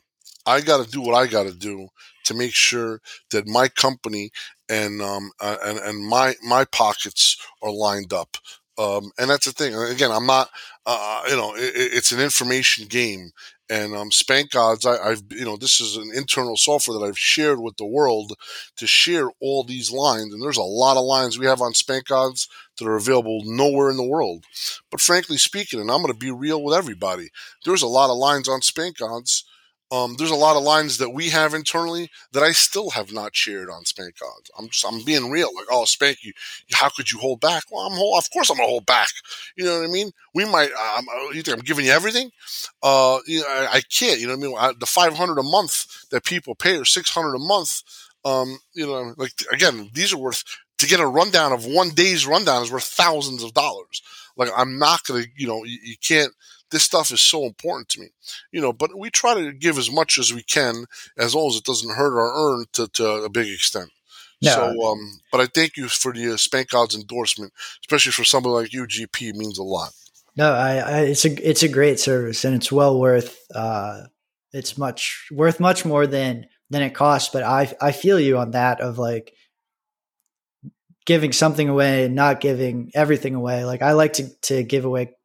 I 0.45 0.61
got 0.61 0.85
to 0.85 0.91
do 0.91 1.01
what 1.01 1.15
I 1.15 1.27
got 1.29 1.45
to 1.45 1.55
do 1.55 1.89
to 2.25 2.35
make 2.35 2.55
sure 2.55 3.01
that 3.31 3.47
my 3.47 3.69
company 3.69 4.31
and 4.69 5.01
um 5.01 5.31
uh, 5.41 5.57
and 5.65 5.79
and 5.79 6.07
my 6.07 6.35
my 6.43 6.65
pockets 6.65 7.37
are 7.63 7.73
lined 7.73 8.13
up. 8.13 8.37
Um, 8.79 9.11
and 9.19 9.29
that's 9.29 9.47
the 9.47 9.53
thing. 9.53 9.75
Again, 9.75 10.13
I'm 10.13 10.27
not. 10.27 10.49
Uh, 10.87 11.23
you 11.29 11.37
know, 11.37 11.55
it, 11.55 11.73
it's 11.75 12.13
an 12.13 12.21
information 12.21 12.87
game, 12.87 13.31
and 13.69 13.95
um, 13.95 14.11
Spank 14.11 14.55
Odds, 14.55 14.87
I, 14.87 15.11
have 15.11 15.23
you 15.31 15.45
know 15.45 15.57
this 15.57 15.81
is 15.81 15.97
an 15.97 16.11
internal 16.15 16.57
software 16.57 16.99
that 16.99 17.05
I've 17.05 17.19
shared 17.19 17.59
with 17.61 17.77
the 17.77 17.85
world 17.85 18.33
to 18.77 18.87
share 18.87 19.31
all 19.41 19.65
these 19.65 19.91
lines, 19.91 20.33
and 20.33 20.43
there's 20.43 20.57
a 20.57 20.63
lot 20.63 20.97
of 20.97 21.05
lines 21.05 21.39
we 21.39 21.47
have 21.47 21.61
on 21.61 21.75
Spank 21.75 22.11
Odds 22.11 22.49
that 22.79 22.87
are 22.87 22.97
available 22.97 23.43
nowhere 23.45 23.91
in 23.91 23.97
the 23.97 24.07
world. 24.07 24.45
But 24.91 25.01
frankly 25.01 25.37
speaking, 25.37 25.81
and 25.81 25.91
I'm 25.91 26.01
going 26.01 26.13
to 26.13 26.19
be 26.19 26.31
real 26.31 26.63
with 26.63 26.75
everybody, 26.77 27.29
there's 27.65 27.83
a 27.83 27.89
lot 27.89 28.11
of 28.11 28.17
lines 28.17 28.49
on 28.49 28.63
Spank 28.63 29.03
Odds 29.03 29.45
um, 29.91 30.17
there's 30.19 30.31
a 30.31 30.37
lot 30.37 30.57
of 30.57 30.63
lines 30.63 30.99
that 30.99 31.11
we 31.11 31.31
have 31.31 31.55
internally 31.55 32.11
that 32.33 32.43
I 32.43 32.53
still 32.53 32.91
have 32.91 33.13
not 33.13 33.35
shared 33.35 33.71
on 33.71 33.87
Spank 33.87 34.17
Odds. 34.23 34.51
I'm 34.59 34.69
just, 34.69 34.85
I'm 34.87 35.03
being 35.03 35.31
real. 35.31 35.55
Like, 35.55 35.67
oh, 35.71 35.87
Spank, 35.87 36.19
you, 36.23 36.33
how 36.73 36.91
could 36.91 37.11
you 37.11 37.19
hold 37.19 37.41
back? 37.41 37.65
Well, 37.71 37.87
I'm 37.87 37.97
hold, 37.97 38.19
of 38.19 38.31
course 38.31 38.51
I'm 38.51 38.59
gonna 38.59 38.69
hold 38.69 38.85
back. 38.85 39.09
You 39.57 39.65
know 39.65 39.79
what 39.79 39.89
I 39.89 39.93
mean? 39.93 40.11
We 40.35 40.45
might. 40.45 40.71
Um, 40.73 41.07
you 41.35 41.43
think 41.43 41.57
I'm 41.57 41.65
giving 41.65 41.87
you 41.87 41.93
everything? 41.93 42.31
Uh, 42.83 43.19
you 43.27 43.41
know, 43.41 43.47
I, 43.49 43.69
I 43.75 43.81
can't. 43.81 44.21
You 44.21 44.27
know 44.27 44.37
what 44.37 44.45
I 44.45 44.49
mean? 44.49 44.57
I, 44.59 44.73
the 44.79 44.87
500 44.87 45.39
a 45.39 45.43
month 45.43 46.09
that 46.11 46.25
people 46.25 46.55
pay 46.55 46.77
or 46.77 46.85
600 46.85 47.35
a 47.35 47.39
month. 47.39 47.83
Um, 48.25 48.59
you 48.75 48.87
know, 48.87 49.15
like 49.17 49.33
again, 49.53 49.91
these 49.95 50.13
are 50.13 50.19
worth 50.19 50.45
to 50.79 50.87
get 50.87 51.01
a 51.01 51.07
rundown 51.07 51.53
of 51.53 51.65
one 51.65 51.91
day's 51.91 52.27
rundown 52.27 52.63
is 52.63 52.71
worth 52.71 52.85
thousands 52.85 53.43
of 53.43 53.55
dollars. 53.55 54.03
Like, 54.37 54.51
I'm 54.57 54.79
not 54.79 55.05
gonna. 55.05 55.25
You 55.37 55.47
know, 55.47 55.65
you, 55.65 55.79
you 55.83 55.97
can't 55.97 56.33
this 56.71 56.83
stuff 56.83 57.11
is 57.11 57.21
so 57.21 57.45
important 57.45 57.89
to 57.91 58.01
me, 58.01 58.09
you 58.53 58.61
know. 58.61 58.73
But 58.73 58.97
we 58.97 59.11
try 59.11 59.35
to 59.35 59.53
give 59.53 59.79
as 59.79 59.91
much 59.91 60.19
as 60.19 60.33
we 60.33 60.43
can, 60.43 60.85
as 61.17 61.35
long 61.35 61.49
as 61.49 61.57
it 61.57 61.65
doesn't 61.65 61.97
hurt 61.97 62.19
our 62.19 62.33
earn 62.35 62.67
to, 62.75 62.89
to 62.89 63.09
a 63.25 63.29
big 63.29 63.49
extent. 63.49 63.91
No. 64.41 64.51
So, 64.51 64.91
um, 64.91 65.21
but 65.33 65.41
I 65.41 65.47
thank 65.47 65.77
you 65.77 65.89
for 65.89 66.13
the 66.13 66.35
uh, 66.35 66.37
Spank 66.37 66.73
Odds 66.73 66.95
endorsement, 66.95 67.53
especially 67.83 68.13
for 68.13 68.25
somebody 68.25 68.53
like 68.53 68.73
you. 68.73 68.87
GP 68.87 69.35
means 69.35 69.59
a 69.59 69.65
lot. 69.65 69.93
No, 70.37 70.53
I, 70.53 70.77
I, 70.77 71.01
it's 71.01 71.25
a 71.25 71.49
it's 71.49 71.65
a 71.65 71.69
great 71.69 71.99
service, 71.99 72.45
and 72.45 72.55
it's 72.55 72.71
well 72.71 72.99
worth. 72.99 73.39
Uh, 73.53 74.03
it's 74.53 74.79
much 74.79 75.27
worth 75.33 75.59
much 75.59 75.85
more 75.85 76.07
than 76.07 76.47
than 76.71 76.83
it 76.83 76.95
costs. 76.95 77.31
But 77.33 77.43
I 77.43 77.75
I 77.81 77.91
feel 77.91 78.21
you 78.21 78.39
on 78.39 78.53
that 78.53 78.81
of 78.81 78.99
like 78.99 79.35
giving 81.05 81.33
something 81.33 81.69
away 81.69 82.05
and 82.05 82.15
not 82.15 82.41
giving 82.41 82.93
everything 82.95 83.35
away. 83.35 83.65
Like 83.65 83.83
I 83.83 83.93
like 83.93 84.13
to 84.15 84.29
to 84.43 84.63
give 84.63 84.85
away 84.85 85.17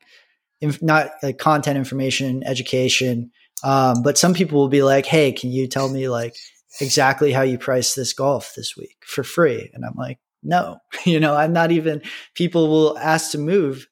inf- 0.64 0.82
not 0.82 1.12
like 1.22 1.38
content 1.38 1.78
information, 1.78 2.42
education. 2.46 3.32
Um, 3.64 4.02
but 4.02 4.18
some 4.18 4.34
people 4.34 4.60
will 4.60 4.70
be 4.70 4.82
like, 4.82 5.06
"Hey, 5.06 5.32
can 5.32 5.52
you 5.52 5.68
tell 5.68 5.90
me 5.90 6.10
like 6.10 6.36
exactly 6.82 7.32
how 7.32 7.44
you 7.44 7.58
price 7.58 7.94
this 7.94 8.14
golf 8.14 8.54
this 8.56 8.76
week 8.76 8.98
for 9.06 9.24
free?" 9.24 9.70
And 9.74 9.86
I'm 9.86 9.96
like, 9.96 10.20
"No, 10.42 10.78
you 11.06 11.20
know, 11.20 11.36
I'm 11.36 11.54
not 11.54 11.72
even." 11.72 12.02
People 12.34 12.70
will 12.70 12.98
ask 12.98 13.32
to 13.32 13.38
move, 13.38 13.88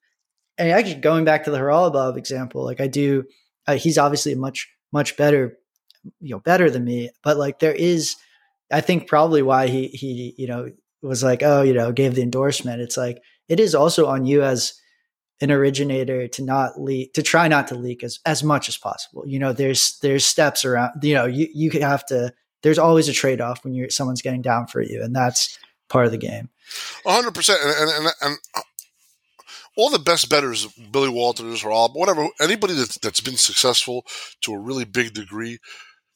and 0.58 0.70
actually 0.72 1.02
going 1.02 1.26
back 1.26 1.44
to 1.44 1.52
the 1.52 1.58
Haralabob 1.58 2.18
example, 2.18 2.64
like 2.64 2.82
I 2.82 2.88
do, 2.88 3.26
uh, 3.68 3.76
he's 3.76 3.98
obviously 3.98 4.34
much 4.36 4.68
much 4.94 5.16
better, 5.18 5.58
you 6.20 6.36
know, 6.36 6.40
better 6.40 6.70
than 6.70 6.86
me. 6.86 7.12
But 7.24 7.38
like 7.38 7.60
there 7.60 7.76
is, 7.76 8.16
I 8.72 8.82
think 8.82 9.08
probably 9.08 9.42
why 9.42 9.68
he 9.68 9.88
he 9.90 10.34
you 10.38 10.48
know 10.48 10.70
was 11.02 11.24
like, 11.24 11.44
oh, 11.44 11.62
you 11.64 11.74
know, 11.74 11.92
gave 11.92 12.16
the 12.16 12.22
endorsement. 12.22 12.82
It's 12.82 12.98
like 12.98 13.22
it 13.50 13.60
is 13.60 13.76
also 13.76 14.06
on 14.08 14.26
you 14.26 14.44
as 14.44 14.74
an 15.42 15.52
originator 15.52 16.28
to 16.28 16.44
not 16.44 16.80
leak 16.80 17.14
to 17.14 17.24
try 17.24 17.48
not 17.48 17.68
to 17.68 17.76
leak 17.76 18.04
as, 18.04 18.20
as 18.26 18.44
much 18.44 18.70
as 18.70 18.78
possible. 18.78 19.24
You 19.26 19.40
know 19.40 19.54
there's 19.54 19.98
there's 20.00 20.24
steps 20.26 20.64
around 20.64 21.04
you 21.04 21.16
know 21.16 21.26
you, 21.26 21.48
you 21.54 21.72
have 21.82 22.06
to 22.08 22.34
there's 22.62 22.80
always 22.80 23.10
a 23.10 23.14
trade-off 23.14 23.64
when 23.64 23.74
you're 23.74 23.90
someone's 23.90 24.22
getting 24.22 24.42
down 24.42 24.68
for 24.68 24.82
you 24.82 25.02
and 25.02 25.16
that's 25.16 25.58
part 25.90 26.06
of 26.06 26.12
the 26.12 26.18
game. 26.18 26.50
100% 27.06 27.82
and, 27.82 27.90
and, 27.90 28.14
and 28.22 28.38
uh, 28.56 28.62
all 29.76 29.90
the 29.90 30.00
best 30.00 30.30
betters 30.30 30.68
billy 30.92 31.10
walters 31.10 31.64
or 31.64 31.72
all 31.72 31.92
whatever 31.94 32.28
anybody 32.40 32.74
that's, 32.74 32.98
that's 33.00 33.20
been 33.20 33.36
successful 33.36 34.06
to 34.42 34.54
a 34.54 34.60
really 34.60 34.86
big 34.86 35.14
degree 35.14 35.58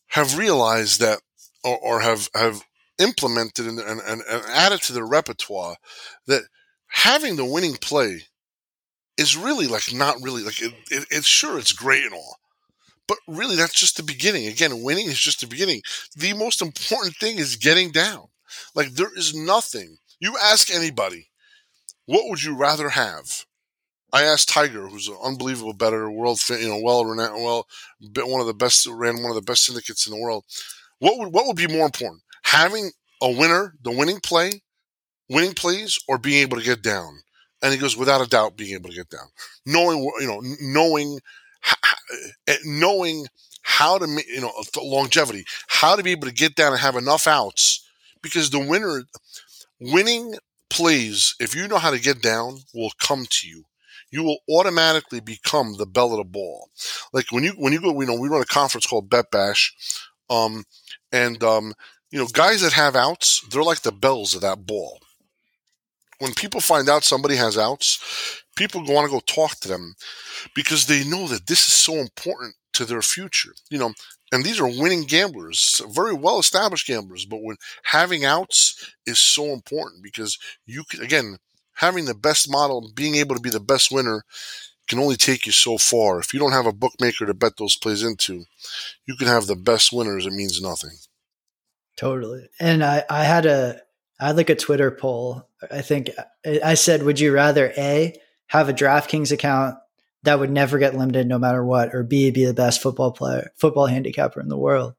have 0.10 0.38
realized 0.38 1.02
that 1.02 1.20
or, 1.64 1.78
or 1.80 2.00
have 2.02 2.30
have 2.36 2.64
implemented 3.00 3.66
and, 3.66 3.80
and, 3.80 4.02
and 4.02 4.22
added 4.50 4.82
to 4.82 4.94
their 4.94 5.06
repertoire 5.06 5.76
that 6.28 6.44
having 6.88 7.36
the 7.36 7.46
winning 7.46 7.76
play 7.76 8.22
is 9.18 9.38
really 9.38 9.68
like 9.68 9.94
not 9.94 10.18
really 10.22 10.44
like 10.44 10.62
it, 10.62 10.74
it, 10.92 11.06
it's 11.12 11.28
sure 11.28 11.58
it's 11.60 11.72
great 11.74 12.04
and 12.04 12.14
all 12.14 12.38
but 13.08 13.18
really 13.28 13.56
that's 13.56 13.74
just 13.80 13.98
the 13.98 14.04
beginning. 14.04 14.48
Again 14.48 14.82
winning 14.84 15.08
is 15.08 15.20
just 15.20 15.42
the 15.42 15.48
beginning. 15.48 15.82
The 16.16 16.34
most 16.34 16.62
important 16.62 17.16
thing 17.18 17.38
is 17.38 17.56
getting 17.56 17.92
down. 17.92 18.28
Like 18.76 18.90
there 18.92 19.12
is 19.16 19.36
nothing 19.36 19.98
you 20.20 20.36
ask 20.42 20.72
anybody 20.74 21.30
what 22.06 22.30
would 22.30 22.44
you 22.44 22.56
rather 22.56 22.90
have? 22.90 23.46
I 24.14 24.24
asked 24.24 24.50
tiger 24.50 24.88
who's 24.88 25.08
an 25.08 25.18
unbelievable 25.24 25.74
better 25.74 26.10
world 26.12 26.40
you 26.50 26.68
know 26.68 26.80
well 26.82 27.06
renowned 27.06 27.44
well 27.44 27.68
one 28.02 28.42
of 28.42 28.48
the 28.48 28.54
best 28.54 28.86
ran 28.88 29.22
one 29.22 29.32
of 29.32 29.36
the 29.36 29.42
best 29.42 29.66
syndicates 29.66 30.08
in 30.08 30.14
the 30.14 30.22
world. 30.22 30.46
What 31.00 31.20
would 31.20 31.34
what 31.34 31.48
would 31.48 31.58
be 31.58 31.68
more 31.68 31.86
important 31.86 32.24
having 32.44 32.92
a 33.22 33.32
winner 33.32 33.76
the 33.84 33.92
winning 33.92 34.20
play 34.22 34.62
winning 35.30 35.54
plays 35.54 36.00
or 36.08 36.18
being 36.18 36.42
able 36.42 36.58
to 36.58 36.64
get 36.66 36.84
down 36.84 37.22
and 37.62 37.74
he 37.74 37.80
goes, 37.80 37.98
without 37.98 38.22
a 38.26 38.30
doubt, 38.30 38.58
being 38.58 38.74
able 38.76 38.90
to 38.90 38.96
get 38.96 39.10
down, 39.10 39.28
knowing, 39.66 40.00
you 40.20 40.28
know, 40.28 40.42
knowing, 40.62 41.20
eh, 42.48 42.58
knowing 42.66 43.28
how 43.62 43.98
to, 43.98 44.08
you 44.28 44.42
know, 44.42 44.52
longevity, 44.82 45.46
how 45.68 45.96
to 45.96 46.04
be 46.04 46.12
able 46.12 46.28
to 46.28 46.34
get 46.34 46.56
down 46.56 46.72
and 46.72 46.82
have 46.82 46.96
enough 46.96 47.28
outs, 47.28 47.88
because 48.22 48.50
the 48.50 48.60
winner, 48.60 49.04
winning 49.80 50.36
plays, 50.70 51.36
if 51.40 51.56
you 51.56 51.68
know 51.68 51.78
how 51.78 51.92
to 51.92 52.00
get 52.00 52.22
down, 52.22 52.60
will 52.74 52.92
come 53.00 53.26
to 53.30 53.48
you. 53.48 53.66
You 54.12 54.24
will 54.24 54.40
automatically 54.50 55.20
become 55.20 55.76
the 55.78 55.86
bell 55.86 56.12
of 56.12 56.18
the 56.20 56.24
ball. 56.24 56.70
Like 57.14 57.32
when 57.32 57.44
you 57.44 57.52
when 57.58 57.74
you 57.74 57.82
go, 57.82 58.00
you 58.00 58.08
know, 58.08 58.20
we 58.20 58.30
run 58.30 58.42
a 58.42 58.46
conference 58.46 58.88
called 58.88 59.10
Bet 59.10 59.32
Bash, 59.32 59.74
um, 60.30 60.64
and 61.12 61.44
um, 61.44 61.74
you 62.12 62.20
know, 62.20 62.28
guys 62.28 62.62
that 62.62 62.74
have 62.74 62.96
outs, 62.96 63.42
they're 63.50 63.64
like 63.64 63.82
the 63.82 63.92
bells 63.92 64.36
of 64.36 64.42
that 64.42 64.66
ball 64.66 65.00
when 66.20 66.34
people 66.34 66.62
find 66.62 66.90
out 66.90 67.04
somebody 67.04 67.36
has 67.36 67.58
outs, 67.58 68.44
people 68.56 68.82
want 68.82 69.06
to 69.06 69.12
go 69.12 69.20
talk 69.20 69.60
to 69.60 69.68
them 69.68 69.96
because 70.54 70.86
they 70.86 71.04
know 71.04 71.28
that 71.28 71.48
this 71.48 71.68
is 71.68 71.74
so 71.74 71.96
important 71.96 72.56
to 72.74 72.86
their 72.86 73.02
future. 73.02 73.54
You 73.70 73.80
know, 73.80 73.94
and 74.32 74.44
these 74.44 74.60
are 74.60 74.68
winning 74.68 75.04
gamblers, 75.04 75.82
very 75.90 76.14
well 76.14 76.40
established 76.40 76.88
gamblers, 76.88 77.26
but 77.26 77.42
when 77.42 77.58
having 77.84 78.26
outs 78.26 78.94
is 79.06 79.20
so 79.20 79.46
important 79.46 80.04
because 80.04 80.38
you 80.66 80.84
can, 80.90 81.02
again, 81.02 81.38
having 81.76 82.06
the 82.06 82.16
best 82.16 82.50
model, 82.50 82.92
being 82.96 83.16
able 83.16 83.36
to 83.36 83.42
be 83.42 83.50
the 83.50 83.60
best 83.60 83.92
winner 83.92 84.24
can 84.88 85.00
only 85.00 85.16
take 85.16 85.46
you 85.46 85.52
so 85.52 85.78
far. 85.78 86.20
If 86.20 86.34
you 86.34 86.40
don't 86.40 86.52
have 86.52 86.66
a 86.66 86.74
bookmaker 86.74 87.26
to 87.26 87.34
bet 87.34 87.58
those 87.58 87.76
plays 87.76 88.04
into, 88.04 88.46
you 89.06 89.16
can 89.16 89.28
have 89.28 89.48
the 89.48 89.56
best 89.56 89.92
winners. 89.92 90.26
It 90.26 90.34
means 90.34 90.62
nothing. 90.62 90.98
Totally. 91.98 92.50
And 92.60 92.84
I, 92.84 93.04
I 93.10 93.24
had 93.24 93.46
a, 93.46 93.82
I 94.20 94.28
had 94.28 94.38
like 94.38 94.50
a 94.50 94.56
Twitter 94.56 94.92
poll. 94.92 95.50
I 95.72 95.82
think 95.82 96.12
I 96.46 96.76
said, 96.76 97.04
would 97.04 97.20
you 97.20 97.34
rather 97.34 97.74
A, 97.78 98.16
have 98.48 98.70
a 98.70 98.74
DraftKings 98.74 99.32
account 99.32 99.76
that 100.24 100.40
would 100.40 100.52
never 100.52 100.80
get 100.80 100.96
limited 100.96 101.28
no 101.28 101.38
matter 101.38 101.64
what, 101.64 101.94
or 101.94 102.04
B, 102.04 102.32
be 102.32 102.46
the 102.46 102.54
best 102.54 102.82
football 102.82 103.12
player, 103.12 103.52
football 103.58 103.88
handicapper 103.88 104.40
in 104.40 104.48
the 104.48 104.58
world? 104.58 104.94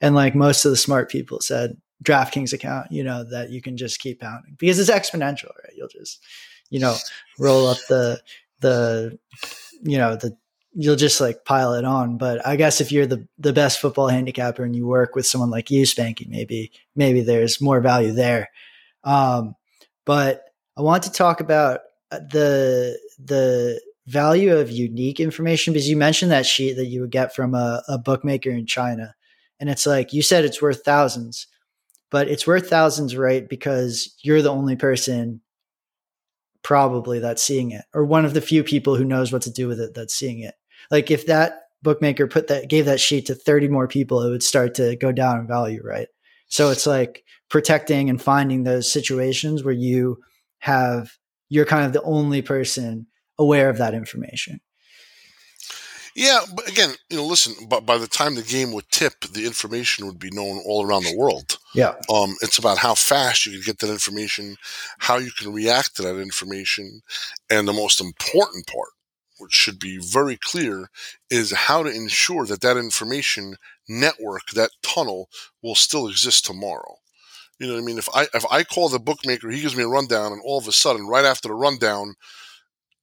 And 0.00 0.14
like 0.14 0.34
most 0.34 0.64
of 0.64 0.70
the 0.70 0.76
smart 0.76 1.10
people 1.10 1.40
said, 1.40 1.76
DraftKings 2.04 2.52
account, 2.52 2.92
you 2.92 3.02
know, 3.02 3.24
that 3.30 3.50
you 3.50 3.62
can 3.62 3.76
just 3.76 4.00
keep 4.00 4.20
pounding 4.20 4.56
because 4.58 4.78
it's 4.78 4.90
exponential, 4.90 5.50
right? 5.64 5.72
You'll 5.74 5.88
just, 5.88 6.22
you 6.68 6.78
know, 6.78 6.94
roll 7.38 7.68
up 7.68 7.78
the, 7.88 8.20
the, 8.60 9.18
you 9.82 9.96
know, 9.96 10.16
the, 10.16 10.36
you'll 10.76 10.96
just 10.96 11.20
like 11.20 11.44
pile 11.44 11.74
it 11.74 11.84
on. 11.84 12.18
But 12.18 12.46
I 12.46 12.56
guess 12.56 12.80
if 12.80 12.92
you're 12.92 13.06
the, 13.06 13.26
the 13.38 13.52
best 13.52 13.80
football 13.80 14.08
handicapper 14.08 14.62
and 14.62 14.76
you 14.76 14.86
work 14.86 15.14
with 15.14 15.26
someone 15.26 15.50
like 15.50 15.70
you, 15.70 15.84
Spanky, 15.84 16.28
maybe, 16.28 16.70
maybe 16.94 17.22
there's 17.22 17.60
more 17.60 17.80
value 17.80 18.12
there. 18.12 18.50
Um, 19.02 19.54
but 20.04 20.44
I 20.76 20.82
want 20.82 21.04
to 21.04 21.12
talk 21.12 21.40
about 21.40 21.80
the, 22.10 22.98
the, 23.18 23.80
value 24.08 24.56
of 24.56 24.70
unique 24.70 25.18
information 25.18 25.72
because 25.72 25.88
you 25.88 25.96
mentioned 25.96 26.30
that 26.30 26.46
sheet 26.46 26.74
that 26.74 26.86
you 26.86 27.00
would 27.00 27.10
get 27.10 27.34
from 27.34 27.56
a, 27.56 27.82
a 27.88 27.98
bookmaker 27.98 28.50
in 28.50 28.64
China. 28.64 29.16
And 29.58 29.68
it's 29.68 29.84
like 29.84 30.12
you 30.12 30.22
said 30.22 30.44
it's 30.44 30.62
worth 30.62 30.84
thousands 30.84 31.48
but 32.10 32.28
it's 32.28 32.46
worth 32.46 32.68
thousands, 32.68 33.16
right? 33.16 33.48
Because 33.48 34.14
you're 34.22 34.42
the 34.42 34.50
only 34.50 34.76
person 34.76 35.40
probably 36.62 37.18
that's 37.18 37.42
seeing 37.42 37.70
it, 37.70 37.84
or 37.94 38.04
one 38.04 38.24
of 38.24 38.34
the 38.34 38.40
few 38.40 38.64
people 38.64 38.96
who 38.96 39.04
knows 39.04 39.32
what 39.32 39.42
to 39.42 39.50
do 39.50 39.68
with 39.68 39.80
it 39.80 39.94
that's 39.94 40.14
seeing 40.14 40.40
it. 40.40 40.54
Like 40.90 41.10
if 41.10 41.26
that 41.26 41.62
bookmaker 41.82 42.26
put 42.26 42.48
that 42.48 42.68
gave 42.68 42.86
that 42.86 43.00
sheet 43.00 43.26
to 43.26 43.34
30 43.34 43.68
more 43.68 43.88
people, 43.88 44.22
it 44.22 44.30
would 44.30 44.42
start 44.42 44.74
to 44.74 44.96
go 44.96 45.12
down 45.12 45.40
in 45.40 45.46
value, 45.46 45.80
right? 45.84 46.08
So 46.48 46.70
it's 46.70 46.86
like 46.86 47.24
protecting 47.48 48.10
and 48.10 48.20
finding 48.20 48.64
those 48.64 48.90
situations 48.90 49.64
where 49.64 49.74
you 49.74 50.18
have 50.60 51.10
you're 51.48 51.64
kind 51.64 51.86
of 51.86 51.92
the 51.92 52.02
only 52.02 52.42
person 52.42 53.06
aware 53.38 53.68
of 53.68 53.78
that 53.78 53.94
information. 53.94 54.60
Yeah, 56.16 56.40
but 56.54 56.66
again, 56.66 56.94
you 57.10 57.18
know, 57.18 57.26
listen. 57.26 57.66
But 57.68 57.84
by 57.84 57.98
the 57.98 58.06
time 58.06 58.34
the 58.34 58.42
game 58.42 58.72
would 58.72 58.88
tip, 58.90 59.20
the 59.32 59.44
information 59.44 60.06
would 60.06 60.18
be 60.18 60.30
known 60.30 60.62
all 60.64 60.84
around 60.84 61.04
the 61.04 61.14
world. 61.14 61.58
Yeah, 61.74 61.94
um, 62.10 62.34
it's 62.40 62.56
about 62.56 62.78
how 62.78 62.94
fast 62.94 63.44
you 63.44 63.52
can 63.52 63.60
get 63.60 63.78
that 63.80 63.90
information, 63.90 64.56
how 64.98 65.18
you 65.18 65.30
can 65.30 65.52
react 65.52 65.96
to 65.96 66.02
that 66.02 66.18
information, 66.18 67.02
and 67.50 67.68
the 67.68 67.74
most 67.74 68.00
important 68.00 68.66
part, 68.66 68.88
which 69.38 69.54
should 69.54 69.78
be 69.78 69.98
very 69.98 70.36
clear, 70.36 70.90
is 71.30 71.52
how 71.52 71.82
to 71.82 71.90
ensure 71.90 72.46
that 72.46 72.60
that 72.60 72.76
information 72.76 73.56
network, 73.88 74.50
that 74.54 74.70
tunnel, 74.82 75.28
will 75.62 75.74
still 75.74 76.08
exist 76.08 76.44
tomorrow. 76.44 76.96
You 77.58 77.66
know 77.66 77.74
what 77.74 77.82
I 77.82 77.84
mean? 77.84 77.98
If 77.98 78.08
I 78.14 78.26
if 78.34 78.44
I 78.50 78.64
call 78.64 78.88
the 78.88 78.98
bookmaker, 78.98 79.50
he 79.50 79.62
gives 79.62 79.76
me 79.76 79.84
a 79.84 79.88
rundown, 79.88 80.32
and 80.32 80.42
all 80.44 80.58
of 80.58 80.68
a 80.68 80.72
sudden, 80.72 81.06
right 81.06 81.24
after 81.24 81.48
the 81.48 81.54
rundown, 81.54 82.14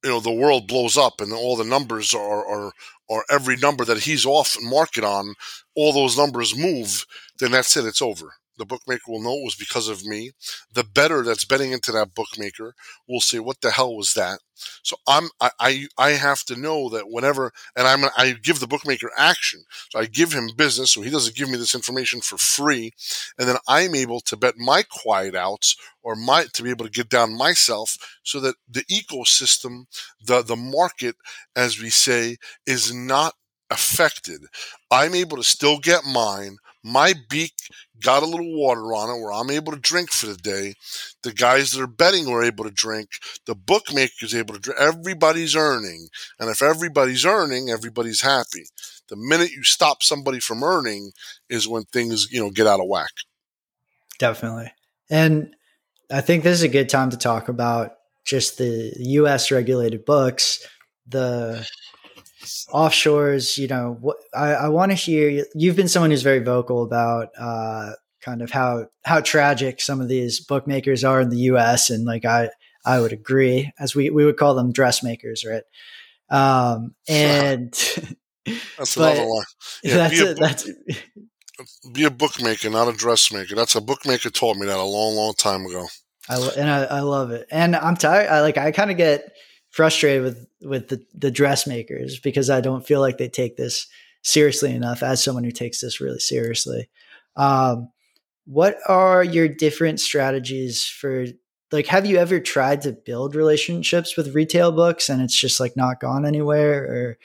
you 0.04 0.10
know 0.10 0.20
the 0.20 0.30
world 0.30 0.68
blows 0.68 0.96
up 0.96 1.20
and 1.20 1.32
all 1.32 1.56
the 1.56 1.64
numbers 1.64 2.14
are, 2.14 2.46
are 2.46 2.72
or 3.08 3.24
every 3.30 3.56
number 3.56 3.84
that 3.84 4.02
he's 4.02 4.24
off 4.24 4.56
market 4.62 5.04
on, 5.04 5.34
all 5.74 5.92
those 5.92 6.16
numbers 6.16 6.56
move, 6.56 7.06
then 7.38 7.50
that's 7.50 7.76
it. 7.76 7.84
It's 7.84 8.02
over. 8.02 8.34
The 8.58 8.66
bookmaker 8.66 9.02
will 9.08 9.22
know 9.22 9.34
it 9.34 9.44
was 9.44 9.54
because 9.56 9.88
of 9.88 10.04
me. 10.04 10.32
The 10.72 10.84
better 10.84 11.22
that's 11.22 11.44
betting 11.44 11.72
into 11.72 11.92
that 11.92 12.14
bookmaker 12.14 12.74
will 13.08 13.20
say, 13.20 13.38
"What 13.38 13.60
the 13.60 13.70
hell 13.72 13.94
was 13.96 14.14
that?" 14.14 14.40
So 14.82 14.96
I'm 15.06 15.28
I 15.40 15.50
I, 15.58 15.88
I 15.98 16.10
have 16.10 16.44
to 16.44 16.56
know 16.56 16.88
that 16.90 17.10
whenever 17.10 17.52
and 17.76 17.86
I'm 17.86 18.04
I 18.16 18.32
give 18.42 18.60
the 18.60 18.66
bookmaker 18.66 19.10
action. 19.16 19.64
So 19.90 19.98
I 19.98 20.06
give 20.06 20.32
him 20.32 20.50
business, 20.56 20.92
so 20.92 21.02
he 21.02 21.10
doesn't 21.10 21.36
give 21.36 21.48
me 21.50 21.58
this 21.58 21.74
information 21.74 22.20
for 22.20 22.38
free, 22.38 22.92
and 23.38 23.48
then 23.48 23.56
I'm 23.68 23.94
able 23.94 24.20
to 24.20 24.36
bet 24.36 24.56
my 24.56 24.82
quiet 24.82 25.34
outs 25.34 25.76
or 26.02 26.14
my 26.16 26.44
to 26.52 26.62
be 26.62 26.70
able 26.70 26.84
to 26.84 26.90
get 26.90 27.08
down 27.08 27.36
myself, 27.36 27.96
so 28.22 28.40
that 28.40 28.56
the 28.68 28.84
ecosystem, 28.84 29.84
the 30.24 30.42
the 30.42 30.56
market, 30.56 31.16
as 31.56 31.80
we 31.80 31.90
say, 31.90 32.36
is 32.66 32.92
not 32.94 33.34
affected. 33.70 34.42
I'm 34.90 35.14
able 35.14 35.36
to 35.38 35.44
still 35.44 35.78
get 35.78 36.04
mine 36.04 36.58
my 36.84 37.14
beak 37.30 37.54
got 38.00 38.22
a 38.22 38.26
little 38.26 38.54
water 38.54 38.92
on 38.92 39.08
it 39.08 39.20
where 39.20 39.32
I'm 39.32 39.50
able 39.50 39.72
to 39.72 39.78
drink 39.78 40.10
for 40.10 40.26
the 40.26 40.36
day. 40.36 40.74
The 41.22 41.32
guys 41.32 41.72
that 41.72 41.82
are 41.82 41.86
betting 41.86 42.30
were 42.30 42.44
able 42.44 42.64
to 42.64 42.70
drink. 42.70 43.08
The 43.46 43.54
bookmaker's 43.54 44.34
able 44.34 44.54
to 44.54 44.60
drink. 44.60 44.78
Everybody's 44.78 45.56
earning. 45.56 46.08
And 46.38 46.50
if 46.50 46.62
everybody's 46.62 47.24
earning, 47.24 47.70
everybody's 47.70 48.20
happy. 48.20 48.66
The 49.08 49.16
minute 49.16 49.50
you 49.50 49.64
stop 49.64 50.02
somebody 50.02 50.40
from 50.40 50.62
earning 50.62 51.12
is 51.48 51.66
when 51.66 51.84
things, 51.84 52.28
you 52.30 52.40
know, 52.40 52.50
get 52.50 52.66
out 52.66 52.80
of 52.80 52.88
whack. 52.88 53.12
Definitely. 54.18 54.70
And 55.08 55.54
I 56.10 56.20
think 56.20 56.44
this 56.44 56.58
is 56.58 56.62
a 56.62 56.68
good 56.68 56.90
time 56.90 57.10
to 57.10 57.16
talk 57.16 57.48
about 57.48 57.92
just 58.26 58.58
the 58.58 58.92
US 58.98 59.50
regulated 59.50 60.04
books, 60.04 60.66
the 61.06 61.66
offshores, 62.68 63.58
you 63.58 63.68
know, 63.68 63.96
what 64.00 64.16
I, 64.34 64.52
I 64.52 64.68
want 64.68 64.92
to 64.92 64.96
hear. 64.96 65.44
You've 65.54 65.76
been 65.76 65.88
someone 65.88 66.10
who's 66.10 66.22
very 66.22 66.40
vocal 66.40 66.82
about 66.82 67.28
uh, 67.38 67.92
kind 68.20 68.42
of 68.42 68.50
how 68.50 68.86
how 69.04 69.20
tragic 69.20 69.80
some 69.80 70.00
of 70.00 70.08
these 70.08 70.40
bookmakers 70.40 71.04
are 71.04 71.20
in 71.20 71.30
the 71.30 71.38
U.S. 71.38 71.90
and 71.90 72.04
like 72.04 72.24
I 72.24 72.50
I 72.84 73.00
would 73.00 73.12
agree, 73.12 73.72
as 73.78 73.94
we 73.94 74.10
we 74.10 74.24
would 74.24 74.36
call 74.36 74.54
them 74.54 74.72
dressmakers, 74.72 75.44
right? 75.48 75.62
Um, 76.30 76.94
and 77.08 77.72
that's 78.78 78.96
another 78.96 79.26
one. 79.26 79.44
Yeah, 79.82 79.96
that's 79.96 80.22
be 80.22 80.26
a, 80.26 80.34
that's 80.34 80.70
be 81.92 82.04
a 82.04 82.10
bookmaker, 82.10 82.70
not 82.70 82.88
a 82.88 82.92
dressmaker. 82.92 83.54
That's 83.54 83.74
a 83.74 83.80
bookmaker 83.80 84.30
told 84.30 84.56
me 84.56 84.66
that 84.66 84.78
a 84.78 84.82
long, 84.82 85.14
long 85.14 85.34
time 85.34 85.66
ago. 85.66 85.86
I 86.28 86.36
and 86.56 86.70
I, 86.70 86.84
I 86.84 87.00
love 87.00 87.30
it, 87.32 87.46
and 87.50 87.76
I'm 87.76 87.96
tired. 87.96 88.28
I 88.28 88.40
like 88.40 88.56
I 88.56 88.72
kind 88.72 88.90
of 88.90 88.96
get 88.96 89.30
frustrated 89.74 90.22
with 90.22 90.46
with 90.62 90.88
the, 90.88 91.04
the 91.14 91.32
dressmakers 91.32 92.20
because 92.20 92.48
I 92.48 92.60
don't 92.60 92.86
feel 92.86 93.00
like 93.00 93.18
they 93.18 93.28
take 93.28 93.56
this 93.56 93.88
seriously 94.22 94.72
enough 94.72 95.02
as 95.02 95.22
someone 95.22 95.42
who 95.42 95.50
takes 95.50 95.80
this 95.80 96.00
really 96.00 96.20
seriously. 96.20 96.88
Um, 97.34 97.90
what 98.46 98.78
are 98.86 99.24
your 99.24 99.48
different 99.48 99.98
strategies 99.98 100.84
for 100.84 101.26
like 101.72 101.88
have 101.88 102.06
you 102.06 102.18
ever 102.18 102.38
tried 102.38 102.82
to 102.82 102.92
build 102.92 103.34
relationships 103.34 104.16
with 104.16 104.32
retail 104.32 104.70
books 104.70 105.08
and 105.08 105.20
it's 105.20 105.38
just 105.38 105.58
like 105.58 105.76
not 105.76 105.98
gone 105.98 106.24
anywhere? 106.24 106.84
Or 106.84 107.18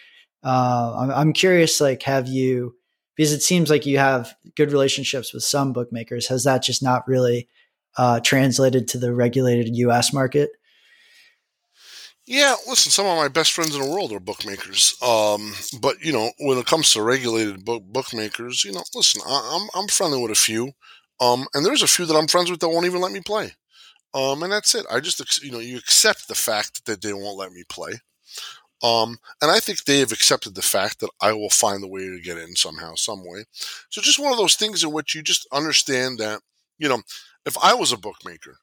uh, 0.43 0.95
I'm, 0.97 1.11
I'm 1.11 1.33
curious 1.33 1.79
like 1.79 2.01
have 2.03 2.27
you 2.27 2.73
because 3.15 3.31
it 3.31 3.43
seems 3.43 3.69
like 3.69 3.85
you 3.85 3.99
have 3.99 4.33
good 4.55 4.71
relationships 4.71 5.35
with 5.35 5.43
some 5.43 5.71
bookmakers. 5.71 6.27
Has 6.29 6.45
that 6.45 6.63
just 6.63 6.81
not 6.81 7.07
really 7.07 7.47
uh, 7.95 8.21
translated 8.21 8.87
to 8.87 8.97
the 8.97 9.13
regulated 9.13 9.67
us 9.75 10.11
market 10.11 10.49
yeah, 12.29 12.53
listen, 12.67 12.91
some 12.91 13.07
of 13.07 13.17
my 13.17 13.27
best 13.27 13.53
friends 13.53 13.75
in 13.75 13.81
the 13.81 13.89
world 13.89 14.11
are 14.11 14.19
bookmakers. 14.19 14.95
Um, 15.01 15.51
but 15.81 15.99
you 15.99 16.13
know, 16.13 16.31
when 16.39 16.59
it 16.59 16.67
comes 16.67 16.93
to 16.93 17.01
regulated 17.01 17.65
book 17.65 17.83
bookmakers, 17.83 18.63
you 18.63 18.71
know, 18.71 18.83
listen, 18.93 19.21
I, 19.27 19.55
am 19.55 19.63
I'm, 19.63 19.69
I'm 19.81 19.87
friendly 19.87 20.21
with 20.21 20.31
a 20.31 20.35
few, 20.35 20.71
um, 21.19 21.47
and 21.55 21.65
there's 21.65 21.81
a 21.81 21.87
few 21.87 22.05
that 22.05 22.15
I'm 22.15 22.27
friends 22.27 22.51
with 22.51 22.59
that 22.59 22.69
won't 22.69 22.85
even 22.85 23.01
let 23.01 23.11
me 23.11 23.21
play. 23.21 23.53
Um, 24.13 24.43
and 24.43 24.51
that's 24.51 24.75
it. 24.75 24.85
I 24.91 24.99
just 24.99 25.43
you 25.43 25.51
know 25.51 25.59
you 25.59 25.77
accept 25.77 26.27
the 26.27 26.35
fact 26.35 26.85
that 26.85 27.01
they 27.01 27.13
won't 27.13 27.37
let 27.37 27.51
me 27.51 27.63
play. 27.67 27.93
Um, 28.83 29.17
and 29.41 29.51
I 29.51 29.59
think 29.59 29.83
they 29.83 29.99
have 29.99 30.11
accepted 30.11 30.55
the 30.55 30.61
fact 30.61 30.99
that 30.99 31.09
I 31.21 31.33
will 31.33 31.49
find 31.49 31.83
a 31.83 31.87
way 31.87 32.01
to 32.01 32.21
get 32.21 32.37
in 32.37 32.55
somehow, 32.55 32.95
some 32.95 33.25
way. 33.25 33.45
So 33.89 34.01
just 34.01 34.19
one 34.19 34.31
of 34.31 34.37
those 34.37 34.55
things 34.55 34.83
in 34.83 34.91
which 34.91 35.15
you 35.15 35.21
just 35.21 35.47
understand 35.51 36.19
that, 36.19 36.41
you 36.77 36.87
know, 36.87 37.01
if 37.45 37.57
I 37.61 37.73
was 37.73 37.91
a 37.91 37.97
bookmaker, 37.97 38.57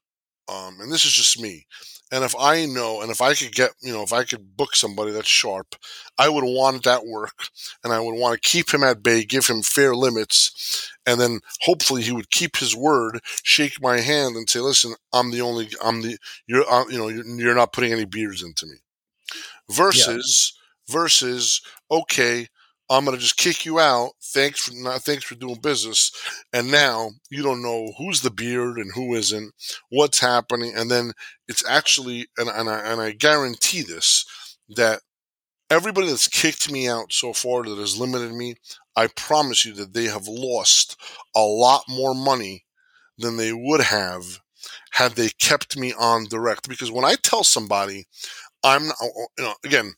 um, 0.49 0.79
and 0.81 0.91
this 0.91 1.05
is 1.05 1.13
just 1.13 1.41
me, 1.41 1.67
and 2.13 2.23
if 2.23 2.37
I 2.39 2.67
know, 2.67 3.01
and 3.03 3.11
if 3.11 3.21
I 3.21 3.35
could 3.35 3.53
get, 3.53 3.73
you 3.81 3.93
know, 3.93 4.03
if 4.03 4.13
I 4.13 4.23
could 4.23 4.57
book 4.57 4.77
somebody 4.77 5.11
that's 5.11 5.29
sharp, 5.29 5.75
I 6.19 6.29
would 6.29 6.45
want 6.45 6.85
that 6.85 7.05
work 7.05 7.49
and 7.83 7.93
I 7.93 7.99
would 7.99 8.15
want 8.15 8.41
to 8.41 8.49
keep 8.49 8.73
him 8.73 8.85
at 8.85 9.03
bay, 9.03 9.25
give 9.25 9.47
him 9.49 9.63
fair 9.63 9.95
limits. 9.95 10.93
And 11.05 11.21
then 11.21 11.41
hopefully 11.63 12.03
he 12.03 12.13
would 12.13 12.31
keep 12.31 12.59
his 12.59 12.77
word, 12.77 13.19
shake 13.43 13.83
my 13.83 14.01
hand 14.01 14.37
and 14.37 14.49
say, 14.49 14.61
listen, 14.61 14.95
I'm 15.13 15.33
the 15.33 15.41
only, 15.41 15.69
I'm 15.85 16.03
the, 16.03 16.17
you're, 16.47 16.65
uh, 16.71 16.87
you 16.89 16.99
know, 16.99 17.09
you're, 17.09 17.27
you're, 17.27 17.55
not 17.57 17.73
putting 17.73 17.93
any 17.93 18.05
beards 18.05 18.43
into 18.43 18.67
me 18.67 18.77
versus, 19.69 20.55
yeah. 20.89 20.93
versus, 20.93 21.61
okay, 21.91 22.49
I'm 22.89 23.05
gonna 23.05 23.19
just 23.19 23.37
kick 23.37 23.65
you 23.67 23.81
out. 23.81 24.13
Thanks 24.23 24.61
for 24.69 24.75
not 24.75 25.03
thanks 25.03 25.25
for 25.25 25.35
doing 25.35 25.57
business. 25.61 26.13
And 26.53 26.71
now 26.71 27.11
you 27.31 27.43
don't 27.43 27.63
know 27.63 27.93
who's 27.99 28.21
the 28.21 28.31
beard 28.31 28.79
and 28.79 28.93
who 28.95 29.15
isn't, 29.15 29.53
what's 29.91 30.21
happening, 30.21 30.73
and 30.77 30.91
then 30.91 31.13
it's 31.49 31.67
actually 31.69 32.29
and, 32.39 32.49
and 32.49 32.69
I 32.69 32.79
and 32.81 33.01
I 33.01 33.13
guarantee 33.13 33.83
this 33.83 34.25
that 34.71 35.01
everybody 35.71 36.09
that's 36.09 36.29
kicked 36.29 36.71
me 36.71 36.89
out 36.89 37.13
so 37.13 37.33
far 37.33 37.65
that 37.65 37.79
has 37.79 37.99
limited 37.99 38.33
me, 38.33 38.55
I 38.97 39.09
promise 39.09 39.65
you 39.65 39.73
that 39.75 39.93
they 39.95 40.05
have 40.05 40.29
lost 40.29 40.97
a 41.35 41.41
lot 41.41 41.83
more 41.89 42.15
money 42.15 42.65
than 43.19 43.37
they 43.37 43.53
would 43.53 43.81
have 43.83 44.41
had 44.93 45.13
they 45.13 45.31
kept 45.41 45.77
me 45.79 45.93
on 45.99 46.27
direct. 46.27 46.69
Because 46.69 46.91
when 46.93 47.05
I 47.05 47.17
tell 47.17 47.45
somebody 47.45 48.07
I'm 48.65 48.85
you 48.85 49.27
know, 49.45 49.55
again, 49.65 49.95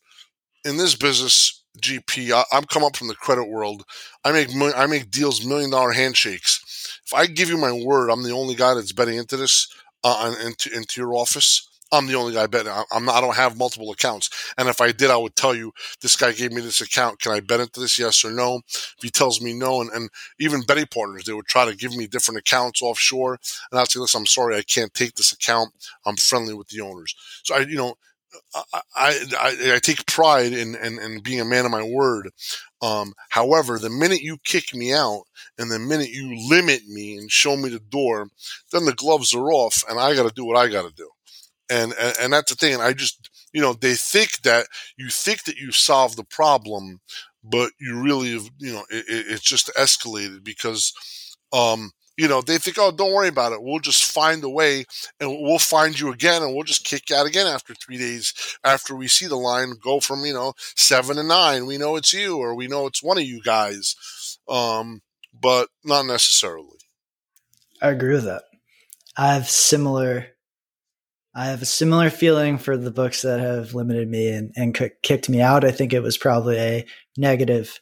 in 0.64 0.76
this 0.76 0.95
business, 0.95 1.64
GP, 1.81 2.33
I, 2.33 2.57
am 2.57 2.64
come 2.64 2.85
up 2.85 2.97
from 2.97 3.09
the 3.09 3.14
credit 3.14 3.49
world. 3.49 3.85
I 4.24 4.33
make 4.33 4.49
I 4.76 4.87
make 4.87 5.11
deals, 5.11 5.45
million 5.45 5.70
dollar 5.70 5.93
handshakes. 5.93 7.01
If 7.07 7.14
I 7.14 7.26
give 7.26 7.49
you 7.49 7.57
my 7.59 7.72
word, 7.72 8.11
I'm 8.11 8.22
the 8.22 8.33
only 8.33 8.55
guy 8.55 8.74
that's 8.74 8.93
betting 8.93 9.18
into 9.18 9.37
this 9.37 9.68
uh, 10.05 10.35
into 10.45 10.74
into 10.74 11.01
your 11.01 11.14
office. 11.14 11.68
I'm 11.91 12.07
the 12.07 12.16
only 12.16 12.35
guy 12.35 12.47
betting. 12.47 12.72
I'm 12.93 13.05
not, 13.07 13.14
I 13.14 13.20
don't 13.20 13.37
have 13.37 13.57
multiple 13.57 13.91
accounts. 13.91 14.29
And 14.59 14.68
if 14.68 14.81
I 14.81 14.93
did, 14.93 15.11
I 15.11 15.16
would 15.16 15.37
tell 15.37 15.55
you, 15.55 15.72
this 16.03 16.16
guy 16.16 16.33
gave 16.33 16.53
me 16.53 16.61
this 16.61 16.81
account. 16.81 17.20
Can 17.20 17.33
I 17.33 17.41
bet 17.41 17.61
into 17.61 17.81
this? 17.81 17.99
Yes 17.99 18.24
or 18.24 18.31
no? 18.31 18.61
If 18.66 18.97
he 19.01 19.11
tells 19.11 19.41
me 19.41 19.55
no, 19.55 19.81
and, 19.81 19.91
and 19.93 20.11
even 20.39 20.62
betting 20.62 20.87
partners, 20.93 21.24
they 21.24 21.33
would 21.33 21.47
try 21.47 21.64
to 21.64 21.74
give 21.74 21.97
me 21.97 22.07
different 22.07 22.39
accounts 22.39 22.83
offshore. 22.83 23.39
And 23.70 23.81
I'd 23.81 23.91
say, 23.91 24.01
listen, 24.01 24.20
I'm 24.20 24.26
sorry, 24.26 24.57
I 24.57 24.62
can't 24.62 24.93
take 24.93 25.14
this 25.14 25.33
account. 25.33 25.72
I'm 26.05 26.16
friendly 26.16 26.53
with 26.53 26.68
the 26.68 26.83
owners. 26.83 27.14
So 27.43 27.55
I, 27.55 27.61
you 27.61 27.76
know, 27.76 27.95
I, 28.55 28.81
I, 28.97 29.72
I 29.74 29.79
take 29.79 30.07
pride 30.07 30.53
in, 30.53 30.74
in, 30.74 30.99
in, 30.99 31.20
being 31.20 31.41
a 31.41 31.45
man 31.45 31.64
of 31.64 31.70
my 31.70 31.83
word. 31.83 32.31
Um, 32.83 33.14
however, 33.31 33.79
the 33.79 33.91
minute 33.91 34.20
you 34.20 34.39
kick 34.45 34.74
me 34.74 34.93
out 34.93 35.22
and 35.59 35.70
the 35.70 35.79
minute 35.79 36.11
you 36.11 36.49
limit 36.49 36.87
me 36.87 37.16
and 37.16 37.31
show 37.31 37.57
me 37.57 37.68
the 37.70 37.81
door, 37.81 38.29
then 38.72 38.85
the 38.85 38.95
gloves 38.95 39.35
are 39.35 39.51
off 39.51 39.83
and 39.89 39.99
I 39.99 40.14
got 40.14 40.29
to 40.29 40.35
do 40.35 40.45
what 40.45 40.57
I 40.57 40.68
got 40.68 40.89
to 40.89 40.95
do 40.95 41.09
and, 41.70 41.93
and 42.01 42.14
and 42.20 42.33
that's 42.33 42.51
the 42.51 42.57
thing. 42.57 42.74
And 42.74 42.83
I 42.83 42.93
just 42.93 43.31
you 43.53 43.61
know 43.61 43.72
they 43.72 43.95
think 43.95 44.43
that 44.43 44.66
you 44.97 45.09
think 45.09 45.45
that 45.45 45.57
you 45.57 45.72
solved 45.72 46.16
the 46.16 46.24
problem, 46.24 47.01
but 47.45 47.72
you 47.81 48.01
really 48.01 48.33
have 48.33 48.49
you 48.59 48.72
know 48.72 48.85
it, 48.91 49.05
it's 49.09 49.43
just 49.43 49.70
escalated 49.74 50.45
because 50.45 50.93
um 51.53 51.91
you 52.18 52.26
know, 52.26 52.42
they 52.42 52.58
think, 52.58 52.76
oh, 52.80 52.90
don't 52.90 53.12
worry 53.12 53.28
about 53.28 53.52
it. 53.52 53.62
We'll 53.62 53.78
just 53.78 54.10
find 54.10 54.42
a 54.42 54.48
way 54.50 54.84
and 55.20 55.30
we'll 55.40 55.60
find 55.60 55.98
you 55.98 56.12
again 56.12 56.42
and 56.42 56.52
we'll 56.52 56.64
just 56.64 56.84
kick 56.84 57.08
you 57.08 57.16
out 57.16 57.28
again 57.28 57.46
after 57.46 57.74
three 57.74 57.96
days 57.96 58.34
after 58.64 58.96
we 58.96 59.06
see 59.06 59.26
the 59.26 59.36
line 59.36 59.74
go 59.80 60.00
from, 60.00 60.24
you 60.24 60.34
know, 60.34 60.54
seven 60.74 61.16
to 61.16 61.22
nine. 61.22 61.64
We 61.64 61.78
know 61.78 61.94
it's 61.94 62.12
you 62.12 62.36
or 62.36 62.56
we 62.56 62.66
know 62.66 62.88
it's 62.88 63.04
one 63.04 63.18
of 63.18 63.24
you 63.24 63.40
guys. 63.40 63.94
Um, 64.48 65.02
but 65.32 65.68
not 65.84 66.06
necessarily. 66.06 66.78
I 67.80 67.90
agree 67.90 68.14
with 68.14 68.24
that. 68.24 68.42
I 69.16 69.34
have 69.34 69.48
similar 69.48 70.26
I 71.36 71.44
have 71.44 71.62
a 71.62 71.66
similar 71.66 72.10
feeling 72.10 72.58
for 72.58 72.76
the 72.76 72.90
books 72.90 73.22
that 73.22 73.38
have 73.38 73.74
limited 73.74 74.08
me 74.08 74.28
and, 74.30 74.52
and 74.56 74.74
kicked 75.02 75.28
me 75.28 75.40
out. 75.40 75.64
I 75.64 75.70
think 75.70 75.92
it 75.92 76.02
was 76.02 76.18
probably 76.18 76.58
a 76.58 76.86
negative 77.16 77.78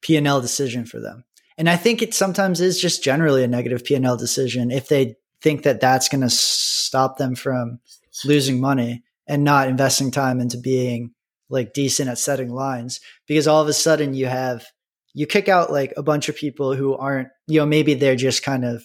P&L 0.00 0.40
decision 0.40 0.86
for 0.86 0.98
them. 0.98 1.24
And 1.60 1.68
I 1.68 1.76
think 1.76 2.00
it 2.00 2.14
sometimes 2.14 2.62
is 2.62 2.80
just 2.80 3.04
generally 3.04 3.44
a 3.44 3.46
negative 3.46 3.84
P&L 3.84 4.16
decision 4.16 4.70
if 4.70 4.88
they 4.88 5.16
think 5.42 5.64
that 5.64 5.78
that's 5.78 6.08
going 6.08 6.22
to 6.22 6.30
stop 6.30 7.18
them 7.18 7.34
from 7.34 7.80
losing 8.24 8.62
money 8.62 9.04
and 9.26 9.44
not 9.44 9.68
investing 9.68 10.10
time 10.10 10.40
into 10.40 10.56
being 10.56 11.12
like 11.50 11.74
decent 11.74 12.08
at 12.08 12.16
setting 12.16 12.48
lines 12.48 12.98
because 13.26 13.46
all 13.46 13.60
of 13.60 13.68
a 13.68 13.74
sudden 13.74 14.14
you 14.14 14.24
have 14.24 14.64
you 15.12 15.26
kick 15.26 15.50
out 15.50 15.70
like 15.70 15.92
a 15.98 16.02
bunch 16.02 16.30
of 16.30 16.36
people 16.36 16.74
who 16.74 16.96
aren't 16.96 17.28
you 17.46 17.60
know 17.60 17.66
maybe 17.66 17.92
they're 17.92 18.16
just 18.16 18.42
kind 18.42 18.64
of 18.64 18.82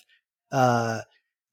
uh 0.51 0.99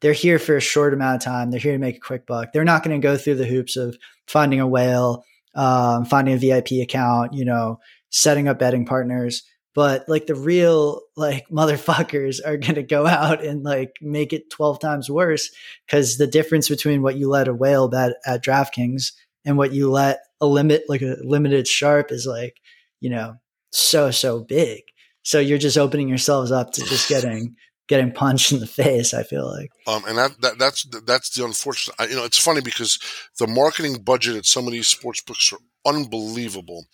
they're 0.01 0.13
here 0.13 0.41
for 0.41 0.57
a 0.57 0.61
short 0.61 0.93
amount 0.93 1.23
of 1.23 1.25
time. 1.25 1.53
They're 1.53 1.61
here 1.61 1.75
to 1.75 1.79
make 1.79 1.99
a 1.99 2.01
quick 2.01 2.27
buck. 2.27 2.53
They're 2.53 2.65
not 2.65 2.83
going 2.83 3.01
to 3.01 3.07
go 3.07 3.17
through 3.17 3.37
the 3.37 3.47
hoops 3.47 3.77
of 3.77 3.97
finding 4.27 4.59
a 4.59 4.67
whale, 4.67 5.25
um, 5.55 6.05
finding 6.05 6.35
a 6.35 6.39
VIP 6.39 6.83
account, 6.83 7.33
you 7.33 7.45
know, 7.45 7.79
setting 8.11 8.49
up 8.49 8.59
betting 8.59 8.85
partners. 8.85 9.45
But 9.75 10.09
like 10.09 10.27
the 10.27 10.35
real 10.35 11.03
like 11.17 11.49
motherfuckers 11.51 12.41
are 12.45 12.57
going 12.57 12.75
to 12.75 12.83
go 12.83 13.07
out 13.07 13.45
and 13.45 13.63
like 13.63 13.97
make 14.01 14.33
it 14.33 14.51
12 14.51 14.81
times 14.81 15.11
worse 15.11 15.51
because 15.87 16.17
the 16.17 16.27
difference 16.27 16.69
between 16.69 17.03
what 17.03 17.17
you 17.17 17.29
let 17.29 17.49
a 17.49 17.55
whale 17.55 17.89
bet 17.89 18.13
at 18.27 18.45
DraftKings 18.45 19.13
and 19.45 19.57
what 19.57 19.73
you 19.73 19.91
let 19.91 20.21
a 20.41 20.47
limit 20.47 20.85
like 20.89 21.03
a 21.03 21.17
limited 21.23 21.67
sharp 21.67 22.13
is 22.13 22.27
like, 22.27 22.57
you 23.01 23.11
know, 23.11 23.37
so, 23.71 24.11
so 24.11 24.41
big. 24.41 24.83
So 25.23 25.39
you're 25.39 25.59
just 25.59 25.79
opening 25.79 26.09
yourselves 26.09 26.51
up 26.51 26.73
to 26.73 26.83
just 26.83 27.09
getting 27.09 27.57
getting 27.89 28.13
punched 28.13 28.53
in 28.53 28.61
the 28.61 28.67
face. 28.67 29.13
I 29.15 29.23
feel 29.23 29.49
like, 29.51 29.71
um, 29.87 30.03
and 30.07 30.19
that, 30.19 30.41
that 30.41 30.59
that's 30.59 30.85
that's 31.05 31.31
the 31.31 31.45
unfortunate. 31.45 32.11
You 32.11 32.17
know, 32.17 32.25
it's 32.25 32.39
funny 32.39 32.61
because 32.61 32.99
the 33.39 33.47
marketing 33.47 34.03
budget 34.03 34.37
at 34.37 34.47
some 34.47 34.67
of 34.67 34.73
these 34.73 34.89
sports 34.89 35.21
books 35.21 35.53
are 35.53 35.59
unbelievable, 35.85 36.87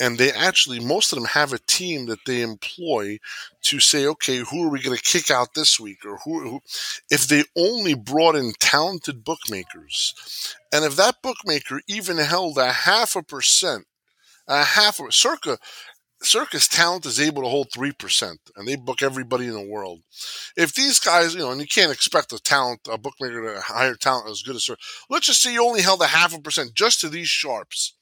and 0.00 0.18
they 0.18 0.32
actually 0.32 0.80
most 0.80 1.12
of 1.12 1.18
them 1.18 1.28
have 1.28 1.52
a 1.52 1.58
team 1.58 2.06
that 2.06 2.24
they 2.26 2.42
employ 2.42 3.18
to 3.62 3.80
say, 3.80 4.06
okay, 4.06 4.38
who 4.38 4.66
are 4.66 4.70
we 4.70 4.82
going 4.82 4.96
to 4.96 5.02
kick 5.02 5.30
out 5.30 5.54
this 5.54 5.78
week, 5.78 6.04
or 6.04 6.18
who, 6.24 6.40
who? 6.40 6.60
If 7.10 7.26
they 7.26 7.44
only 7.56 7.94
brought 7.94 8.36
in 8.36 8.52
talented 8.58 9.24
bookmakers, 9.24 10.14
and 10.72 10.84
if 10.84 10.96
that 10.96 11.22
bookmaker 11.22 11.80
even 11.88 12.18
held 12.18 12.58
a 12.58 12.72
half 12.72 13.16
a 13.16 13.22
percent 13.22 13.86
a 14.46 14.62
half 14.62 15.00
of 15.00 15.14
circa 15.14 15.58
circus 16.22 16.66
talent 16.66 17.04
is 17.04 17.20
able 17.20 17.42
to 17.42 17.48
hold 17.48 17.70
3% 17.70 18.36
and 18.56 18.66
they 18.66 18.76
book 18.76 19.02
everybody 19.02 19.46
in 19.46 19.52
the 19.52 19.60
world. 19.60 20.00
If 20.56 20.74
these 20.74 20.98
guys, 20.98 21.34
you 21.34 21.40
know, 21.40 21.50
and 21.50 21.60
you 21.60 21.66
can't 21.66 21.92
expect 21.92 22.32
a 22.32 22.38
talent, 22.38 22.80
a 22.90 22.96
bookmaker 22.96 23.54
to 23.54 23.60
hire 23.60 23.94
talent 23.94 24.30
as 24.30 24.42
good 24.42 24.56
as. 24.56 24.68
Let's 25.10 25.26
just 25.26 25.42
say 25.42 25.52
you 25.52 25.64
only 25.64 25.82
held 25.82 26.00
a 26.00 26.06
half 26.06 26.34
a 26.34 26.40
percent 26.40 26.74
just 26.74 27.00
to 27.00 27.08
these 27.08 27.28
sharps. 27.28 27.94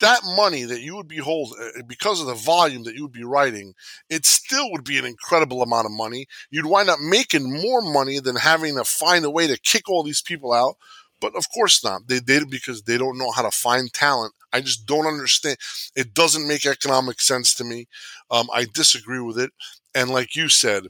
That 0.00 0.20
money 0.24 0.64
that 0.64 0.80
you 0.80 0.96
would 0.96 1.08
be 1.08 1.18
hold 1.18 1.54
uh, 1.60 1.82
because 1.86 2.20
of 2.20 2.26
the 2.26 2.34
volume 2.34 2.84
that 2.84 2.94
you 2.94 3.02
would 3.02 3.12
be 3.12 3.24
writing, 3.24 3.74
it 4.08 4.24
still 4.24 4.70
would 4.72 4.84
be 4.84 4.98
an 4.98 5.04
incredible 5.04 5.62
amount 5.62 5.86
of 5.86 5.92
money. 5.92 6.26
You'd 6.50 6.66
wind 6.66 6.88
up 6.88 7.00
making 7.00 7.52
more 7.62 7.82
money 7.82 8.18
than 8.18 8.36
having 8.36 8.76
to 8.76 8.84
find 8.84 9.24
a 9.24 9.30
way 9.30 9.46
to 9.46 9.58
kick 9.58 9.88
all 9.88 10.02
these 10.02 10.22
people 10.22 10.52
out. 10.52 10.76
But 11.20 11.36
of 11.36 11.50
course 11.52 11.84
not. 11.84 12.08
They 12.08 12.20
did 12.20 12.48
because 12.50 12.82
they 12.82 12.96
don't 12.96 13.18
know 13.18 13.30
how 13.30 13.42
to 13.42 13.50
find 13.50 13.92
talent 13.92 14.34
I 14.52 14.60
just 14.60 14.86
don't 14.86 15.06
understand. 15.06 15.58
It 15.94 16.12
doesn't 16.14 16.48
make 16.48 16.66
economic 16.66 17.20
sense 17.20 17.54
to 17.54 17.64
me. 17.64 17.86
Um, 18.30 18.48
I 18.52 18.66
disagree 18.72 19.20
with 19.20 19.38
it. 19.38 19.52
And 19.94 20.10
like 20.10 20.36
you 20.36 20.48
said, 20.48 20.88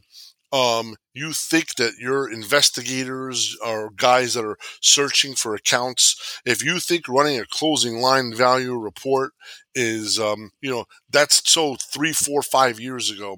um, 0.53 0.97
you 1.15 1.33
think 1.33 1.77
that 1.77 1.95
your 1.99 2.31
investigators 2.31 3.57
are 3.65 3.91
guys 3.91 4.35
that 4.35 4.45
are 4.45 4.59
searching 4.81 5.35
for 5.35 5.55
accounts. 5.55 6.41
If 6.45 6.65
you 6.65 6.81
think 6.81 7.09
running 7.09 7.39
a 7.39 7.47
closing 7.47 8.01
line 8.01 8.35
value 8.35 8.75
report 8.77 9.33
is, 9.75 10.19
um, 10.19 10.51
you 10.61 10.71
know, 10.71 10.85
that's 11.11 11.49
so 11.51 11.77
three, 11.77 12.13
four, 12.13 12.43
five 12.43 12.81
years 12.81 13.11
ago, 13.11 13.37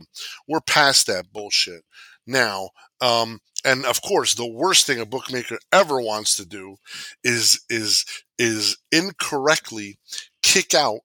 we're 0.49 0.61
past 0.61 1.07
that 1.07 1.33
bullshit 1.33 1.83
now. 2.27 2.71
Um, 3.01 3.41
and 3.65 3.85
of 3.85 4.03
course, 4.03 4.35
the 4.35 4.47
worst 4.47 4.87
thing 4.87 5.01
a 5.01 5.07
bookmaker 5.07 5.59
ever 5.73 6.01
wants 6.01 6.37
to 6.37 6.47
do 6.47 6.77
is 7.23 7.61
is 7.69 8.05
is 8.39 8.77
incorrectly 8.91 9.99
kick 10.43 10.75
out 10.75 11.01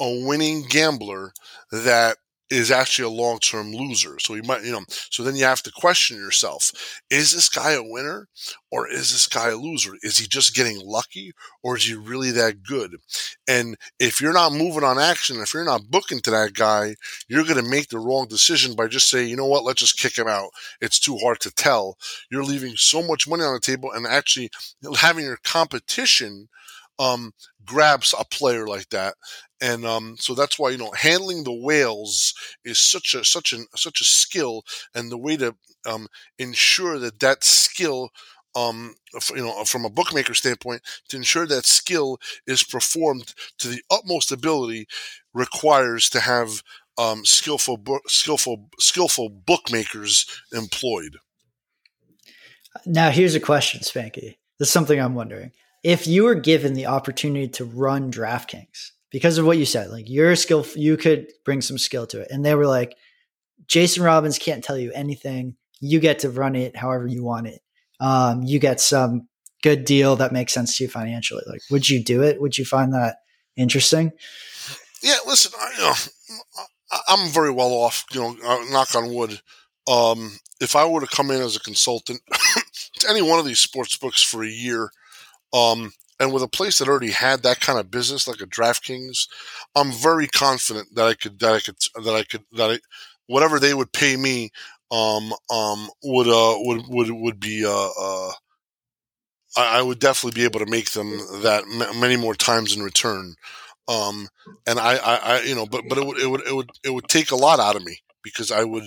a 0.00 0.26
winning 0.26 0.64
gambler 0.68 1.32
that 1.70 2.16
is 2.50 2.70
actually 2.70 3.04
a 3.04 3.16
long-term 3.22 3.72
loser. 3.72 4.18
So 4.18 4.34
you 4.34 4.42
might, 4.42 4.64
you 4.64 4.72
know, 4.72 4.84
so 4.88 5.22
then 5.22 5.36
you 5.36 5.44
have 5.44 5.62
to 5.64 5.72
question 5.72 6.16
yourself, 6.16 6.72
is 7.10 7.32
this 7.32 7.48
guy 7.48 7.72
a 7.72 7.82
winner 7.82 8.28
or 8.70 8.88
is 8.88 9.12
this 9.12 9.26
guy 9.26 9.50
a 9.50 9.56
loser? 9.56 9.92
Is 10.02 10.18
he 10.18 10.26
just 10.26 10.54
getting 10.54 10.80
lucky 10.82 11.32
or 11.62 11.76
is 11.76 11.84
he 11.86 11.94
really 11.94 12.30
that 12.32 12.62
good? 12.62 12.96
And 13.46 13.76
if 13.98 14.20
you're 14.20 14.32
not 14.32 14.52
moving 14.52 14.84
on 14.84 14.98
action, 14.98 15.40
if 15.40 15.52
you're 15.52 15.64
not 15.64 15.90
booking 15.90 16.20
to 16.20 16.30
that 16.30 16.54
guy, 16.54 16.94
you're 17.28 17.44
going 17.44 17.62
to 17.62 17.70
make 17.70 17.88
the 17.88 17.98
wrong 17.98 18.26
decision 18.28 18.74
by 18.74 18.88
just 18.88 19.10
saying, 19.10 19.28
you 19.28 19.36
know 19.36 19.46
what, 19.46 19.64
let's 19.64 19.80
just 19.80 19.98
kick 19.98 20.16
him 20.16 20.28
out. 20.28 20.50
It's 20.80 20.98
too 20.98 21.18
hard 21.18 21.40
to 21.40 21.50
tell. 21.50 21.96
You're 22.30 22.44
leaving 22.44 22.76
so 22.76 23.02
much 23.02 23.28
money 23.28 23.42
on 23.42 23.54
the 23.54 23.60
table 23.60 23.92
and 23.92 24.06
actually 24.06 24.50
having 24.98 25.24
your 25.24 25.38
competition 25.44 26.48
um, 26.98 27.32
grabs 27.64 28.14
a 28.18 28.24
player 28.24 28.66
like 28.66 28.88
that 28.88 29.14
and 29.60 29.84
um, 29.84 30.16
so 30.18 30.34
that's 30.34 30.58
why 30.58 30.70
you 30.70 30.78
know 30.78 30.92
handling 30.92 31.44
the 31.44 31.52
whales 31.52 32.34
is 32.64 32.78
such 32.78 33.14
a 33.14 33.24
such 33.24 33.52
an 33.52 33.66
such 33.74 34.00
a 34.00 34.04
skill, 34.04 34.64
and 34.94 35.10
the 35.10 35.18
way 35.18 35.36
to 35.36 35.54
um, 35.86 36.08
ensure 36.38 36.98
that 36.98 37.20
that 37.20 37.44
skill, 37.44 38.10
um, 38.54 38.94
you 39.30 39.42
know, 39.42 39.64
from 39.64 39.84
a 39.84 39.90
bookmaker 39.90 40.34
standpoint, 40.34 40.82
to 41.08 41.16
ensure 41.16 41.46
that 41.46 41.66
skill 41.66 42.18
is 42.46 42.62
performed 42.62 43.34
to 43.58 43.68
the 43.68 43.82
utmost 43.90 44.32
ability, 44.32 44.86
requires 45.34 46.08
to 46.10 46.20
have 46.20 46.62
um, 46.98 47.24
skillful, 47.24 47.78
skillful, 48.06 48.68
skillful 48.78 49.28
bookmakers 49.28 50.26
employed. 50.52 51.16
Now, 52.84 53.10
here's 53.10 53.34
a 53.34 53.40
question, 53.40 53.80
Spanky. 53.80 54.36
This 54.58 54.68
is 54.68 54.70
something 54.70 55.00
I'm 55.00 55.14
wondering. 55.14 55.52
If 55.84 56.06
you 56.06 56.24
were 56.24 56.34
given 56.34 56.74
the 56.74 56.86
opportunity 56.86 57.48
to 57.48 57.64
run 57.64 58.10
DraftKings, 58.10 58.90
because 59.10 59.38
of 59.38 59.46
what 59.46 59.58
you 59.58 59.64
said. 59.64 59.90
Like 59.90 60.08
your 60.08 60.36
skill, 60.36 60.66
you 60.74 60.96
could 60.96 61.28
bring 61.44 61.60
some 61.60 61.78
skill 61.78 62.06
to 62.08 62.20
it. 62.20 62.28
And 62.30 62.44
they 62.44 62.54
were 62.54 62.66
like, 62.66 62.96
Jason 63.66 64.02
Robins 64.02 64.38
can't 64.38 64.64
tell 64.64 64.78
you 64.78 64.92
anything. 64.92 65.56
You 65.80 66.00
get 66.00 66.20
to 66.20 66.30
run 66.30 66.56
it 66.56 66.76
however 66.76 67.06
you 67.06 67.22
want 67.22 67.48
it. 67.48 67.60
Um, 68.00 68.42
you 68.42 68.58
get 68.58 68.80
some 68.80 69.28
good 69.62 69.84
deal 69.84 70.16
that 70.16 70.32
makes 70.32 70.52
sense 70.52 70.76
to 70.76 70.84
you 70.84 70.90
financially. 70.90 71.42
Like, 71.46 71.62
would 71.70 71.88
you 71.88 72.02
do 72.02 72.22
it? 72.22 72.40
Would 72.40 72.58
you 72.58 72.64
find 72.64 72.94
that 72.94 73.16
interesting? 73.56 74.12
Yeah, 75.02 75.16
listen, 75.26 75.52
I, 75.58 75.72
you 75.76 75.82
know, 75.82 76.64
I'm 77.08 77.30
very 77.30 77.50
well 77.50 77.72
off. 77.72 78.04
You 78.12 78.20
know, 78.20 78.36
uh, 78.44 78.64
knock 78.70 78.94
on 78.94 79.12
wood. 79.12 79.40
Um, 79.90 80.38
if 80.60 80.76
I 80.76 80.84
were 80.86 81.00
to 81.00 81.06
come 81.06 81.30
in 81.30 81.40
as 81.40 81.56
a 81.56 81.60
consultant 81.60 82.20
to 83.00 83.08
any 83.08 83.22
one 83.22 83.38
of 83.38 83.46
these 83.46 83.60
sports 83.60 83.96
books 83.96 84.22
for 84.22 84.42
a 84.42 84.48
year, 84.48 84.90
um, 85.52 85.92
And 86.20 86.32
with 86.32 86.42
a 86.42 86.48
place 86.48 86.78
that 86.78 86.88
already 86.88 87.10
had 87.12 87.42
that 87.42 87.60
kind 87.60 87.78
of 87.78 87.90
business, 87.90 88.26
like 88.26 88.40
a 88.40 88.46
DraftKings, 88.46 89.28
I'm 89.76 89.92
very 89.92 90.26
confident 90.26 90.94
that 90.94 91.06
I 91.06 91.14
could 91.14 91.38
that 91.40 91.52
I 91.54 91.60
could 91.60 91.76
that 92.04 92.14
I 92.14 92.24
could 92.24 92.44
that 92.52 92.70
I, 92.72 92.78
whatever 93.26 93.60
they 93.60 93.74
would 93.74 93.92
pay 93.92 94.16
me 94.16 94.50
um 94.90 95.32
um 95.50 95.90
would 96.02 96.28
uh 96.28 96.56
would 96.60 96.82
would 96.88 97.10
would 97.10 97.40
be 97.40 97.64
uh, 97.64 97.90
uh 98.00 98.32
I, 99.56 99.78
I 99.78 99.82
would 99.82 99.98
definitely 99.98 100.38
be 100.40 100.44
able 100.44 100.60
to 100.60 100.70
make 100.70 100.90
them 100.90 101.18
that 101.42 101.64
m- 101.64 102.00
many 102.00 102.16
more 102.16 102.34
times 102.34 102.74
in 102.76 102.82
return. 102.82 103.34
Um, 103.88 104.28
and 104.66 104.78
I, 104.78 104.96
I, 104.96 105.16
I, 105.16 105.40
you 105.42 105.54
know, 105.54 105.66
but 105.66 105.84
but 105.88 105.98
it 105.98 106.06
would 106.06 106.18
it 106.20 106.28
would 106.28 106.42
it 106.46 106.54
would 106.54 106.70
it 106.84 106.90
would 106.90 107.08
take 107.08 107.32
a 107.32 107.36
lot 107.36 107.60
out 107.60 107.76
of 107.76 107.84
me 107.84 107.98
because 108.22 108.52
I 108.52 108.64
would, 108.64 108.84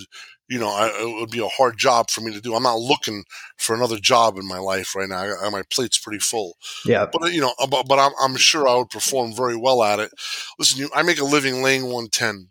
you 0.52 0.60
know, 0.60 0.68
I, 0.68 0.88
it 0.88 1.22
would 1.22 1.32
be 1.32 1.40
a 1.40 1.48
hard 1.48 1.78
job 1.78 2.10
for 2.10 2.20
me 2.20 2.34
to 2.34 2.42
do. 2.42 2.54
I'm 2.54 2.64
not 2.64 2.78
looking 2.78 3.24
for 3.56 3.74
another 3.74 3.96
job 3.98 4.38
in 4.38 4.46
my 4.46 4.58
life 4.58 4.94
right 4.98 5.08
now. 5.08 5.34
I, 5.42 5.50
my 5.50 5.62
plate's 5.72 5.98
pretty 5.98 6.20
full. 6.20 6.58
Yeah. 6.86 7.06
But 7.10 7.32
you 7.32 7.40
know, 7.40 7.54
but, 7.70 7.88
but 7.88 8.00
I'm, 8.00 8.12
I'm 8.22 8.36
sure 8.36 8.68
I 8.68 8.76
would 8.76 8.90
perform 8.90 9.34
very 9.34 9.56
well 9.56 9.82
at 9.82 10.00
it. 10.00 10.12
Listen, 10.60 10.80
you, 10.80 10.90
I 10.94 11.04
make 11.04 11.22
a 11.22 11.24
living 11.24 11.64
laying 11.64 11.84
110. 11.84 12.50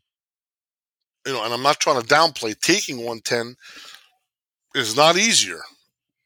You 1.27 1.35
know, 1.35 1.45
and 1.45 1.53
I'm 1.53 1.63
not 1.63 1.79
trying 1.79 2.01
to 2.01 2.09
downplay 2.09 2.59
taking 2.59 2.97
110 2.97 3.57
is 4.75 4.97
not 4.97 5.19
easier. 5.19 5.61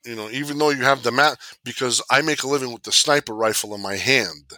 You 0.07 0.15
know, 0.15 0.31
even 0.31 0.59
though 0.59 0.71
you 0.71 0.85
have 0.85 1.03
the 1.03 1.11
mat, 1.11 1.39
because 1.65 2.01
I 2.09 2.23
make 2.23 2.45
a 2.45 2.49
living 2.49 2.73
with 2.73 2.85
the 2.85 2.93
sniper 2.93 3.35
rifle 3.35 3.75
in 3.75 3.83
my 3.83 3.97
hand, 3.97 4.53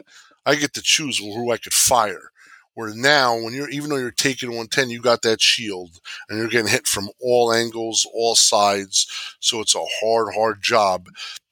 I 0.44 0.56
get 0.56 0.74
to 0.74 0.82
choose 0.82 1.16
who 1.16 1.50
I 1.50 1.56
could 1.56 1.72
fire. 1.72 2.30
Where 2.76 2.94
now, 2.94 3.34
when 3.34 3.54
you're 3.54 3.70
even 3.70 3.88
though 3.88 3.96
you're 3.96 4.10
taking 4.10 4.50
110, 4.50 4.90
you 4.90 5.00
got 5.00 5.22
that 5.22 5.40
shield 5.40 5.98
and 6.28 6.38
you're 6.38 6.48
getting 6.48 6.70
hit 6.70 6.86
from 6.86 7.08
all 7.18 7.50
angles, 7.50 8.06
all 8.12 8.34
sides. 8.34 9.06
So 9.40 9.62
it's 9.62 9.74
a 9.74 9.82
hard, 10.00 10.34
hard 10.34 10.62
job. 10.62 11.06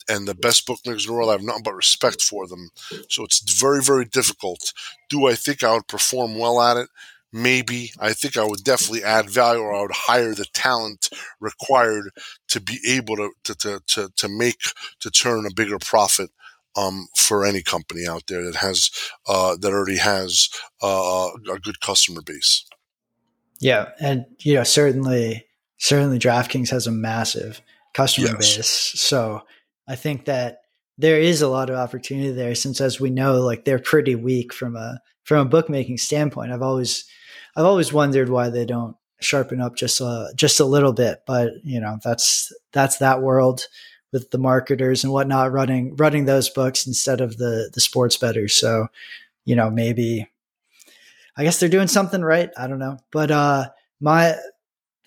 And 0.06 0.28
the 0.28 0.34
best 0.34 0.66
bookmakers 0.66 1.06
in 1.06 1.10
the 1.10 1.16
world, 1.16 1.30
I 1.30 1.32
have 1.32 1.42
nothing 1.42 1.62
but 1.62 1.74
respect 1.74 2.20
for 2.20 2.46
them. 2.46 2.68
So 3.08 3.24
it's 3.24 3.40
very, 3.58 3.82
very 3.82 4.04
difficult. 4.04 4.74
Do 5.08 5.26
I 5.26 5.34
think 5.34 5.62
I 5.62 5.72
would 5.72 5.88
perform 5.88 6.36
well 6.36 6.60
at 6.60 6.76
it? 6.76 6.90
Maybe. 7.32 7.92
I 7.98 8.12
think 8.12 8.36
I 8.36 8.44
would 8.44 8.62
definitely 8.62 9.02
add 9.02 9.30
value 9.30 9.62
or 9.62 9.74
I 9.74 9.80
would 9.80 9.92
hire 9.92 10.34
the 10.34 10.44
talent 10.52 11.08
required 11.40 12.10
to 12.48 12.60
be 12.60 12.80
able 12.86 13.16
to, 13.16 13.30
to, 13.44 13.54
to, 13.54 13.80
to, 13.86 14.10
to 14.14 14.28
make, 14.28 14.60
to 15.00 15.10
turn 15.10 15.46
a 15.46 15.54
bigger 15.54 15.78
profit 15.78 16.28
um, 16.76 17.08
for 17.16 17.44
any 17.44 17.62
company 17.62 18.06
out 18.08 18.24
there 18.28 18.44
that 18.44 18.56
has 18.56 18.90
uh, 19.28 19.56
that 19.60 19.72
already 19.72 19.98
has 19.98 20.48
uh, 20.82 21.28
a 21.50 21.58
good 21.58 21.80
customer 21.80 22.22
base. 22.22 22.64
Yeah, 23.60 23.90
and 24.00 24.26
you 24.40 24.54
know 24.54 24.64
certainly 24.64 25.46
certainly 25.78 26.18
DraftKings 26.18 26.70
has 26.70 26.86
a 26.86 26.92
massive 26.92 27.60
customer 27.92 28.28
yes. 28.40 28.56
base, 28.56 28.66
so 29.00 29.42
I 29.88 29.96
think 29.96 30.24
that 30.26 30.62
there 30.98 31.18
is 31.18 31.42
a 31.42 31.48
lot 31.48 31.70
of 31.70 31.76
opportunity 31.76 32.30
there. 32.30 32.54
Since 32.54 32.80
as 32.80 33.00
we 33.00 33.10
know, 33.10 33.40
like 33.40 33.64
they're 33.64 33.78
pretty 33.78 34.14
weak 34.14 34.52
from 34.52 34.76
a 34.76 35.00
from 35.24 35.46
a 35.46 35.50
bookmaking 35.50 35.98
standpoint. 35.98 36.52
I've 36.52 36.62
always 36.62 37.04
I've 37.56 37.64
always 37.64 37.92
wondered 37.92 38.28
why 38.28 38.50
they 38.50 38.66
don't 38.66 38.96
sharpen 39.20 39.60
up 39.60 39.76
just 39.76 40.00
a 40.00 40.32
just 40.36 40.60
a 40.60 40.64
little 40.64 40.92
bit, 40.92 41.22
but 41.26 41.52
you 41.62 41.80
know 41.80 41.98
that's 42.02 42.52
that's 42.72 42.98
that 42.98 43.22
world 43.22 43.66
with 44.14 44.30
the 44.30 44.38
marketers 44.38 45.02
and 45.02 45.12
whatnot 45.12 45.52
running 45.52 45.96
running 45.96 46.24
those 46.24 46.48
books 46.48 46.86
instead 46.86 47.20
of 47.20 47.36
the 47.36 47.68
the 47.74 47.80
sports 47.80 48.16
bettors. 48.16 48.54
So, 48.54 48.86
you 49.44 49.56
know, 49.56 49.68
maybe 49.70 50.30
I 51.36 51.42
guess 51.42 51.58
they're 51.58 51.68
doing 51.68 51.88
something 51.88 52.22
right. 52.22 52.48
I 52.56 52.68
don't 52.68 52.78
know. 52.78 52.98
But 53.12 53.32
uh 53.32 53.70
my 54.00 54.36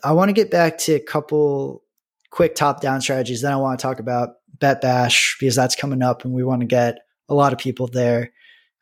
I 0.04 0.12
want 0.12 0.30
to 0.30 0.34
get 0.34 0.52
back 0.52 0.78
to 0.80 0.94
a 0.94 1.00
couple 1.00 1.84
quick 2.30 2.54
top 2.54 2.82
down 2.82 3.00
strategies. 3.02 3.42
Then 3.42 3.54
I 3.54 3.58
want 3.58 3.80
to 3.80 3.82
talk 3.82 4.00
about 4.00 4.36
Bet 4.60 4.82
Bash 4.82 5.38
because 5.40 5.56
that's 5.56 5.76
coming 5.76 6.04
up 6.04 6.26
and 6.26 6.34
we 6.34 6.44
want 6.44 6.60
to 6.60 6.68
get 6.68 7.00
a 7.30 7.34
lot 7.34 7.54
of 7.54 7.60
people 7.60 7.88
there. 7.88 8.34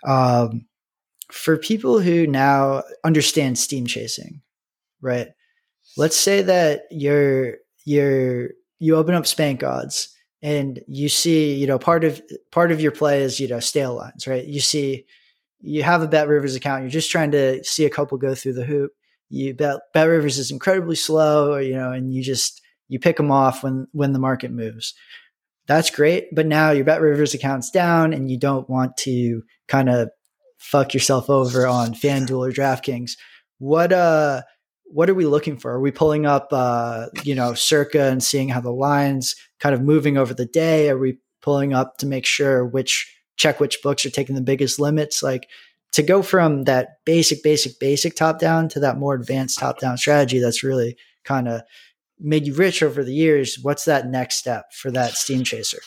Um, 0.04 0.66
for 1.32 1.58
people 1.58 2.00
who 2.00 2.26
now 2.26 2.84
understand 3.04 3.58
steam 3.58 3.86
chasing, 3.86 4.42
right? 5.02 5.30
Let's 5.98 6.18
say 6.18 6.42
that 6.42 6.84
you're 6.90 7.58
you're 7.86 8.50
you 8.80 8.96
open 8.96 9.14
up 9.14 9.28
spank 9.28 9.64
odds 9.64 10.15
and 10.46 10.80
you 10.88 11.10
see, 11.10 11.56
you 11.56 11.66
know, 11.66 11.80
part 11.80 12.04
of 12.04 12.22
part 12.52 12.72
of 12.72 12.80
your 12.80 12.92
play 12.92 13.24
is, 13.24 13.40
you 13.40 13.48
know, 13.48 13.60
stale 13.60 13.96
lines, 13.96 14.28
right? 14.28 14.46
You 14.46 14.60
see 14.60 15.06
you 15.60 15.82
have 15.82 16.04
a 16.04 16.08
Bet 16.08 16.28
Rivers 16.28 16.54
account, 16.54 16.84
you're 16.84 16.92
just 16.92 17.10
trying 17.10 17.32
to 17.32 17.64
see 17.64 17.84
a 17.84 17.90
couple 17.90 18.20
go 18.20 18.36
through 18.36 18.54
the 18.54 18.64
hoop. 18.64 18.92
You 19.30 19.56
bet 19.56 19.80
Bet 19.92 20.08
Rivers 20.08 20.38
is 20.38 20.52
incredibly 20.52 20.98
slow, 20.98 21.58
you 21.58 21.74
know, 21.74 21.92
and 21.92 22.14
you 22.14 22.22
just 22.22 22.62
you 22.90 23.00
pick 23.00 23.18
them 23.18 23.32
off 23.32 23.64
when 23.64 23.88
when 23.92 24.14
the 24.14 24.20
market 24.20 24.52
moves. 24.52 24.94
That's 25.66 25.90
great, 25.90 26.28
but 26.32 26.46
now 26.46 26.70
your 26.70 26.86
Bet 26.86 27.02
Rivers 27.02 27.34
account's 27.34 27.72
down 27.72 28.14
and 28.14 28.30
you 28.30 28.38
don't 28.38 28.70
want 28.70 28.98
to 28.98 29.42
kind 29.68 29.90
of 29.90 30.12
fuck 30.60 30.94
yourself 30.94 31.28
over 31.28 31.66
on 31.66 31.96
FanDuel 31.96 32.50
or 32.50 32.52
DraftKings. 32.52 33.14
What 33.58 33.92
uh 33.92 34.44
what 34.86 35.10
are 35.10 35.16
we 35.16 35.26
looking 35.26 35.58
for? 35.58 35.72
Are 35.72 35.82
we 35.82 35.90
pulling 35.90 36.28
up, 36.28 36.50
uh, 36.52 37.08
you 37.24 37.34
know, 37.34 37.56
circa 37.56 38.04
and 38.04 38.24
seeing 38.24 38.50
how 38.50 38.62
the 38.62 38.72
lines 38.72 39.36
kind 39.60 39.76
of 39.76 39.82
moving 39.82 40.18
over 40.18 40.34
the 40.34 40.46
day? 40.46 40.90
Are 40.90 40.98
we 40.98 41.18
pulling 41.42 41.74
up 41.74 41.98
to 41.98 42.06
make 42.06 42.26
sure 42.26 42.66
which 42.66 43.12
check 43.38 43.60
which 43.60 43.82
books 43.84 44.06
are 44.06 44.10
taking 44.10 44.36
the 44.36 44.42
biggest 44.42 44.80
limits? 44.80 45.22
Like 45.22 45.50
to 45.94 46.04
go 46.04 46.22
from 46.22 46.64
that 46.64 47.04
basic, 47.06 47.44
basic, 47.44 47.80
basic 47.80 48.16
top 48.16 48.40
down 48.40 48.68
to 48.70 48.80
that 48.82 48.98
more 48.98 49.16
advanced 49.16 49.60
top 49.60 49.80
down 49.80 49.98
strategy 49.98 50.40
that's 50.40 50.64
really 50.64 50.98
kind 51.24 51.48
of 51.48 51.62
made 52.20 52.48
you 52.48 52.54
rich 52.54 52.82
over 52.84 53.04
the 53.04 53.14
years. 53.14 53.58
What's 53.62 53.86
that 53.86 54.08
next 54.08 54.36
step 54.38 54.74
for 54.74 54.92
that 54.92 55.14
steam 55.14 55.44
chaser? 55.44 55.80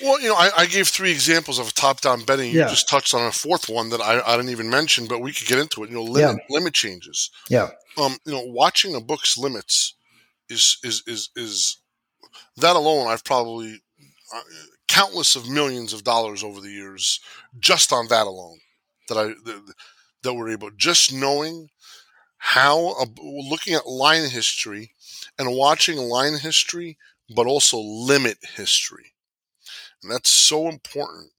Well, 0.00 0.20
you 0.20 0.28
know, 0.28 0.34
I, 0.36 0.50
I 0.58 0.66
gave 0.66 0.86
three 0.86 1.10
examples 1.10 1.58
of 1.58 1.68
a 1.68 1.72
top-down 1.72 2.24
betting. 2.24 2.52
You 2.52 2.60
yeah. 2.60 2.68
just 2.68 2.88
touched 2.88 3.14
on 3.14 3.26
a 3.26 3.32
fourth 3.32 3.68
one 3.68 3.88
that 3.90 4.00
I, 4.00 4.20
I 4.24 4.36
didn't 4.36 4.50
even 4.50 4.70
mention, 4.70 5.06
but 5.06 5.20
we 5.20 5.32
could 5.32 5.48
get 5.48 5.58
into 5.58 5.82
it. 5.82 5.90
You 5.90 5.96
know, 5.96 6.04
limit 6.04 6.36
yeah. 6.48 6.54
limit 6.54 6.74
changes. 6.74 7.30
Yeah. 7.48 7.70
Um, 8.00 8.16
you 8.24 8.32
know, 8.32 8.44
watching 8.44 8.94
a 8.94 9.00
book's 9.00 9.36
limits 9.36 9.94
is 10.48 10.78
is 10.84 11.02
is 11.06 11.30
is 11.34 11.80
that 12.60 12.76
alone. 12.76 13.08
I've 13.08 13.24
probably 13.24 13.80
uh, 14.34 14.40
countless 14.88 15.36
of 15.36 15.48
millions 15.48 15.92
of 15.92 16.04
dollars 16.04 16.42
over 16.42 16.60
the 16.60 16.70
years 16.70 17.20
just 17.58 17.92
on 17.92 18.08
that 18.08 18.26
alone 18.26 18.58
that 19.08 19.18
I 19.18 19.24
that, 19.44 19.74
that 20.22 20.34
we're 20.34 20.50
able 20.50 20.70
just 20.76 21.12
knowing 21.12 21.68
how 22.38 22.94
uh, 23.00 23.06
looking 23.22 23.74
at 23.74 23.86
line 23.88 24.30
history 24.30 24.92
and 25.38 25.56
watching 25.56 25.98
line 25.98 26.38
history, 26.38 26.98
but 27.34 27.46
also 27.46 27.78
limit 27.78 28.38
history 28.56 29.12
and 30.02 30.10
that's 30.12 30.30
so 30.30 30.68
important 30.68 31.30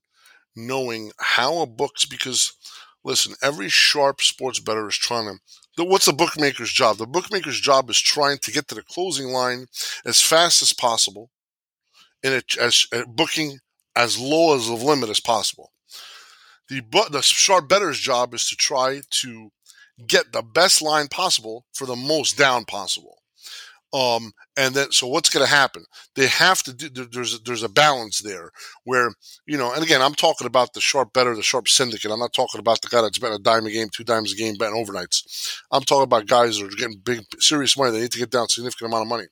knowing 0.56 1.12
how 1.18 1.60
a 1.60 1.66
book's 1.66 2.04
because 2.04 2.52
listen, 3.04 3.34
every 3.42 3.68
sharp 3.68 4.20
sports 4.20 4.60
bettor 4.60 4.88
is 4.88 4.96
trying 4.96 5.26
to 5.26 5.40
what's 5.84 6.08
a 6.08 6.12
bookmaker's 6.12 6.72
job? 6.72 6.96
The 6.98 7.06
bookmaker's 7.06 7.60
job 7.60 7.90
is 7.90 8.00
trying 8.00 8.38
to 8.38 8.50
get 8.50 8.68
to 8.68 8.74
the 8.74 8.82
closing 8.82 9.28
line 9.28 9.66
as 10.04 10.20
fast 10.20 10.62
as 10.62 10.72
possible 10.72 11.30
and 12.22 12.42
as 12.60 12.86
a 12.92 13.06
booking 13.06 13.58
as 13.96 14.18
low 14.18 14.56
as 14.56 14.68
of 14.68 14.82
limit 14.82 15.10
as 15.10 15.20
possible. 15.20 15.72
The 16.68 16.82
the 17.10 17.22
sharp 17.22 17.68
bettor's 17.68 17.98
job 17.98 18.34
is 18.34 18.48
to 18.48 18.56
try 18.56 19.00
to 19.22 19.50
get 20.06 20.32
the 20.32 20.42
best 20.42 20.80
line 20.82 21.08
possible 21.08 21.66
for 21.74 21.86
the 21.86 21.96
most 21.96 22.38
down 22.38 22.64
possible. 22.64 23.19
Um, 23.92 24.32
and 24.56 24.74
then, 24.74 24.92
so 24.92 25.06
what's 25.08 25.30
going 25.30 25.44
to 25.44 25.50
happen? 25.50 25.84
They 26.14 26.26
have 26.26 26.62
to 26.62 26.72
do. 26.72 27.06
There's 27.06 27.40
there's 27.40 27.62
a 27.62 27.68
balance 27.68 28.20
there 28.20 28.50
where 28.84 29.10
you 29.46 29.58
know. 29.58 29.72
And 29.72 29.82
again, 29.82 30.00
I'm 30.00 30.14
talking 30.14 30.46
about 30.46 30.74
the 30.74 30.80
sharp 30.80 31.12
bettor, 31.12 31.34
the 31.34 31.42
sharp 31.42 31.66
syndicate. 31.66 32.10
I'm 32.10 32.20
not 32.20 32.32
talking 32.32 32.60
about 32.60 32.82
the 32.82 32.88
guy 32.88 33.02
that's 33.02 33.18
betting 33.18 33.36
a 33.36 33.40
dime 33.40 33.66
a 33.66 33.70
game, 33.70 33.88
two 33.92 34.04
dimes 34.04 34.32
a 34.32 34.36
game, 34.36 34.54
betting 34.56 34.76
overnights. 34.76 35.58
I'm 35.72 35.82
talking 35.82 36.04
about 36.04 36.26
guys 36.26 36.58
that 36.58 36.66
are 36.66 36.76
getting 36.76 37.00
big, 37.02 37.24
serious 37.38 37.76
money. 37.76 37.90
They 37.90 38.00
need 38.00 38.12
to 38.12 38.18
get 38.18 38.30
down 38.30 38.48
significant 38.48 38.90
amount 38.90 39.02
of 39.02 39.08
money. 39.08 39.26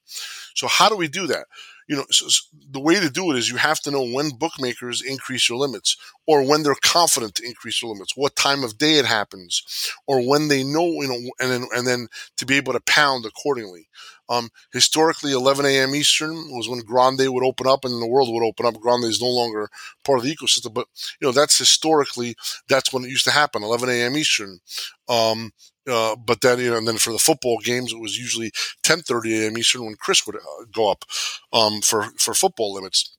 So 0.54 0.66
how 0.66 0.88
do 0.88 0.96
we 0.96 1.08
do 1.08 1.26
that? 1.28 1.46
you 1.88 1.96
know, 1.96 2.04
so 2.10 2.26
the 2.70 2.80
way 2.80 3.00
to 3.00 3.08
do 3.08 3.30
it 3.30 3.38
is 3.38 3.48
you 3.48 3.56
have 3.56 3.80
to 3.80 3.90
know 3.90 4.06
when 4.06 4.28
bookmakers 4.38 5.02
increase 5.02 5.48
your 5.48 5.58
limits 5.58 5.96
or 6.26 6.46
when 6.46 6.62
they're 6.62 6.76
confident 6.84 7.34
to 7.36 7.46
increase 7.46 7.80
your 7.80 7.90
limits, 7.92 8.14
what 8.14 8.36
time 8.36 8.62
of 8.62 8.76
day 8.76 8.98
it 8.98 9.06
happens, 9.06 9.90
or 10.06 10.20
when 10.20 10.48
they 10.48 10.62
know, 10.62 10.84
you 10.84 11.08
know, 11.08 11.30
and 11.40 11.50
then, 11.50 11.66
and 11.74 11.86
then 11.86 12.08
to 12.36 12.44
be 12.44 12.56
able 12.56 12.74
to 12.74 12.80
pound 12.80 13.24
accordingly. 13.24 13.88
Um, 14.28 14.50
historically, 14.72 15.32
11 15.32 15.76
a.m. 15.76 15.94
Eastern 15.94 16.34
was 16.50 16.68
when 16.68 16.80
Grande 16.80 17.32
would 17.32 17.44
open 17.44 17.66
up 17.66 17.84
and 17.84 18.00
the 18.00 18.06
world 18.06 18.28
would 18.32 18.46
open 18.46 18.66
up. 18.66 18.80
Grande 18.80 19.04
is 19.04 19.20
no 19.20 19.28
longer 19.28 19.68
part 20.04 20.18
of 20.18 20.24
the 20.24 20.34
ecosystem, 20.34 20.74
but 20.74 20.86
you 21.20 21.26
know 21.26 21.32
that's 21.32 21.58
historically 21.58 22.34
that's 22.68 22.92
when 22.92 23.04
it 23.04 23.10
used 23.10 23.24
to 23.24 23.30
happen. 23.30 23.62
11 23.62 23.92
a.m. 24.02 24.16
Eastern. 24.16 24.60
Um, 25.08 25.52
uh, 25.90 26.16
but 26.16 26.42
then, 26.42 26.58
you 26.58 26.70
know, 26.70 26.76
and 26.76 26.86
then 26.86 26.98
for 26.98 27.12
the 27.12 27.18
football 27.18 27.58
games, 27.64 27.92
it 27.92 27.98
was 28.00 28.18
usually 28.18 28.52
10:30 28.82 29.32
a.m. 29.42 29.56
Eastern 29.56 29.84
when 29.86 29.96
CRIS 29.96 30.26
would 30.26 30.36
uh, 30.36 30.64
go 30.72 30.90
up 30.90 31.04
um, 31.52 31.80
for 31.80 32.06
for 32.18 32.34
football 32.34 32.74
limits. 32.74 33.16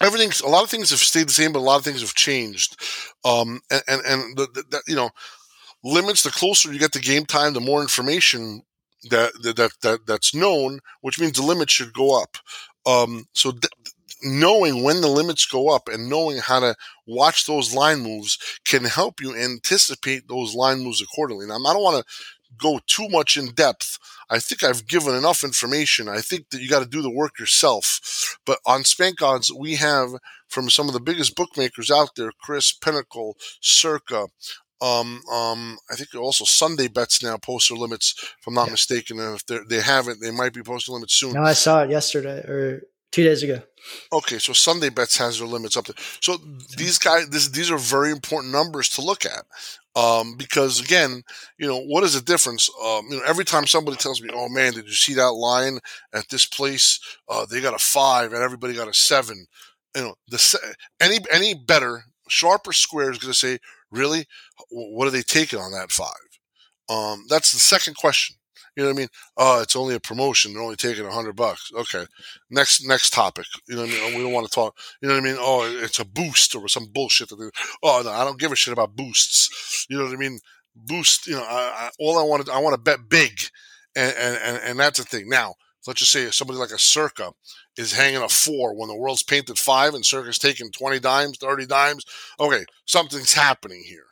Everything's 0.00 0.40
a 0.40 0.48
lot 0.48 0.62
of 0.62 0.70
things 0.70 0.90
have 0.90 1.00
stayed 1.00 1.28
the 1.28 1.32
same, 1.32 1.52
but 1.52 1.58
a 1.58 1.68
lot 1.68 1.78
of 1.78 1.84
things 1.84 2.00
have 2.02 2.14
changed. 2.14 2.76
Um, 3.24 3.60
and 3.70 3.82
and, 3.88 4.02
and 4.06 4.36
the, 4.36 4.46
the, 4.54 4.64
the, 4.70 4.82
you 4.86 4.94
know, 4.96 5.10
limits. 5.84 6.22
The 6.22 6.30
closer 6.30 6.72
you 6.72 6.78
get 6.78 6.92
to 6.92 7.00
game 7.00 7.26
time, 7.26 7.54
the 7.54 7.60
more 7.60 7.82
information 7.82 8.62
that 9.10 9.32
that 9.42 9.72
that, 9.82 10.06
that's 10.06 10.34
known, 10.34 10.80
which 11.00 11.20
means 11.20 11.32
the 11.32 11.42
limit 11.42 11.70
should 11.70 11.92
go 11.92 12.20
up. 12.20 12.36
Um, 12.86 13.26
so 13.34 13.52
th- 13.52 13.70
knowing 14.22 14.82
when 14.82 15.00
the 15.00 15.08
limits 15.08 15.46
go 15.46 15.68
up 15.68 15.88
and 15.88 16.08
knowing 16.08 16.38
how 16.38 16.60
to 16.60 16.74
watch 17.06 17.46
those 17.46 17.74
line 17.74 18.00
moves 18.00 18.38
can 18.64 18.84
help 18.84 19.20
you 19.20 19.34
anticipate 19.34 20.26
those 20.28 20.54
line 20.54 20.80
moves 20.80 21.00
accordingly. 21.00 21.46
Now, 21.46 21.56
I 21.56 21.72
don't 21.72 21.82
want 21.82 22.04
to 22.04 22.12
go 22.58 22.80
too 22.86 23.08
much 23.08 23.36
in 23.36 23.52
depth. 23.52 23.98
I 24.30 24.38
think 24.38 24.62
I've 24.62 24.86
given 24.86 25.14
enough 25.14 25.44
information. 25.44 26.08
I 26.08 26.20
think 26.20 26.50
that 26.50 26.60
you 26.60 26.68
got 26.68 26.82
to 26.82 26.88
do 26.88 27.02
the 27.02 27.10
work 27.10 27.38
yourself. 27.38 28.38
But 28.44 28.58
on 28.66 28.84
Spank 28.84 29.22
Odds, 29.22 29.52
we 29.52 29.76
have 29.76 30.10
from 30.48 30.70
some 30.70 30.88
of 30.88 30.94
the 30.94 31.00
biggest 31.00 31.36
bookmakers 31.36 31.90
out 31.90 32.10
there, 32.16 32.32
CRIS 32.42 32.72
Pinnacle, 32.72 33.36
Circa, 33.60 34.28
um, 34.80 35.22
um, 35.30 35.78
I 35.90 35.96
think 35.96 36.14
also 36.14 36.44
Sunday 36.44 36.88
bets 36.88 37.22
now 37.22 37.36
post 37.36 37.68
their 37.68 37.78
limits, 37.78 38.14
if 38.18 38.46
I'm 38.46 38.54
not 38.54 38.66
yeah. 38.66 38.72
mistaken. 38.72 39.18
And 39.20 39.36
if 39.36 39.68
they 39.68 39.80
haven't, 39.80 40.20
they 40.20 40.30
might 40.30 40.52
be 40.52 40.62
posting 40.62 40.94
limits 40.94 41.14
soon. 41.14 41.32
No, 41.32 41.42
I 41.42 41.52
saw 41.52 41.82
it 41.82 41.90
yesterday 41.90 42.38
or 42.40 42.82
two 43.10 43.24
days 43.24 43.42
ago. 43.42 43.62
Okay, 44.12 44.38
so 44.38 44.52
Sunday 44.52 44.88
bets 44.88 45.16
has 45.18 45.38
their 45.38 45.48
limits 45.48 45.76
up 45.76 45.86
there. 45.86 45.96
So 46.20 46.36
these 46.76 46.98
guys, 46.98 47.28
this, 47.30 47.48
these 47.48 47.70
are 47.70 47.78
very 47.78 48.10
important 48.10 48.52
numbers 48.52 48.88
to 48.90 49.02
look 49.02 49.24
at. 49.24 49.44
Um, 49.96 50.36
because 50.36 50.80
again, 50.80 51.22
you 51.58 51.66
know, 51.66 51.80
what 51.80 52.04
is 52.04 52.14
the 52.14 52.20
difference? 52.20 52.70
Um, 52.84 53.06
you 53.10 53.16
know, 53.16 53.22
every 53.26 53.44
time 53.44 53.66
somebody 53.66 53.96
tells 53.96 54.22
me, 54.22 54.28
"Oh 54.32 54.48
man, 54.48 54.74
did 54.74 54.86
you 54.86 54.92
see 54.92 55.14
that 55.14 55.32
line 55.32 55.80
at 56.12 56.28
this 56.28 56.46
place? 56.46 57.00
Uh, 57.28 57.46
they 57.46 57.60
got 57.60 57.74
a 57.74 57.84
five 57.84 58.32
and 58.32 58.42
everybody 58.42 58.74
got 58.74 58.86
a 58.86 58.94
seven. 58.94 59.46
You 59.96 60.02
know, 60.02 60.14
the 60.28 60.74
any 61.00 61.18
any 61.32 61.54
better 61.54 62.04
sharper 62.28 62.72
square 62.72 63.10
is 63.10 63.18
going 63.18 63.32
to 63.32 63.38
say, 63.38 63.58
"Really? 63.90 64.26
What 64.70 65.08
are 65.08 65.12
they 65.12 65.22
taking 65.22 65.58
on 65.58 65.72
that 65.72 65.92
five? 65.92 66.08
Um, 66.88 67.24
that's 67.28 67.52
the 67.52 67.58
second 67.58 67.96
question. 67.96 68.36
You 68.76 68.84
know 68.84 68.90
what 68.90 68.96
I 68.96 68.98
mean? 69.00 69.08
Oh, 69.36 69.60
it's 69.60 69.74
only 69.74 69.96
a 69.96 70.00
promotion. 70.00 70.54
They're 70.54 70.62
only 70.62 70.76
taking 70.76 71.04
a 71.04 71.10
hundred 71.10 71.34
bucks. 71.34 71.72
Okay. 71.74 72.06
Next, 72.48 72.86
next 72.86 73.12
topic. 73.12 73.46
You 73.66 73.74
know 73.74 73.82
what 73.82 73.90
I 73.90 73.92
mean? 73.92 74.16
We 74.16 74.22
don't 74.22 74.32
want 74.32 74.46
to 74.46 74.52
talk. 74.52 74.78
You 75.02 75.08
know 75.08 75.14
what 75.14 75.24
I 75.24 75.24
mean? 75.24 75.36
Oh, 75.36 75.78
it's 75.82 75.98
a 75.98 76.04
boost 76.04 76.54
or 76.54 76.68
some 76.68 76.86
bullshit. 76.86 77.28
That 77.30 77.36
they, 77.36 77.50
oh, 77.82 78.02
no, 78.04 78.10
I 78.12 78.22
don't 78.22 78.38
give 78.38 78.52
a 78.52 78.56
shit 78.56 78.72
about 78.72 78.94
boosts. 78.94 79.84
You 79.90 79.98
know 79.98 80.04
what 80.04 80.12
I 80.12 80.16
mean? 80.16 80.38
Boost. 80.76 81.26
You 81.26 81.34
know, 81.34 81.42
I, 81.42 81.88
I, 81.88 81.90
all 81.98 82.18
I 82.18 82.22
want 82.22 82.46
to, 82.46 82.52
I 82.52 82.58
want 82.58 82.74
to 82.74 82.80
bet 82.80 83.08
big, 83.08 83.32
and, 83.96 84.14
and 84.16 84.60
and 84.62 84.78
that's 84.78 84.98
the 85.00 85.04
thing. 85.04 85.28
Now, 85.28 85.56
let's 85.88 86.00
just 86.00 86.12
say 86.12 86.30
somebody 86.30 86.58
like 86.58 86.70
a 86.70 86.78
Circa 86.78 87.32
is 87.78 87.94
hanging 87.94 88.20
a 88.20 88.28
four 88.28 88.74
when 88.74 88.90
the 88.90 88.94
world's 88.94 89.22
painted 89.22 89.58
five 89.58 89.94
and 89.94 90.04
Circa's 90.04 90.38
taking 90.38 90.70
20 90.70 91.00
dimes, 91.00 91.38
30 91.38 91.64
dimes. 91.64 92.04
Okay, 92.38 92.66
something's 92.84 93.32
happening 93.32 93.82
here. 93.86 94.04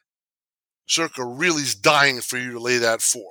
Circa 0.87 1.23
really 1.23 1.61
is 1.63 1.75
dying 1.75 2.23
for 2.23 2.39
you 2.39 2.53
to 2.53 2.59
lay 2.59 2.79
that 2.79 3.03
four. 3.03 3.31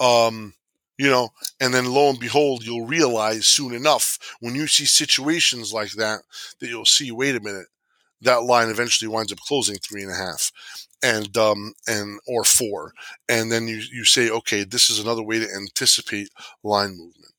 Um, 0.00 0.54
you 0.96 1.10
know, 1.10 1.28
and 1.60 1.74
then 1.74 1.92
lo 1.92 2.08
and 2.08 2.18
behold, 2.18 2.64
you'll 2.64 2.86
realize 2.86 3.46
soon 3.46 3.74
enough 3.74 4.18
when 4.40 4.54
you 4.54 4.66
see 4.66 4.86
situations 4.86 5.70
like 5.70 5.92
that 5.92 6.22
that 6.60 6.68
you'll 6.68 6.86
see, 6.86 7.12
wait 7.12 7.36
a 7.36 7.40
minute, 7.40 7.66
that 8.22 8.44
line 8.44 8.70
eventually 8.70 9.06
winds 9.06 9.32
up 9.32 9.38
closing 9.40 9.76
three 9.76 10.02
and 10.02 10.12
a 10.12 10.16
half 10.16 10.50
and 11.02 11.36
um 11.36 11.74
and 11.86 12.18
or 12.26 12.44
four 12.44 12.92
and 13.28 13.52
then 13.52 13.68
you 13.68 13.80
you 13.92 14.04
say 14.04 14.30
okay 14.30 14.64
this 14.64 14.90
is 14.90 14.98
another 14.98 15.22
way 15.22 15.38
to 15.38 15.46
anticipate 15.54 16.28
line 16.62 16.90
movement. 16.90 17.32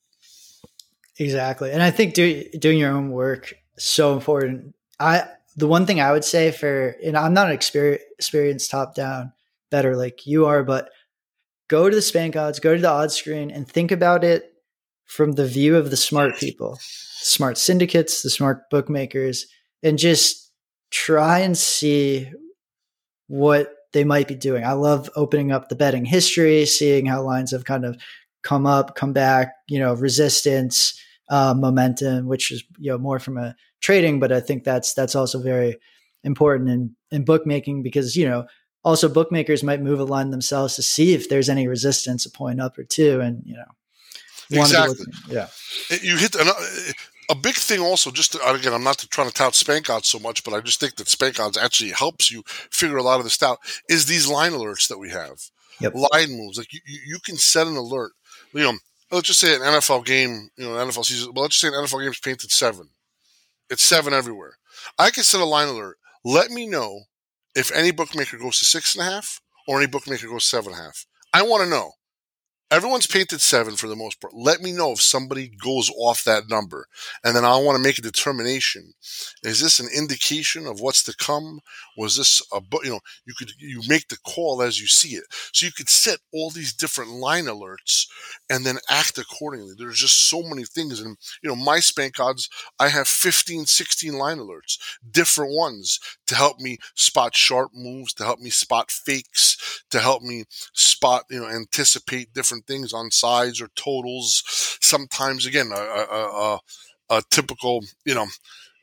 Exactly 1.18 1.72
and 1.72 1.84
i 1.84 1.91
think 1.91 2.14
do, 2.14 2.43
doing 2.57 2.78
your 2.78 2.91
own 2.91 3.12
work 3.12 3.53
so 3.78 4.14
important. 4.14 4.76
I 4.99 5.26
the 5.55 5.68
one 5.68 5.86
thing 5.86 5.99
i 5.99 6.12
would 6.12 6.26
say 6.26 6.51
for 6.51 6.95
and 7.03 7.18
i'm 7.18 7.34
not 7.34 7.47
an 7.47 7.53
experience 7.53 8.03
experienced 8.18 8.72
top 8.72 8.95
down 8.95 9.34
better 9.72 9.95
like 9.95 10.26
you 10.26 10.45
are 10.45 10.64
but 10.64 10.89
go 11.70 11.89
to 11.89 11.95
the 11.95 12.01
spank 12.01 12.36
odds, 12.36 12.60
go 12.60 12.76
to 12.76 12.82
the 12.82 12.89
odds 12.89 13.16
screen, 13.16 13.49
and 13.49 13.68
think 13.68 13.91
about 13.91 14.26
it 14.26 14.53
from 15.05 15.34
the 15.34 15.47
view 15.47 15.78
of 15.78 15.89
the 15.89 15.97
smart 15.97 16.38
people, 16.38 16.78
smart 16.82 17.57
syndicates, 17.57 18.22
the 18.22 18.30
smart 18.30 18.70
bookmakers, 18.70 19.47
and 19.82 19.97
just 19.97 20.51
try 20.91 21.39
and 21.39 21.57
see 21.57 22.30
what 23.30 23.73
they 23.93 24.03
might 24.03 24.27
be 24.27 24.36
doing. 24.36 24.65
I 24.65 24.73
love 24.73 25.09
opening 25.15 25.51
up 25.51 25.69
the 25.69 25.75
betting 25.75 26.03
history, 26.03 26.65
seeing 26.65 27.05
how 27.05 27.23
lines 27.23 27.51
have 27.51 27.63
kind 27.63 27.86
of 27.86 27.97
come 28.43 28.65
up, 28.65 28.95
come 28.95 29.13
back, 29.13 29.53
you 29.67 29.80
know, 29.80 29.93
resistance, 29.93 30.99
uh, 31.30 31.53
momentum, 31.55 32.27
which 32.27 32.51
is 32.51 32.63
you 32.77 32.91
know 32.91 32.97
more 32.97 33.19
from 33.19 33.38
a 33.38 33.55
trading, 33.82 34.19
but 34.19 34.32
I 34.32 34.41
think 34.41 34.63
that's 34.63 34.93
that's 34.93 35.15
also 35.15 35.41
very 35.41 35.77
important 36.23 36.69
in 36.69 36.95
in 37.11 37.23
bookmaking 37.23 37.84
because 37.84 38.15
you 38.15 38.27
know 38.27 38.45
also 38.84 39.07
bookmakers 39.07 39.63
might 39.63 39.82
move 39.82 39.99
a 39.99 40.03
line 40.03 40.32
themselves 40.32 40.75
to 40.75 40.82
see 40.82 41.13
if 41.13 41.30
there's 41.30 41.49
any 41.49 41.67
resistance 41.67 42.25
a 42.25 42.32
point 42.32 42.59
up 42.59 42.77
or 42.77 42.84
two 42.84 43.21
and 43.21 43.41
you 43.45 43.55
know 43.55 44.59
exactly 44.61 45.05
yeah 45.30 45.47
you 46.01 46.17
hit 46.17 46.36
a 47.30 47.36
big 47.36 47.55
thing 47.55 47.80
also 47.80 48.11
just 48.11 48.32
to, 48.34 48.49
again 48.49 48.73
i'm 48.73 48.84
not 48.84 48.97
trying 49.09 49.27
to 49.27 49.34
tout 49.34 49.55
spank 49.55 49.89
odds 49.89 50.07
so 50.07 50.19
much 50.19 50.43
but 50.43 50.53
i 50.53 50.59
just 50.59 50.80
think 50.80 50.95
that 50.95 51.07
spank 51.07 51.39
odds 51.39 51.57
actually 51.57 51.91
helps 51.91 52.32
you 52.32 52.43
figure 52.71 52.97
a 52.97 53.03
lot 53.03 53.19
of 53.19 53.23
this 53.23 53.41
out 53.43 53.59
is 53.88 54.05
these 54.05 54.27
line 54.27 54.51
alerts 54.51 54.88
that 54.88 54.97
we 54.97 55.09
have. 55.09 55.39
Yep. 55.80 55.93
line 55.95 56.32
moves 56.32 56.57
like 56.57 56.73
you, 56.73 56.82
you 56.86 57.19
can 57.23 57.38
set 57.38 57.67
an 57.67 57.75
alert 57.75 58.11
you 58.53 58.63
know 58.63 58.73
let's 59.11 59.27
just 59.27 59.39
say 59.39 59.55
an 59.55 59.61
nfl 59.61 60.05
game 60.05 60.49
you 60.57 60.65
know 60.65 60.77
an 60.77 60.88
nfl 60.89 61.05
season 61.05 61.32
well 61.34 61.43
let's 61.43 61.57
just 61.57 61.61
say 61.61 61.67
an 61.67 61.86
nfl 61.86 62.03
game's 62.03 62.19
painted 62.19 62.51
seven. 62.51 62.89
It's 63.69 63.84
seven 63.84 64.13
everywhere. 64.13 64.57
I 64.97 65.11
can 65.11 65.23
set 65.23 65.41
a 65.41 65.45
line 65.45 65.67
alert. 65.67 65.97
Let 66.25 66.49
me 66.49 66.65
know 66.67 67.01
if 67.55 67.71
any 67.71 67.91
bookmaker 67.91 68.38
goes 68.38 68.57
to 68.59 68.65
six 68.65 68.95
and 68.95 69.07
a 69.07 69.11
half 69.11 69.41
or 69.67 69.77
any 69.77 69.88
bookmaker 69.88 70.27
goes 70.27 70.45
seven 70.45 70.73
and 70.73 70.82
a 70.82 70.84
half. 70.84 71.05
I 71.34 71.43
want 71.43 71.63
to 71.63 71.69
know 71.69 71.91
everyone's 72.72 73.07
painted 73.07 73.41
seven 73.41 73.76
for 73.76 73.88
the 73.88 73.95
most 73.95 74.22
part. 74.22 74.34
Let 74.34 74.61
me 74.61 74.72
know 74.72 74.91
if 74.91 75.01
somebody 75.01 75.47
goes 75.47 75.89
off 75.97 76.24
that 76.24 76.49
number. 76.49 76.88
And 77.24 77.36
then 77.36 77.45
I 77.45 77.57
want 77.57 77.78
to 77.78 77.84
make 77.84 77.97
a 77.97 78.03
determination. 78.03 78.93
Is 79.43 79.59
this 79.59 79.80
an 79.80 79.89
indication 79.95 80.67
of 80.67 80.80
what's 80.80 81.03
to 81.03 81.15
come? 81.15 81.59
Was 81.97 82.17
this 82.17 82.41
a, 82.53 82.61
you 82.84 82.91
know, 82.91 82.99
you 83.26 83.34
could, 83.38 83.51
you 83.57 83.82
make 83.88 84.07
the 84.07 84.17
call 84.17 84.61
as 84.61 84.80
you 84.80 84.88
see 84.88 85.15
it. 85.15 85.24
So 85.51 85.65
you 85.65 85.72
could 85.72 85.89
set 85.89 86.20
all 86.34 86.49
these 86.49 86.74
different 86.74 87.11
line 87.11 87.45
alerts 87.45 88.05
and 88.49 88.65
then 88.65 88.78
act 88.89 89.17
accordingly. 89.17 89.74
There's 89.78 89.99
just 89.99 90.30
so 90.30 90.43
many 90.43 90.63
things. 90.63 90.99
And, 90.99 91.17
you 91.41 91.49
know, 91.49 91.55
my 91.55 91.80
spank 91.80 92.20
odds, 92.20 92.49
I 92.80 92.89
have 92.89 93.07
15, 93.07 93.65
16 93.65 94.13
line 94.13 94.38
alerts, 94.38 94.78
different 95.09 95.53
ones 95.53 95.99
to 96.28 96.36
help 96.36 96.59
me 96.59 96.78
spot 96.95 97.36
sharp 97.36 97.72
moves, 97.74 98.13
to 98.13 98.24
help 98.24 98.39
me 98.39 98.49
spot 98.49 98.91
fakes, 98.91 99.84
to 99.89 99.99
help 99.99 100.22
me 100.22 100.45
spot, 100.74 101.24
you 101.30 101.39
know, 101.39 101.47
anticipate 101.47 102.34
different 102.34 102.59
different 102.60 102.68
things 102.68 102.93
on 102.93 103.12
sides 103.12 103.62
or 103.62 103.70
totals. 103.76 104.43
Sometimes, 104.82 105.45
again, 105.45 105.72
a, 105.74 105.80
a, 105.80 106.16
a, 106.16 106.60
a 107.10 107.24
typical, 107.30 107.84
you 108.05 108.16
know, 108.16 108.28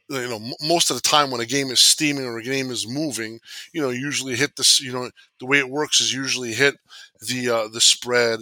you 0.08 0.28
know, 0.28 0.40
most 0.62 0.90
of 0.90 0.96
the 0.96 1.02
time 1.02 1.30
when 1.30 1.40
a 1.40 1.46
game 1.46 1.70
is 1.70 1.80
steaming 1.80 2.24
or 2.24 2.38
a 2.38 2.42
game 2.42 2.70
is 2.70 2.86
moving, 2.86 3.40
you 3.72 3.80
know, 3.80 3.90
usually 3.90 4.36
hit 4.36 4.54
this, 4.56 4.80
you 4.80 4.92
know, 4.92 5.10
the 5.40 5.46
way 5.46 5.58
it 5.58 5.68
works 5.68 6.00
is 6.00 6.14
usually 6.14 6.52
hit 6.52 6.76
the 7.20 7.50
uh, 7.50 7.68
the 7.68 7.80
spread, 7.80 8.40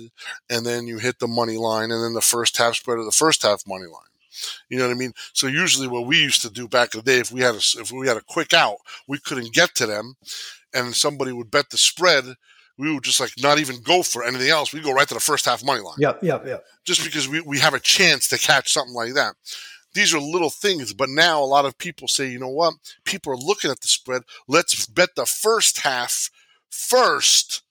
and 0.50 0.66
then 0.66 0.86
you 0.86 0.98
hit 0.98 1.20
the 1.20 1.28
money 1.28 1.56
line, 1.56 1.90
and 1.90 2.02
then 2.02 2.12
the 2.12 2.20
first 2.20 2.58
half 2.58 2.74
spread 2.74 2.98
or 2.98 3.04
the 3.04 3.12
first 3.12 3.42
half 3.42 3.66
money 3.66 3.86
line. 3.86 4.12
You 4.68 4.78
know 4.78 4.86
what 4.86 4.94
I 4.94 4.98
mean? 4.98 5.14
So 5.32 5.46
usually, 5.46 5.88
what 5.88 6.06
we 6.06 6.18
used 6.18 6.42
to 6.42 6.50
do 6.50 6.68
back 6.68 6.92
in 6.92 7.00
the 7.00 7.04
day, 7.04 7.18
if 7.18 7.32
we 7.32 7.40
had 7.40 7.54
a, 7.54 7.60
if 7.80 7.92
we 7.92 8.08
had 8.08 8.16
a 8.18 8.22
quick 8.28 8.52
out, 8.52 8.78
we 9.08 9.18
couldn't 9.18 9.54
get 9.54 9.74
to 9.76 9.86
them, 9.86 10.16
and 10.74 10.94
somebody 10.94 11.32
would 11.32 11.50
bet 11.50 11.70
the 11.70 11.78
spread 11.78 12.24
we 12.78 12.92
would 12.92 13.04
just 13.04 13.20
like 13.20 13.32
not 13.40 13.58
even 13.58 13.80
go 13.82 14.02
for 14.02 14.24
anything 14.24 14.50
else. 14.50 14.72
We 14.72 14.80
go 14.80 14.92
right 14.92 15.08
to 15.08 15.14
the 15.14 15.20
first 15.20 15.44
half 15.44 15.64
money 15.64 15.80
line. 15.80 15.96
Yep, 15.98 16.22
yep, 16.22 16.46
yep. 16.46 16.64
Just 16.84 17.04
because 17.04 17.28
we, 17.28 17.40
we 17.40 17.58
have 17.60 17.74
a 17.74 17.80
chance 17.80 18.28
to 18.28 18.38
catch 18.38 18.72
something 18.72 18.94
like 18.94 19.14
that. 19.14 19.34
These 19.94 20.12
are 20.12 20.20
little 20.20 20.50
things, 20.50 20.92
but 20.92 21.08
now 21.08 21.42
a 21.42 21.44
lot 21.46 21.66
of 21.66 21.78
people 21.78 22.08
say, 22.08 22.28
you 22.28 22.40
know 22.40 22.48
what? 22.48 22.74
People 23.04 23.32
are 23.32 23.36
looking 23.36 23.70
at 23.70 23.80
the 23.80 23.86
spread. 23.86 24.22
Let's 24.48 24.86
bet 24.86 25.10
the 25.14 25.26
first 25.26 25.80
half 25.80 26.30
first 26.68 27.62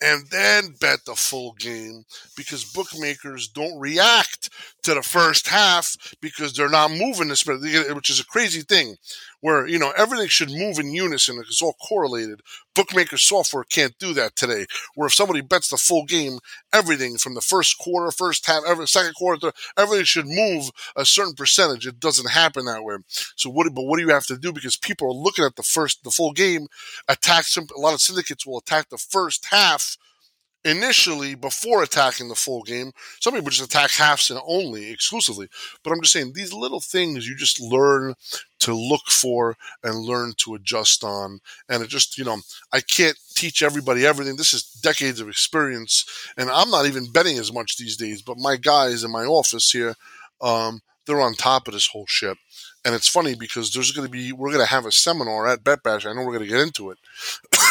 and 0.00 0.26
then 0.30 0.74
bet 0.80 1.04
the 1.06 1.14
full 1.14 1.52
game 1.58 2.04
because 2.36 2.64
bookmakers 2.64 3.48
don't 3.48 3.78
react 3.78 4.50
to 4.82 4.94
the 4.94 5.02
first 5.02 5.48
half 5.48 5.96
because 6.20 6.52
they're 6.52 6.68
not 6.68 6.90
moving 6.90 7.28
the 7.28 7.36
spread, 7.36 7.60
which 7.94 8.10
is 8.10 8.20
a 8.20 8.26
crazy 8.26 8.60
thing 8.60 8.96
where, 9.44 9.66
you 9.66 9.78
know, 9.78 9.92
everything 9.94 10.26
should 10.26 10.50
move 10.50 10.78
in 10.78 10.94
unison. 10.94 11.38
It's 11.38 11.60
all 11.60 11.74
correlated. 11.74 12.40
Bookmaker 12.74 13.18
software 13.18 13.64
can't 13.64 13.92
do 13.98 14.14
that 14.14 14.36
today. 14.36 14.64
Where 14.94 15.08
if 15.08 15.12
somebody 15.12 15.42
bets 15.42 15.68
the 15.68 15.76
full 15.76 16.06
game, 16.06 16.38
everything 16.72 17.18
from 17.18 17.34
the 17.34 17.42
first 17.42 17.76
quarter, 17.76 18.10
first 18.10 18.46
half, 18.46 18.62
every 18.66 18.88
second 18.88 19.12
quarter, 19.16 19.52
everything 19.76 20.06
should 20.06 20.26
move 20.26 20.70
a 20.96 21.04
certain 21.04 21.34
percentage. 21.34 21.86
It 21.86 22.00
doesn't 22.00 22.30
happen 22.30 22.64
that 22.64 22.84
way. 22.84 22.94
So 23.36 23.50
what, 23.50 23.66
but 23.74 23.82
what 23.82 23.98
do 23.98 24.04
you 24.04 24.14
have 24.14 24.24
to 24.28 24.38
do? 24.38 24.50
Because 24.50 24.78
people 24.78 25.08
are 25.08 25.22
looking 25.22 25.44
at 25.44 25.56
the 25.56 25.62
first, 25.62 26.04
the 26.04 26.10
full 26.10 26.32
game, 26.32 26.68
attack 27.06 27.44
a 27.54 27.78
lot 27.78 27.92
of 27.92 28.00
syndicates 28.00 28.46
will 28.46 28.56
attack 28.56 28.88
the 28.88 28.96
first 28.96 29.44
half 29.50 29.98
initially 30.64 31.34
before 31.34 31.82
attacking 31.82 32.28
the 32.28 32.34
full 32.34 32.62
game. 32.62 32.92
Some 33.20 33.34
people 33.34 33.50
just 33.50 33.64
attack 33.64 33.90
halves 33.92 34.30
and 34.30 34.40
only 34.46 34.90
exclusively. 34.90 35.48
But 35.82 35.92
I'm 35.92 36.00
just 36.00 36.12
saying 36.12 36.32
these 36.32 36.52
little 36.52 36.80
things 36.80 37.28
you 37.28 37.36
just 37.36 37.60
learn 37.60 38.14
to 38.60 38.74
look 38.74 39.08
for 39.08 39.56
and 39.82 39.94
learn 39.98 40.32
to 40.38 40.54
adjust 40.54 41.04
on. 41.04 41.40
And 41.68 41.82
it 41.82 41.88
just, 41.88 42.16
you 42.16 42.24
know, 42.24 42.38
I 42.72 42.80
can't 42.80 43.16
teach 43.34 43.62
everybody 43.62 44.06
everything. 44.06 44.36
This 44.36 44.54
is 44.54 44.62
decades 44.64 45.20
of 45.20 45.28
experience. 45.28 46.06
And 46.38 46.50
I'm 46.50 46.70
not 46.70 46.86
even 46.86 47.12
betting 47.12 47.38
as 47.38 47.52
much 47.52 47.76
these 47.76 47.96
days, 47.96 48.22
but 48.22 48.38
my 48.38 48.56
guys 48.56 49.04
in 49.04 49.10
my 49.10 49.24
office 49.24 49.70
here, 49.70 49.94
um, 50.40 50.80
they're 51.06 51.20
on 51.20 51.34
top 51.34 51.68
of 51.68 51.74
this 51.74 51.88
whole 51.88 52.06
shit. 52.06 52.38
And 52.86 52.94
it's 52.94 53.08
funny 53.08 53.34
because 53.34 53.72
there's 53.72 53.92
going 53.92 54.06
to 54.06 54.12
be, 54.12 54.32
we're 54.32 54.52
going 54.52 54.64
to 54.64 54.70
have 54.70 54.86
a 54.86 54.92
seminar 54.92 55.46
at 55.46 55.64
Bet 55.64 55.82
Bash. 55.82 56.04
I 56.04 56.12
know 56.12 56.20
we're 56.20 56.36
going 56.36 56.40
to 56.40 56.46
get 56.46 56.60
into 56.60 56.90
it, 56.90 56.98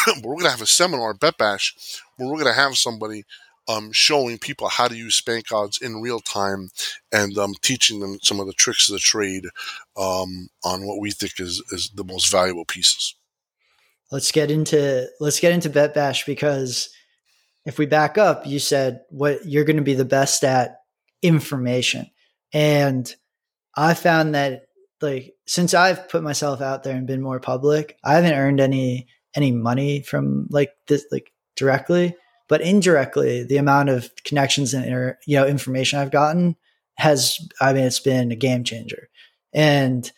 but 0.04 0.16
we're 0.22 0.34
going 0.34 0.44
to 0.44 0.50
have 0.50 0.62
a 0.62 0.66
seminar 0.66 1.10
at 1.10 1.20
Bet 1.20 1.38
Bash 1.38 2.00
where 2.16 2.28
we're 2.28 2.40
going 2.40 2.52
to 2.52 2.60
have 2.60 2.76
somebody 2.76 3.24
um, 3.68 3.92
showing 3.92 4.38
people 4.38 4.68
how 4.68 4.88
to 4.88 4.96
use 4.96 5.14
spank 5.14 5.50
odds 5.50 5.78
in 5.80 6.00
real 6.00 6.20
time 6.20 6.70
and 7.12 7.36
um, 7.38 7.54
teaching 7.62 8.00
them 8.00 8.18
some 8.22 8.40
of 8.40 8.46
the 8.46 8.52
tricks 8.52 8.88
of 8.88 8.94
the 8.94 8.98
trade 8.98 9.46
um, 9.96 10.48
on 10.64 10.86
what 10.86 11.00
we 11.00 11.10
think 11.10 11.40
is, 11.40 11.62
is 11.70 11.90
the 11.94 12.04
most 12.04 12.30
valuable 12.30 12.64
pieces. 12.64 13.14
Let's 14.10 14.32
get 14.32 14.50
into 14.50 15.08
let's 15.18 15.40
get 15.40 15.52
into 15.52 15.70
Bet 15.70 15.94
Bash 15.94 16.26
because 16.26 16.90
if 17.64 17.78
we 17.78 17.86
back 17.86 18.18
up, 18.18 18.46
you 18.46 18.58
said 18.58 19.00
what 19.08 19.46
you're 19.46 19.64
going 19.64 19.78
to 19.78 19.82
be 19.82 19.94
the 19.94 20.04
best 20.04 20.44
at 20.44 20.82
information, 21.22 22.10
and 22.52 23.12
I 23.74 23.94
found 23.94 24.34
that 24.34 24.66
like 25.00 25.34
since 25.46 25.74
I've 25.74 26.08
put 26.08 26.22
myself 26.22 26.60
out 26.60 26.82
there 26.82 26.94
and 26.94 27.06
been 27.06 27.22
more 27.22 27.40
public, 27.40 27.98
I 28.04 28.14
haven't 28.14 28.34
earned 28.34 28.60
any 28.60 29.08
any 29.34 29.52
money 29.52 30.02
from 30.02 30.46
like 30.50 30.72
this 30.86 31.04
like 31.10 31.32
directly, 31.56 32.16
but 32.48 32.60
indirectly, 32.60 33.44
the 33.44 33.56
amount 33.56 33.88
of 33.88 34.10
connections 34.24 34.74
and 34.74 35.14
you 35.26 35.36
know 35.36 35.46
information 35.46 35.98
I've 35.98 36.10
gotten 36.10 36.56
has 36.96 37.38
I 37.60 37.72
mean 37.72 37.84
it's 37.84 38.00
been 38.00 38.32
a 38.32 38.36
game 38.36 38.64
changer, 38.64 39.08
and 39.52 40.10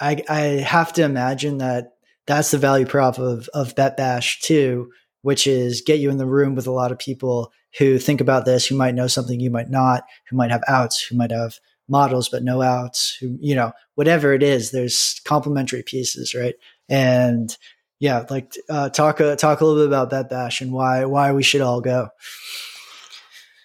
I 0.00 0.22
I 0.28 0.40
have 0.40 0.92
to 0.94 1.04
imagine 1.04 1.58
that 1.58 1.92
that's 2.26 2.50
the 2.50 2.58
value 2.58 2.86
prop 2.86 3.18
of 3.18 3.48
of 3.54 3.74
Bet 3.74 3.96
Bash 3.96 4.40
too, 4.40 4.90
which 5.22 5.46
is 5.46 5.82
get 5.82 6.00
you 6.00 6.10
in 6.10 6.18
the 6.18 6.26
room 6.26 6.54
with 6.54 6.66
a 6.66 6.72
lot 6.72 6.92
of 6.92 6.98
people 6.98 7.52
who 7.78 7.98
think 7.98 8.20
about 8.20 8.44
this, 8.44 8.66
who 8.66 8.76
might 8.76 8.94
know 8.94 9.06
something 9.06 9.40
you 9.40 9.50
might 9.50 9.70
not, 9.70 10.04
who 10.28 10.36
might 10.36 10.50
have 10.50 10.62
outs, 10.68 11.02
who 11.02 11.16
might 11.16 11.30
have 11.30 11.58
models 11.88 12.28
but 12.28 12.44
no 12.44 12.62
outs 12.62 13.16
who 13.20 13.36
you 13.40 13.54
know 13.54 13.72
whatever 13.96 14.32
it 14.32 14.42
is 14.42 14.70
there's 14.70 15.20
complementary 15.24 15.82
pieces 15.82 16.34
right? 16.34 16.54
And 16.88 17.56
yeah 18.02 18.26
like 18.28 18.52
uh, 18.68 18.88
talk 18.90 19.20
uh, 19.20 19.36
talk 19.36 19.60
a 19.60 19.64
little 19.64 19.80
bit 19.80 19.86
about 19.86 20.10
Bet 20.10 20.28
Bash 20.28 20.60
and 20.60 20.72
why 20.72 21.04
why 21.04 21.32
we 21.32 21.42
should 21.42 21.60
all 21.60 21.80
go 21.80 22.08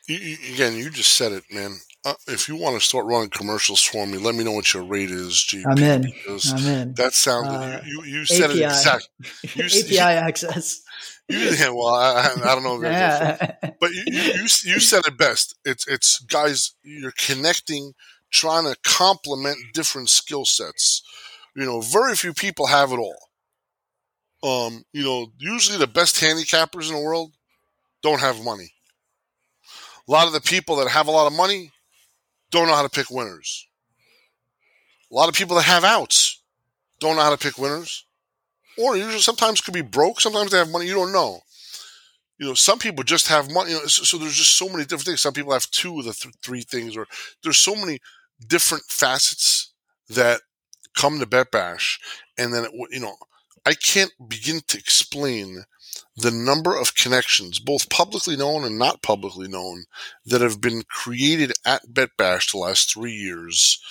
you, 0.07 0.15
you, 0.15 0.53
again 0.53 0.75
you 0.75 0.89
just 0.91 1.13
said 1.13 1.31
it 1.31 1.43
man 1.51 1.79
uh, 2.05 2.13
if 2.27 2.47
you 2.47 2.55
want 2.55 2.79
to 2.79 2.85
start 2.85 3.05
running 3.07 3.29
commercials 3.29 3.83
for 3.83 4.05
me 4.05 4.19
let 4.19 4.35
me 4.35 4.43
know 4.43 4.51
what 4.51 4.71
your 4.73 4.83
rate 4.83 5.09
is 5.09 5.33
GP, 5.33 5.63
i'm 5.65 5.77
in 5.79 6.13
i'm 6.53 6.65
in 6.67 6.93
that 6.93 7.13
sounds 7.13 7.47
uh, 7.47 7.81
you, 7.83 8.03
you, 8.03 8.25
said 8.25 8.51
API. 8.51 8.61
it 8.61 8.65
exactly 8.65 9.09
you, 9.55 9.63
api 9.83 9.99
access 9.99 10.83
you, 11.29 11.39
yeah, 11.39 11.71
well, 11.71 11.93
I, 11.93 12.29
I 12.41 12.55
don't 12.55 12.63
know, 12.63 12.81
yeah. 12.81 13.55
but 13.81 13.91
you, 13.91 14.03
you 14.07 14.43
you 14.43 14.79
said 14.79 15.01
it 15.05 15.17
best. 15.17 15.57
It's 15.65 15.85
it's 15.85 16.19
guys, 16.19 16.73
you're 16.83 17.11
connecting, 17.17 17.95
trying 18.31 18.63
to 18.63 18.77
complement 18.85 19.57
different 19.73 20.07
skill 20.07 20.45
sets. 20.45 21.03
You 21.53 21.65
know, 21.65 21.81
very 21.81 22.15
few 22.15 22.33
people 22.33 22.67
have 22.67 22.93
it 22.93 22.97
all. 22.97 23.26
Um, 24.43 24.83
you 24.93 25.03
know, 25.03 25.31
usually 25.37 25.77
the 25.77 25.87
best 25.87 26.15
handicappers 26.15 26.89
in 26.89 26.95
the 26.95 27.01
world 27.01 27.33
don't 28.03 28.19
have 28.21 28.43
money. 28.43 28.71
A 30.07 30.11
lot 30.11 30.27
of 30.27 30.33
the 30.33 30.41
people 30.41 30.75
that 30.77 30.87
have 30.87 31.07
a 31.07 31.11
lot 31.11 31.27
of 31.27 31.33
money 31.33 31.71
don't 32.51 32.67
know 32.67 32.75
how 32.75 32.83
to 32.83 32.89
pick 32.89 33.09
winners. 33.09 33.67
A 35.11 35.15
lot 35.15 35.29
of 35.29 35.35
people 35.35 35.55
that 35.55 35.63
have 35.63 35.83
outs 35.83 36.41
don't 36.99 37.15
know 37.15 37.23
how 37.23 37.35
to 37.35 37.37
pick 37.37 37.57
winners 37.57 38.05
or 38.77 38.95
usually 38.95 39.19
sometimes 39.19 39.59
could 39.59 39.73
be 39.73 39.81
broke. 39.81 40.21
Sometimes 40.21 40.51
they 40.51 40.57
have 40.57 40.69
money. 40.69 40.87
You 40.87 40.93
don't 40.93 41.11
know. 41.11 41.39
You 42.37 42.47
know, 42.47 42.53
some 42.53 42.77
people 42.77 43.03
just 43.03 43.27
have 43.27 43.51
money. 43.51 43.71
You 43.71 43.79
know, 43.79 43.85
so, 43.87 44.03
so, 44.03 44.17
there's 44.17 44.35
just 44.35 44.55
so 44.55 44.69
many 44.69 44.83
different 44.83 45.05
things. 45.05 45.21
Some 45.21 45.33
people 45.33 45.53
have 45.53 45.69
two 45.71 45.99
of 45.99 46.05
the 46.05 46.13
th- 46.13 46.35
three 46.43 46.61
things, 46.61 46.95
or 46.95 47.07
there's 47.43 47.57
so 47.57 47.75
many 47.75 47.99
different 48.45 48.83
facets 48.87 49.73
that 50.09 50.41
come 50.95 51.19
to 51.19 51.25
Bet 51.25 51.51
Bash, 51.51 51.99
and 52.37 52.53
then 52.53 52.65
it, 52.65 52.71
you 52.91 52.99
know, 52.99 53.15
I 53.67 53.73
can't 53.73 54.13
begin 54.29 54.61
to 54.69 54.77
explain 54.77 55.65
the 56.15 56.31
number 56.31 56.73
of 56.73 56.95
connections, 56.95 57.59
both 57.59 57.89
publicly 57.89 58.37
known 58.37 58.63
and 58.63 58.79
not 58.79 59.01
publicly 59.01 59.49
known, 59.49 59.83
that 60.25 60.39
have 60.39 60.61
been 60.61 60.83
created 60.83 61.51
at 61.65 61.85
BetBash 61.91 62.51
the 62.51 62.59
last 62.59 62.93
three 62.93 63.11
years 63.11 63.81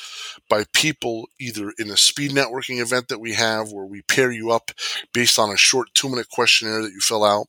by 0.48 0.64
people 0.72 1.28
either 1.38 1.74
in 1.78 1.90
a 1.90 1.96
speed 1.98 2.30
networking 2.30 2.80
event 2.80 3.08
that 3.08 3.20
we 3.20 3.34
have 3.34 3.70
where 3.70 3.84
we 3.84 4.00
pair 4.00 4.30
you 4.32 4.50
up 4.50 4.70
based 5.12 5.38
on 5.38 5.50
a 5.50 5.58
short 5.58 5.88
two 5.92 6.08
minute 6.08 6.30
questionnaire 6.30 6.80
that 6.80 6.92
you 6.92 7.00
fill 7.00 7.22
out, 7.22 7.46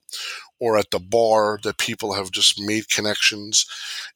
or 0.59 0.77
at 0.77 0.91
the 0.91 0.99
bar 0.99 1.59
that 1.63 1.77
people 1.77 2.13
have 2.13 2.31
just 2.31 2.59
made 2.59 2.89
connections. 2.89 3.65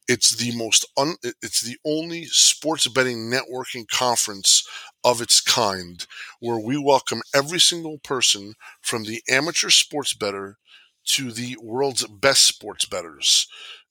It's 0.08 0.36
the 0.36 0.56
most 0.56 0.86
un, 0.98 1.16
it's 1.42 1.62
the 1.62 1.78
only 1.86 2.26
sports 2.26 2.88
betting 2.88 3.30
networking 3.30 3.88
conference 3.88 4.68
of 5.04 5.22
its 5.22 5.42
kind 5.42 6.06
where 6.40 6.60
we 6.60 6.78
welcome 6.78 7.22
every 7.34 7.60
single 7.60 7.98
person 8.00 8.54
from 8.82 9.04
the 9.04 9.22
amateur 9.30 9.70
sports 9.70 10.14
better 10.14 10.58
to 11.04 11.32
the 11.32 11.58
world's 11.62 12.06
best 12.08 12.46
sports 12.46 12.86
betters. 12.86 13.48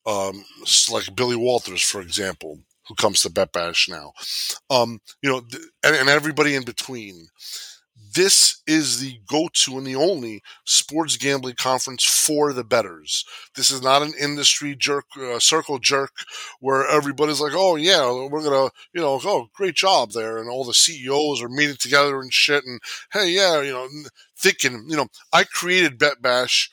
Um, 0.07 0.45
like 0.91 1.15
Billy 1.15 1.37
Walters, 1.37 1.83
for 1.83 2.01
example, 2.01 2.61
who 2.89 2.95
comes 2.95 3.23
to 3.23 3.31
Bet 3.31 3.53
Bash 3.53 3.89
now. 3.89 4.13
Um, 4.71 5.01
you 5.23 5.31
know, 5.31 5.43
and, 5.85 5.95
and 5.97 6.09
everybody 6.09 6.55
in 6.55 6.65
between 6.65 7.29
this 8.15 8.63
is 8.67 9.01
the 9.01 9.21
go-to 9.27 9.79
and 9.79 9.87
the 9.87 9.97
only 9.97 10.43
sports 10.65 11.17
gambling 11.17 11.55
conference 11.55 12.05
for 12.05 12.53
the 12.53 12.65
betters. 12.65 13.25
This 13.55 13.71
is 13.71 13.83
not 13.83 14.03
an 14.03 14.13
industry 14.19 14.75
jerk, 14.75 15.05
uh, 15.21 15.39
circle 15.39 15.79
jerk 15.79 16.13
where 16.61 16.87
everybody's 16.87 17.41
like, 17.41 17.53
"Oh 17.55 17.77
yeah, 17.77 18.11
we're 18.11 18.43
gonna, 18.43 18.71
you 18.93 19.01
know, 19.01 19.21
oh 19.25 19.49
great 19.55 19.75
job 19.75 20.13
there," 20.13 20.39
and 20.39 20.49
all 20.49 20.65
the 20.65 20.75
CEOs 20.75 21.43
are 21.43 21.49
meeting 21.49 21.77
together 21.77 22.21
and 22.21 22.33
shit, 22.33 22.65
and 22.65 22.81
hey, 23.13 23.31
yeah, 23.31 23.61
you 23.61 23.73
know, 23.73 23.89
thinking, 24.37 24.87
you 24.89 24.97
know, 24.97 25.09
I 25.33 25.45
created 25.45 25.99
Bet 25.99 26.23
Bash. 26.23 26.71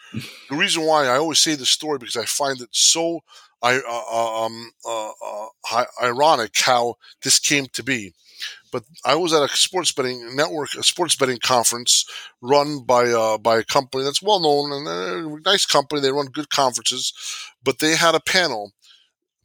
The 0.49 0.55
reason 0.55 0.83
why 0.85 1.07
I 1.07 1.17
always 1.17 1.39
say 1.39 1.55
this 1.55 1.69
story 1.69 1.97
because 1.99 2.15
I 2.17 2.25
find 2.25 2.61
it 2.61 2.69
so 2.71 3.21
I, 3.61 3.77
uh, 3.77 4.03
uh 4.11 4.45
um, 4.45 4.71
uh, 4.87 5.11
uh 5.71 5.85
ironic 6.01 6.57
how 6.57 6.95
this 7.23 7.39
came 7.39 7.65
to 7.73 7.83
be 7.83 8.13
but 8.77 9.11
I 9.11 9.15
was 9.15 9.33
at 9.33 9.41
a 9.41 9.47
sports 9.57 9.91
betting 9.91 10.35
network, 10.35 10.75
a 10.75 10.83
sports 10.83 11.15
betting 11.15 11.39
conference 11.41 12.05
run 12.41 12.83
by 12.85 13.07
uh, 13.09 13.39
by 13.39 13.57
a 13.57 13.63
company 13.63 14.03
that's 14.03 14.21
well 14.21 14.39
known 14.39 14.71
and 14.71 14.87
a 14.87 15.49
nice 15.49 15.65
company. 15.65 15.99
They 15.99 16.11
run 16.11 16.27
good 16.27 16.51
conferences, 16.51 17.11
but 17.63 17.79
they 17.79 17.95
had 17.95 18.13
a 18.13 18.19
panel 18.19 18.73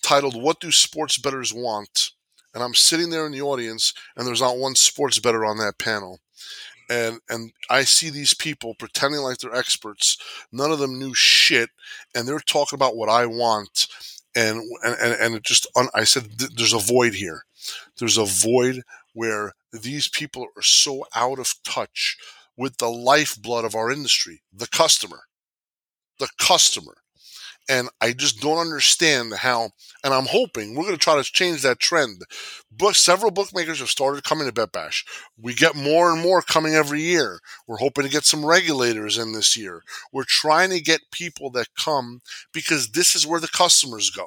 titled 0.02 0.40
"What 0.40 0.60
Do 0.60 0.70
Sports 0.70 1.18
Bettors 1.18 1.54
Want?" 1.54 2.10
And 2.52 2.62
I'm 2.62 2.74
sitting 2.74 3.08
there 3.08 3.24
in 3.24 3.32
the 3.32 3.40
audience, 3.40 3.94
and 4.14 4.26
there's 4.26 4.42
not 4.42 4.58
one 4.58 4.74
sports 4.74 5.18
better 5.18 5.46
on 5.46 5.56
that 5.58 5.78
panel. 5.78 6.20
And 6.90 7.20
and 7.30 7.52
I 7.70 7.84
see 7.84 8.10
these 8.10 8.34
people 8.34 8.74
pretending 8.74 9.22
like 9.22 9.38
they're 9.38 9.54
experts. 9.54 10.18
None 10.52 10.70
of 10.70 10.78
them 10.78 10.98
knew 10.98 11.14
shit, 11.14 11.70
and 12.14 12.28
they're 12.28 12.40
talking 12.40 12.76
about 12.76 12.96
what 12.96 13.08
I 13.08 13.24
want. 13.24 13.86
And 14.36 14.60
and 14.84 15.12
and 15.14 15.34
it 15.36 15.42
just 15.42 15.66
I 15.94 16.04
said, 16.04 16.38
there's 16.38 16.74
a 16.74 16.78
void 16.78 17.14
here. 17.14 17.44
There's 17.98 18.18
a 18.18 18.24
void 18.24 18.82
where 19.12 19.52
these 19.72 20.08
people 20.08 20.46
are 20.56 20.62
so 20.62 21.04
out 21.14 21.38
of 21.38 21.54
touch 21.64 22.16
with 22.56 22.78
the 22.78 22.88
lifeblood 22.88 23.64
of 23.64 23.74
our 23.74 23.90
industry, 23.90 24.42
the 24.52 24.68
customer. 24.68 25.20
The 26.18 26.28
customer. 26.38 26.96
And 27.68 27.88
I 28.00 28.12
just 28.12 28.40
don't 28.40 28.58
understand 28.58 29.34
how, 29.34 29.70
and 30.02 30.12
I'm 30.12 30.26
hoping 30.26 30.74
we're 30.74 30.82
going 30.82 30.96
to 30.96 31.00
try 31.00 31.16
to 31.16 31.22
change 31.22 31.62
that 31.62 31.78
trend. 31.78 32.22
But 32.76 32.96
several 32.96 33.30
bookmakers 33.30 33.78
have 33.78 33.88
started 33.88 34.24
coming 34.24 34.50
to 34.50 34.52
BetBash. 34.52 35.04
We 35.40 35.54
get 35.54 35.76
more 35.76 36.12
and 36.12 36.20
more 36.20 36.42
coming 36.42 36.74
every 36.74 37.02
year. 37.02 37.38
We're 37.68 37.76
hoping 37.76 38.04
to 38.04 38.10
get 38.10 38.24
some 38.24 38.44
regulators 38.44 39.16
in 39.16 39.32
this 39.32 39.56
year. 39.56 39.82
We're 40.12 40.24
trying 40.26 40.70
to 40.70 40.80
get 40.80 41.02
people 41.12 41.50
that 41.50 41.68
come 41.78 42.20
because 42.52 42.90
this 42.90 43.14
is 43.14 43.26
where 43.26 43.40
the 43.40 43.48
customers 43.48 44.10
go. 44.10 44.26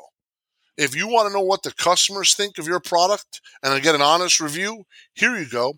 If 0.77 0.95
you 0.95 1.07
want 1.07 1.27
to 1.27 1.33
know 1.33 1.41
what 1.41 1.63
the 1.63 1.71
customers 1.71 2.33
think 2.33 2.57
of 2.57 2.67
your 2.67 2.79
product 2.79 3.41
and 3.63 3.81
get 3.81 3.95
an 3.95 4.01
honest 4.01 4.39
review, 4.39 4.85
here 5.13 5.37
you 5.37 5.45
go. 5.47 5.73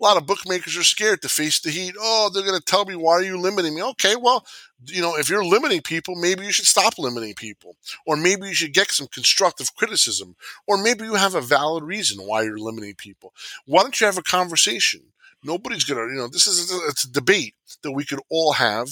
A 0.00 0.02
lot 0.04 0.16
of 0.16 0.26
bookmakers 0.26 0.76
are 0.76 0.82
scared 0.82 1.22
to 1.22 1.28
face 1.28 1.60
the 1.60 1.70
heat. 1.70 1.94
Oh, 1.98 2.30
they're 2.32 2.42
going 2.42 2.58
to 2.58 2.64
tell 2.64 2.84
me, 2.84 2.96
why 2.96 3.12
are 3.12 3.22
you 3.22 3.38
limiting 3.38 3.74
me? 3.74 3.82
Okay, 3.82 4.16
well, 4.16 4.44
you 4.86 5.02
know, 5.02 5.16
if 5.16 5.28
you're 5.28 5.44
limiting 5.44 5.82
people, 5.82 6.16
maybe 6.16 6.44
you 6.44 6.52
should 6.52 6.66
stop 6.66 6.98
limiting 6.98 7.34
people. 7.34 7.76
Or 8.06 8.16
maybe 8.16 8.48
you 8.48 8.54
should 8.54 8.72
get 8.72 8.90
some 8.90 9.06
constructive 9.08 9.74
criticism. 9.76 10.36
Or 10.66 10.82
maybe 10.82 11.04
you 11.04 11.14
have 11.14 11.34
a 11.34 11.40
valid 11.40 11.84
reason 11.84 12.26
why 12.26 12.42
you're 12.42 12.58
limiting 12.58 12.94
people. 12.94 13.34
Why 13.66 13.82
don't 13.82 14.00
you 14.00 14.06
have 14.06 14.18
a 14.18 14.22
conversation? 14.22 15.02
nobody's 15.42 15.84
gonna 15.84 16.02
you 16.02 16.18
know 16.18 16.28
this 16.28 16.46
is 16.46 16.72
a, 16.72 16.76
it's 16.88 17.04
a 17.04 17.12
debate 17.12 17.54
that 17.82 17.92
we 17.92 18.04
could 18.04 18.20
all 18.28 18.52
have 18.52 18.88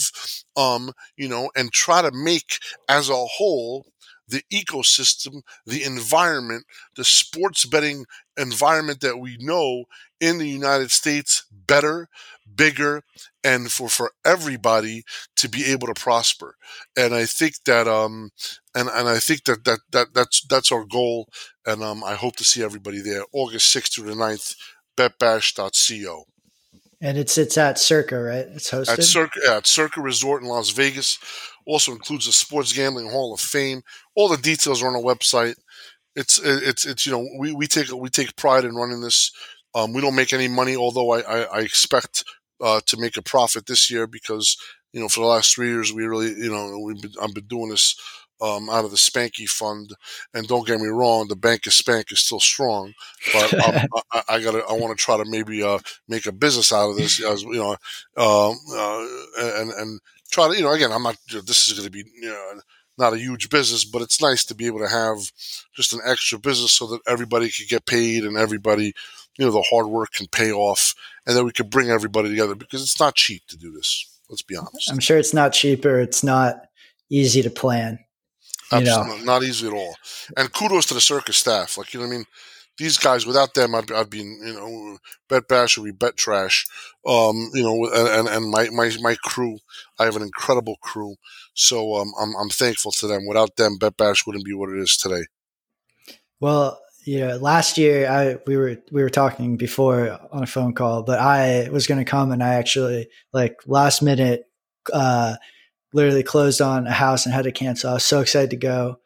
um 0.56 0.92
you 1.16 1.28
know 1.28 1.50
and 1.54 1.72
try 1.72 2.00
to 2.02 2.10
make 2.12 2.58
as 2.88 3.08
a 3.10 3.14
whole 3.14 3.86
the 4.28 4.42
ecosystem, 4.52 5.42
the 5.66 5.82
environment, 5.82 6.64
the 6.96 7.04
sports 7.04 7.64
betting 7.64 8.04
environment 8.36 9.00
that 9.00 9.18
we 9.18 9.36
know 9.40 9.84
in 10.20 10.38
the 10.38 10.48
United 10.48 10.90
States 10.90 11.46
better, 11.50 12.08
bigger, 12.54 13.02
and 13.44 13.70
for 13.70 13.88
for 13.88 14.12
everybody 14.24 15.02
to 15.36 15.48
be 15.48 15.64
able 15.66 15.86
to 15.86 15.94
prosper. 15.94 16.56
And 16.96 17.14
I 17.14 17.24
think 17.24 17.54
that 17.64 17.88
um 17.88 18.30
and 18.74 18.88
and 18.88 19.08
I 19.08 19.18
think 19.18 19.44
that 19.44 19.64
that, 19.64 19.80
that 19.92 20.08
that's 20.14 20.42
that's 20.48 20.72
our 20.72 20.84
goal. 20.84 21.28
And 21.66 21.82
um 21.82 22.04
I 22.04 22.14
hope 22.14 22.36
to 22.36 22.44
see 22.44 22.62
everybody 22.62 23.00
there 23.00 23.24
August 23.32 23.70
sixth 23.70 23.94
through 23.94 24.10
the 24.10 24.14
9th, 24.14 24.54
betbash.co. 24.96 26.24
And 27.00 27.16
it's 27.16 27.38
it's 27.38 27.56
at 27.56 27.78
Circa, 27.78 28.18
right? 28.18 28.46
It's 28.46 28.70
hosted 28.70 28.98
at 28.98 29.04
Circa, 29.04 29.40
at 29.48 29.66
Circa 29.68 30.00
Resort 30.00 30.42
in 30.42 30.48
Las 30.48 30.70
Vegas. 30.70 31.18
Also 31.68 31.92
includes 31.92 32.24
the 32.24 32.32
Sports 32.32 32.72
Gambling 32.72 33.10
Hall 33.10 33.34
of 33.34 33.40
Fame. 33.40 33.82
All 34.14 34.28
the 34.28 34.38
details 34.38 34.82
are 34.82 34.88
on 34.88 34.96
our 34.96 35.02
website. 35.02 35.54
It's 36.16 36.40
it's 36.42 36.86
it's 36.86 37.04
you 37.04 37.12
know 37.12 37.28
we, 37.38 37.52
we 37.52 37.66
take 37.66 37.92
we 37.92 38.08
take 38.08 38.36
pride 38.36 38.64
in 38.64 38.74
running 38.74 39.02
this. 39.02 39.30
Um, 39.74 39.92
we 39.92 40.00
don't 40.00 40.16
make 40.16 40.32
any 40.32 40.48
money, 40.48 40.76
although 40.76 41.12
I, 41.12 41.20
I, 41.20 41.40
I 41.42 41.60
expect 41.60 42.24
uh, 42.62 42.80
to 42.86 42.96
make 42.96 43.18
a 43.18 43.22
profit 43.22 43.66
this 43.66 43.90
year 43.90 44.06
because 44.06 44.56
you 44.92 45.00
know 45.00 45.08
for 45.08 45.20
the 45.20 45.26
last 45.26 45.54
three 45.54 45.68
years 45.68 45.92
we 45.92 46.06
really 46.06 46.28
you 46.28 46.50
know 46.50 46.78
we've 46.78 47.02
been, 47.02 47.12
I've 47.20 47.34
been 47.34 47.46
doing 47.46 47.68
this 47.68 47.94
um, 48.40 48.70
out 48.70 48.84
of 48.84 48.90
the 48.90 48.96
Spanky 48.96 49.48
Fund. 49.48 49.94
And 50.34 50.46
don't 50.46 50.66
get 50.66 50.80
me 50.80 50.88
wrong, 50.88 51.28
the 51.28 51.36
Bank 51.36 51.66
of 51.66 51.72
Spank 51.72 52.12
is 52.12 52.20
still 52.20 52.40
strong, 52.40 52.94
but 53.32 53.54
I, 54.12 54.22
I 54.28 54.40
got 54.40 54.52
to 54.52 54.64
I 54.68 54.72
want 54.72 54.96
to 54.96 55.02
try 55.02 55.16
to 55.16 55.24
maybe 55.26 55.62
uh, 55.62 55.78
make 56.08 56.26
a 56.26 56.32
business 56.32 56.72
out 56.72 56.90
of 56.90 56.96
this, 56.96 57.22
as 57.22 57.42
you 57.42 57.54
know, 57.54 57.76
uh, 58.16 58.50
uh, 58.50 59.06
and 59.38 59.70
and 59.72 60.00
try 60.30 60.48
to 60.48 60.56
you 60.56 60.62
know 60.62 60.72
again 60.72 60.92
I'm 60.92 61.02
not 61.02 61.16
this 61.28 61.68
is 61.68 61.74
going 61.74 61.86
to 61.86 61.90
be 61.90 62.04
you 62.14 62.28
know, 62.28 62.60
not 62.98 63.12
a 63.12 63.18
huge 63.18 63.48
business, 63.48 63.84
but 63.84 64.02
it's 64.02 64.20
nice 64.20 64.44
to 64.46 64.54
be 64.54 64.66
able 64.66 64.80
to 64.80 64.88
have 64.88 65.18
just 65.74 65.92
an 65.92 66.00
extra 66.04 66.38
business 66.38 66.72
so 66.72 66.86
that 66.88 67.00
everybody 67.06 67.48
could 67.50 67.68
get 67.68 67.86
paid 67.86 68.24
and 68.24 68.36
everybody 68.36 68.92
you 69.38 69.44
know 69.44 69.52
the 69.52 69.64
hard 69.70 69.86
work 69.86 70.12
can 70.12 70.26
pay 70.26 70.52
off, 70.52 70.94
and 71.26 71.36
then 71.36 71.44
we 71.44 71.52
could 71.52 71.70
bring 71.70 71.90
everybody 71.90 72.28
together 72.28 72.54
because 72.54 72.82
it's 72.82 73.00
not 73.00 73.14
cheap 73.14 73.46
to 73.46 73.56
do 73.56 73.70
this. 73.70 74.04
Let's 74.28 74.42
be 74.42 74.56
honest. 74.56 74.90
I'm 74.90 74.98
sure 74.98 75.16
it's 75.16 75.32
not 75.32 75.52
cheaper. 75.52 76.00
It's 76.00 76.22
not 76.22 76.66
easy 77.08 77.40
to 77.42 77.50
plan. 77.50 78.00
Absolutely, 78.70 79.24
not 79.24 79.42
easy 79.42 79.66
at 79.66 79.72
all. 79.72 79.96
And 80.36 80.52
kudos 80.52 80.86
to 80.86 80.94
the 80.94 81.00
circus 81.00 81.36
staff. 81.38 81.78
Like 81.78 81.94
you 81.94 82.00
know, 82.00 82.06
what 82.06 82.14
I 82.14 82.16
mean, 82.18 82.26
these 82.78 82.96
guys 82.96 83.26
without 83.26 83.54
them, 83.54 83.74
I'd, 83.74 83.90
I'd 83.90 84.10
be 84.10 84.18
you 84.18 84.54
know, 84.54 84.98
Bet 85.28 85.48
Bash 85.48 85.76
would 85.76 85.84
be 85.84 85.90
bet 85.92 86.16
trash. 86.16 86.66
Um, 87.06 87.50
you 87.54 87.62
know, 87.62 87.90
and 87.92 88.28
and 88.28 88.50
my 88.50 88.68
my 88.70 88.90
my 89.00 89.16
crew, 89.22 89.58
I 89.98 90.04
have 90.04 90.16
an 90.16 90.22
incredible 90.22 90.76
crew. 90.80 91.16
So 91.54 91.96
um, 91.96 92.12
I'm 92.20 92.34
I'm 92.36 92.48
thankful 92.48 92.92
to 92.92 93.06
them. 93.06 93.26
Without 93.26 93.56
them, 93.56 93.78
Bet 93.78 93.96
Bash 93.96 94.26
wouldn't 94.26 94.44
be 94.44 94.54
what 94.54 94.70
it 94.70 94.78
is 94.78 94.96
today. 94.96 95.26
Well, 96.40 96.80
you 97.04 97.20
know, 97.20 97.36
last 97.36 97.78
year 97.78 98.08
I 98.08 98.38
we 98.46 98.56
were 98.56 98.76
we 98.92 99.02
were 99.02 99.10
talking 99.10 99.56
before 99.56 100.18
on 100.30 100.42
a 100.42 100.46
phone 100.46 100.74
call, 100.74 101.02
but 101.02 101.18
I 101.18 101.68
was 101.70 101.86
going 101.86 101.98
to 101.98 102.10
come 102.10 102.32
and 102.32 102.42
I 102.42 102.54
actually 102.54 103.08
like 103.32 103.56
last 103.66 104.02
minute. 104.02 104.44
uh 104.92 105.36
literally 105.92 106.22
closed 106.22 106.60
on 106.60 106.86
a 106.86 106.92
house 106.92 107.24
and 107.24 107.34
had 107.34 107.44
to 107.44 107.52
cancel. 107.52 107.90
I 107.90 107.94
was 107.94 108.04
so 108.04 108.20
excited 108.20 108.50
to 108.50 108.56
go. 108.56 108.98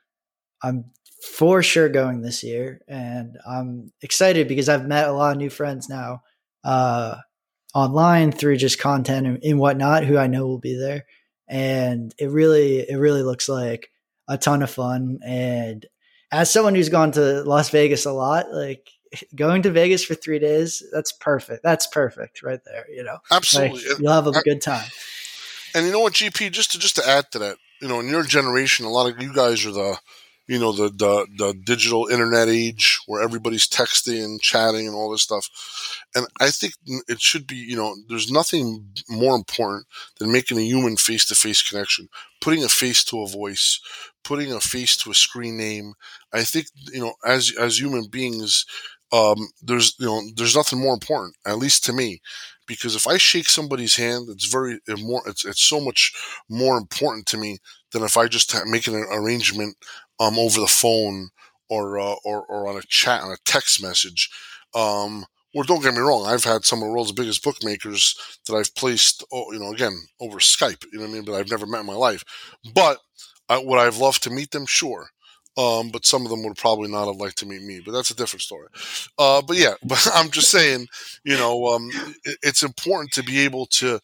I'm 0.63 0.87
for 1.23 1.63
sure 1.63 1.89
going 1.89 2.21
this 2.21 2.43
year, 2.43 2.81
and 2.89 3.39
I'm 3.47 3.93
excited 4.03 4.49
because 4.49 4.69
I've 4.69 4.87
met 4.87 5.09
a 5.09 5.13
lot 5.13 5.33
of 5.33 5.39
new 5.39 5.51
friends 5.51 5.89
now 5.89 6.23
uh, 6.65 7.17
online 7.75 8.33
through 8.33 8.57
just 8.57 8.81
content 8.81 9.27
and, 9.27 9.45
and 9.45 9.59
whatnot, 9.59 10.05
who 10.05 10.19
I 10.19 10.27
know 10.27 10.47
will 10.47 10.59
be 10.59 10.77
there, 10.77 11.07
and 11.47 12.13
it 12.19 12.27
really 12.27 12.81
it 12.81 12.97
really 12.97 13.23
looks 13.23 13.49
like 13.49 13.91
a 14.29 14.37
ton 14.37 14.63
of 14.63 14.71
fun. 14.71 15.21
And 15.25 15.87
as 16.33 16.51
someone 16.51 16.75
who's 16.75 16.89
gone 16.89 17.13
to 17.13 17.43
Las 17.45 17.71
Vegas 17.71 18.05
a 18.05 18.13
lot, 18.13 18.53
like 18.53 18.91
going 19.35 19.63
to 19.63 19.71
Vegas 19.71 20.05
for 20.05 20.15
three 20.15 20.41
days, 20.41 20.83
that's 20.93 21.13
perfect. 21.13 21.63
That's 21.63 21.87
perfect 21.87 22.43
right 22.43 22.61
there. 22.65 22.87
You 22.91 23.05
know, 23.05 23.19
absolutely, 23.31 23.89
like, 23.89 23.99
you'll 24.01 24.13
have 24.13 24.27
a 24.27 24.43
good 24.43 24.61
time. 24.61 24.89
And 25.75 25.87
you 25.87 25.93
know 25.93 26.01
what, 26.01 26.15
GP, 26.15 26.51
just 26.51 26.73
to 26.73 26.81
just 26.81 26.97
to 26.97 27.09
add 27.09 27.31
to 27.31 27.39
that, 27.39 27.59
you 27.81 27.87
know, 27.87 28.01
in 28.01 28.09
your 28.09 28.25
generation, 28.25 28.87
a 28.87 28.91
lot 28.91 29.09
of 29.09 29.23
you 29.23 29.33
guys 29.33 29.65
are 29.65 29.73
the 29.73 29.99
you 30.49 30.59
know 30.59 30.73
the, 30.73 30.89
the 30.91 31.27
the 31.39 31.55
digital 31.65 32.07
internet 32.09 32.49
age 32.49 32.99
where 33.07 33.23
everybody's 33.23 33.69
texting 33.69 34.25
and 34.25 34.41
chatting 34.41 34.87
and 34.87 34.95
all 34.97 35.11
this 35.11 35.23
stuff 35.23 35.49
and 36.15 36.27
i 36.41 36.51
think 36.51 36.75
it 37.09 37.21
should 37.21 37.47
be 37.47 37.57
you 37.57 37.77
know 37.77 37.95
there's 38.09 38.31
nothing 38.31 38.87
more 39.09 39.35
important 39.35 39.87
than 40.19 40.33
making 40.33 40.59
a 40.59 40.63
human 40.63 40.97
face-to-face 40.97 41.63
connection 41.69 42.09
putting 42.41 42.65
a 42.65 42.69
face 42.69 43.05
to 43.05 43.23
a 43.23 43.29
voice 43.29 43.81
putting 44.25 44.53
a 44.53 44.61
face 44.61 44.97
to 44.97 45.11
a 45.11 45.15
screen 45.15 45.57
name 45.57 45.95
i 46.33 46.43
think 46.43 46.67
you 46.93 47.01
know 47.01 47.15
as 47.25 47.53
as 47.59 47.79
human 47.81 48.07
beings 48.09 48.65
um, 49.13 49.37
there's 49.63 49.95
you 49.99 50.07
know 50.07 50.23
there's 50.37 50.57
nothing 50.57 50.79
more 50.81 50.95
important 50.95 51.37
at 51.45 51.59
least 51.59 51.85
to 51.85 51.93
me 51.93 52.21
because 52.67 52.97
if 52.97 53.07
I 53.07 53.19
shake 53.19 53.49
somebody's 53.49 53.97
hand, 53.97 54.29
it's 54.31 54.47
very 54.47 54.79
more. 54.99 55.23
It's 55.27 55.45
it's 55.45 55.63
so 55.63 55.81
much 55.81 56.13
more 56.49 56.79
important 56.79 57.27
to 57.27 57.37
me 57.37 57.59
than 57.93 58.03
if 58.03 58.17
I 58.17 58.27
just 58.27 58.55
make 58.67 58.87
an 58.87 58.95
arrangement 59.13 59.77
um 60.23 60.39
over 60.39 60.61
the 60.61 60.67
phone 60.67 61.31
or 61.69 61.99
uh, 61.99 62.15
or 62.25 62.45
or 62.47 62.69
on 62.69 62.77
a 62.77 62.83
chat 62.89 63.23
on 63.23 63.33
a 63.33 63.37
text 63.45 63.83
message. 63.83 64.31
Um, 64.75 65.27
or 65.55 65.65
don't 65.65 65.83
get 65.83 65.93
me 65.93 66.01
wrong, 66.01 66.27
I've 66.27 66.45
had 66.45 66.65
some 66.65 66.79
of 66.79 66.87
the 66.87 66.93
world's 66.93 67.13
biggest 67.13 67.45
bookmakers 67.45 68.17
that 68.47 68.55
I've 68.55 68.75
placed, 68.75 69.23
you 69.33 69.59
know, 69.59 69.71
again 69.71 69.99
over 70.21 70.39
Skype. 70.39 70.85
You 70.91 70.99
know 70.99 71.05
what 71.05 71.11
I 71.11 71.13
mean? 71.13 71.25
But 71.25 71.35
I've 71.35 71.51
never 71.51 71.67
met 71.67 71.81
in 71.81 71.87
my 71.87 71.95
life. 71.95 72.25
But 72.75 72.99
I, 73.51 73.59
would 73.59 73.79
I've 73.79 73.99
loved 73.99 74.23
to 74.23 74.31
meet 74.31 74.51
them? 74.51 74.65
Sure. 74.67 75.09
Um, 75.59 75.91
but 75.91 76.07
some 76.07 76.25
of 76.25 76.31
them 76.31 76.43
would 76.45 76.57
probably 76.57 76.91
not 76.91 77.07
have 77.07 77.17
liked 77.21 77.37
to 77.39 77.47
meet 77.47 77.63
me, 77.63 77.83
but 77.85 77.93
that's 77.93 78.11
a 78.11 78.17
different 78.17 78.41
story. 78.41 78.69
Uh, 79.19 79.43
but 79.43 79.59
yeah, 79.59 79.75
but 79.85 80.07
I'm 80.15 80.31
just 80.31 80.51
saying, 80.51 80.87
you 81.25 81.37
know, 81.37 81.67
um, 81.67 81.91
it, 82.25 82.39
it's 82.43 82.63
important 82.63 83.13
to 83.13 83.23
be 83.23 83.41
able 83.41 83.67
to 83.67 84.01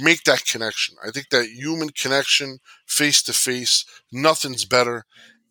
make 0.00 0.24
that 0.24 0.44
connection. 0.46 0.96
I 1.04 1.10
think 1.10 1.28
that 1.30 1.46
human 1.48 1.88
connection, 1.90 2.58
face 2.86 3.22
to 3.24 3.32
face, 3.32 3.84
nothing's 4.12 4.64
better. 4.64 5.04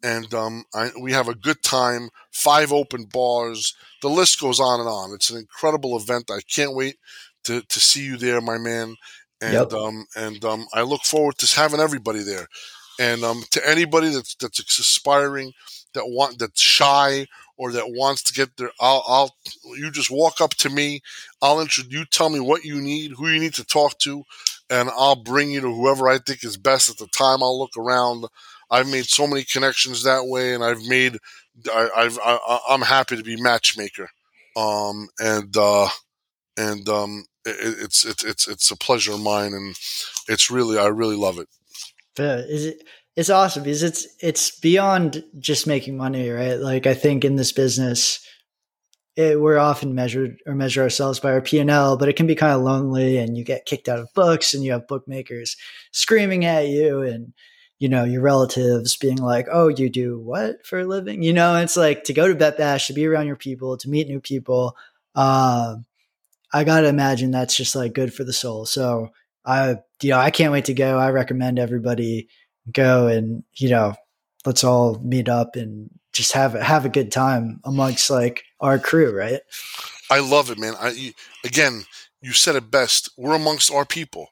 And 0.04 0.34
um, 0.34 0.66
I, 0.76 0.92
we 1.02 1.14
have 1.14 1.30
a 1.30 1.36
good 1.36 1.64
time. 1.64 2.10
Five 2.32 2.74
open 2.74 3.06
bars. 3.06 3.74
The 4.02 4.10
list 4.10 4.40
goes 4.40 4.60
on 4.60 4.82
and 4.82 4.90
on. 4.90 5.14
It's 5.14 5.30
an 5.30 5.38
incredible 5.38 5.96
event. 5.98 6.30
I 6.30 6.42
can't 6.42 6.76
wait 6.76 6.98
to, 7.46 7.62
to 7.62 7.80
see 7.80 8.04
you 8.04 8.18
there, 8.18 8.42
my 8.42 8.58
man. 8.58 8.98
And 9.42 9.54
yep. 9.54 9.74
um, 9.74 10.06
and 10.16 10.44
um, 10.46 10.68
I 10.74 10.84
look 10.84 11.04
forward 11.04 11.38
to 11.40 11.56
having 11.56 11.80
everybody 11.80 12.20
there. 12.20 12.48
And 13.00 13.24
um, 13.24 13.44
to 13.52 13.68
anybody 13.68 14.10
that's 14.10 14.36
that's 14.36 14.60
aspiring, 14.60 15.54
that 15.94 16.08
want 16.08 16.40
that's 16.40 16.62
shy 16.62 17.28
or 17.58 17.72
that 17.72 17.92
wants 17.92 18.24
to 18.24 18.34
get 18.34 18.56
there, 18.58 18.72
I'll, 18.80 19.04
I'll 19.08 19.36
you 19.76 19.92
just 19.92 20.12
walk 20.12 20.42
up 20.42 20.52
to 20.56 20.70
me. 20.70 21.02
I'll 21.42 21.62
introduce 21.62 21.92
you. 21.92 22.06
Tell 22.06 22.30
me 22.30 22.40
what 22.40 22.64
you 22.64 22.82
need, 22.82 23.12
who 23.12 23.28
you 23.30 23.40
need 23.40 23.54
to 23.56 23.66
talk 23.66 24.00
to, 24.00 24.24
and 24.70 24.90
I'll 24.90 25.22
bring 25.22 25.52
you 25.52 25.62
to 25.62 25.74
whoever 25.74 26.08
I 26.08 26.18
think 26.18 26.44
is 26.44 26.58
best 26.58 26.90
at 26.90 26.98
the 26.98 27.08
time. 27.08 27.44
I'll 27.44 27.60
look 27.60 27.78
around. 27.78 28.26
I've 28.74 28.90
made 28.90 29.06
so 29.06 29.28
many 29.28 29.44
connections 29.44 30.02
that 30.04 30.26
way, 30.26 30.56
and 30.56 30.64
I've 30.64 30.84
made. 30.88 31.20
I, 31.72 31.90
I've 31.96 32.20
I, 32.24 32.60
am 32.72 32.82
happy 32.82 33.16
to 33.16 33.24
be 33.24 33.40
matchmaker, 33.40 34.10
um, 34.58 35.10
and 35.20 35.56
uh, 35.56 35.90
and 36.58 36.90
um, 36.90 37.26
it, 37.46 37.84
it's 37.84 38.04
it's 38.04 38.24
it's 38.24 38.48
it's 38.48 38.72
a 38.72 38.76
pleasure 38.76 39.14
of 39.14 39.22
mine, 39.22 39.54
and 39.54 39.76
it's 40.28 40.50
really 40.50 40.80
I 40.80 40.88
really 40.88 41.16
love 41.16 41.38
it. 41.38 41.48
But 42.16 42.46
is 42.50 42.66
it? 42.66 42.84
It's 43.16 43.30
awesome 43.30 43.62
because 43.62 43.84
it's 43.84 44.08
it's 44.20 44.60
beyond 44.60 45.24
just 45.38 45.68
making 45.68 45.96
money, 45.96 46.28
right? 46.32 46.60
Like 46.60 46.88
I 46.88 46.96
think 46.96 47.24
in 47.24 47.36
this 47.36 47.52
business, 47.52 48.28
it, 49.16 49.40
we're 49.40 49.60
often 49.60 49.94
measured 49.94 50.38
or 50.48 50.56
measure 50.56 50.82
ourselves 50.82 51.20
by 51.20 51.32
our 51.32 51.42
P 51.42 51.60
and 51.60 51.70
L, 51.70 51.96
but 51.96 52.10
it 52.10 52.16
can 52.16 52.26
be 52.26 52.34
kind 52.34 52.54
of 52.54 52.64
lonely, 52.64 53.20
and 53.20 53.38
you 53.38 53.44
get 53.44 53.68
kicked 53.68 53.88
out 53.88 54.00
of 54.00 54.12
books, 54.16 54.56
and 54.56 54.64
you 54.64 54.72
have 54.72 54.88
bookmakers 54.88 55.58
screaming 55.92 56.44
at 56.44 56.70
you, 56.70 57.02
and 57.04 57.34
you 57.80 57.90
know 57.90 58.04
your 58.04 58.22
relatives 58.22 58.96
being 58.98 59.18
like, 59.18 59.48
"Oh, 59.52 59.68
you 59.68 59.90
do 59.90 60.20
what 60.20 60.66
for 60.66 60.80
a 60.80 60.86
living?" 60.86 61.24
You 61.24 61.34
know, 61.34 61.56
it's 61.58 61.78
like 61.78 62.06
to 62.06 62.14
go 62.14 62.28
to 62.28 62.36
Bet 62.36 62.58
Bash, 62.58 62.88
to 62.88 62.94
be 62.94 63.06
around 63.06 63.28
your 63.28 63.36
people, 63.36 63.78
to 63.78 63.90
meet 63.90 64.08
new 64.08 64.20
people. 64.20 64.76
Um, 65.16 65.86
I 66.54 66.64
gotta 66.64 66.88
imagine 66.88 67.32
that's 67.32 67.56
just 67.56 67.76
like 67.76 67.94
good 67.94 68.14
for 68.14 68.24
the 68.24 68.34
soul. 68.34 68.66
So 68.66 69.10
I, 69.46 69.78
you 70.02 70.12
know, 70.12 70.20
I 70.20 70.32
can't 70.32 70.52
wait 70.52 70.66
to 70.66 70.74
go. 70.74 70.98
I 70.98 71.10
recommend 71.12 71.60
everybody 71.60 72.30
go 72.72 73.08
and 73.08 73.44
you 73.56 73.70
know, 73.70 73.96
let's 74.46 74.64
all 74.64 75.00
meet 75.00 75.28
up 75.28 75.56
and 75.56 75.90
just 76.14 76.34
have 76.34 76.54
have 76.54 76.86
a 76.86 76.90
good 76.90 77.12
time 77.12 77.60
amongst 77.66 78.10
like 78.10 78.44
our 78.60 78.80
crew, 78.80 79.16
right? 79.16 79.42
I 80.10 80.20
love 80.20 80.52
it, 80.52 80.60
man. 80.60 80.76
I 80.80 81.14
again, 81.44 81.86
you 82.22 82.32
said 82.34 82.56
it 82.56 82.72
best. 82.72 83.10
We're 83.18 83.36
amongst 83.36 83.72
our 83.72 83.86
people. 83.86 84.30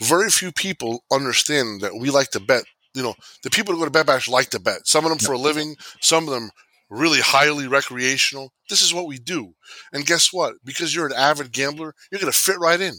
Very 0.00 0.30
few 0.30 0.52
people 0.52 1.04
understand 1.10 1.80
that 1.80 1.96
we 1.96 2.10
like 2.10 2.30
to 2.32 2.40
bet. 2.40 2.64
You 2.94 3.02
know, 3.02 3.14
the 3.42 3.50
people 3.50 3.74
who 3.74 3.80
go 3.80 3.86
to 3.86 3.90
Bet 3.90 4.06
Bash 4.06 4.28
like 4.28 4.50
to 4.50 4.60
bet. 4.60 4.86
Some 4.86 5.04
of 5.04 5.10
them 5.10 5.18
for 5.18 5.32
a 5.32 5.38
living. 5.38 5.76
Some 6.00 6.28
of 6.28 6.34
them 6.34 6.50
really 6.90 7.20
highly 7.20 7.66
recreational. 7.66 8.52
This 8.70 8.82
is 8.82 8.94
what 8.94 9.06
we 9.06 9.18
do. 9.18 9.54
And 9.92 10.06
guess 10.06 10.32
what? 10.32 10.54
Because 10.64 10.94
you're 10.94 11.06
an 11.06 11.12
avid 11.12 11.50
gambler, 11.50 11.94
you're 12.10 12.20
going 12.20 12.32
to 12.32 12.38
fit 12.38 12.58
right 12.60 12.80
in. 12.80 12.94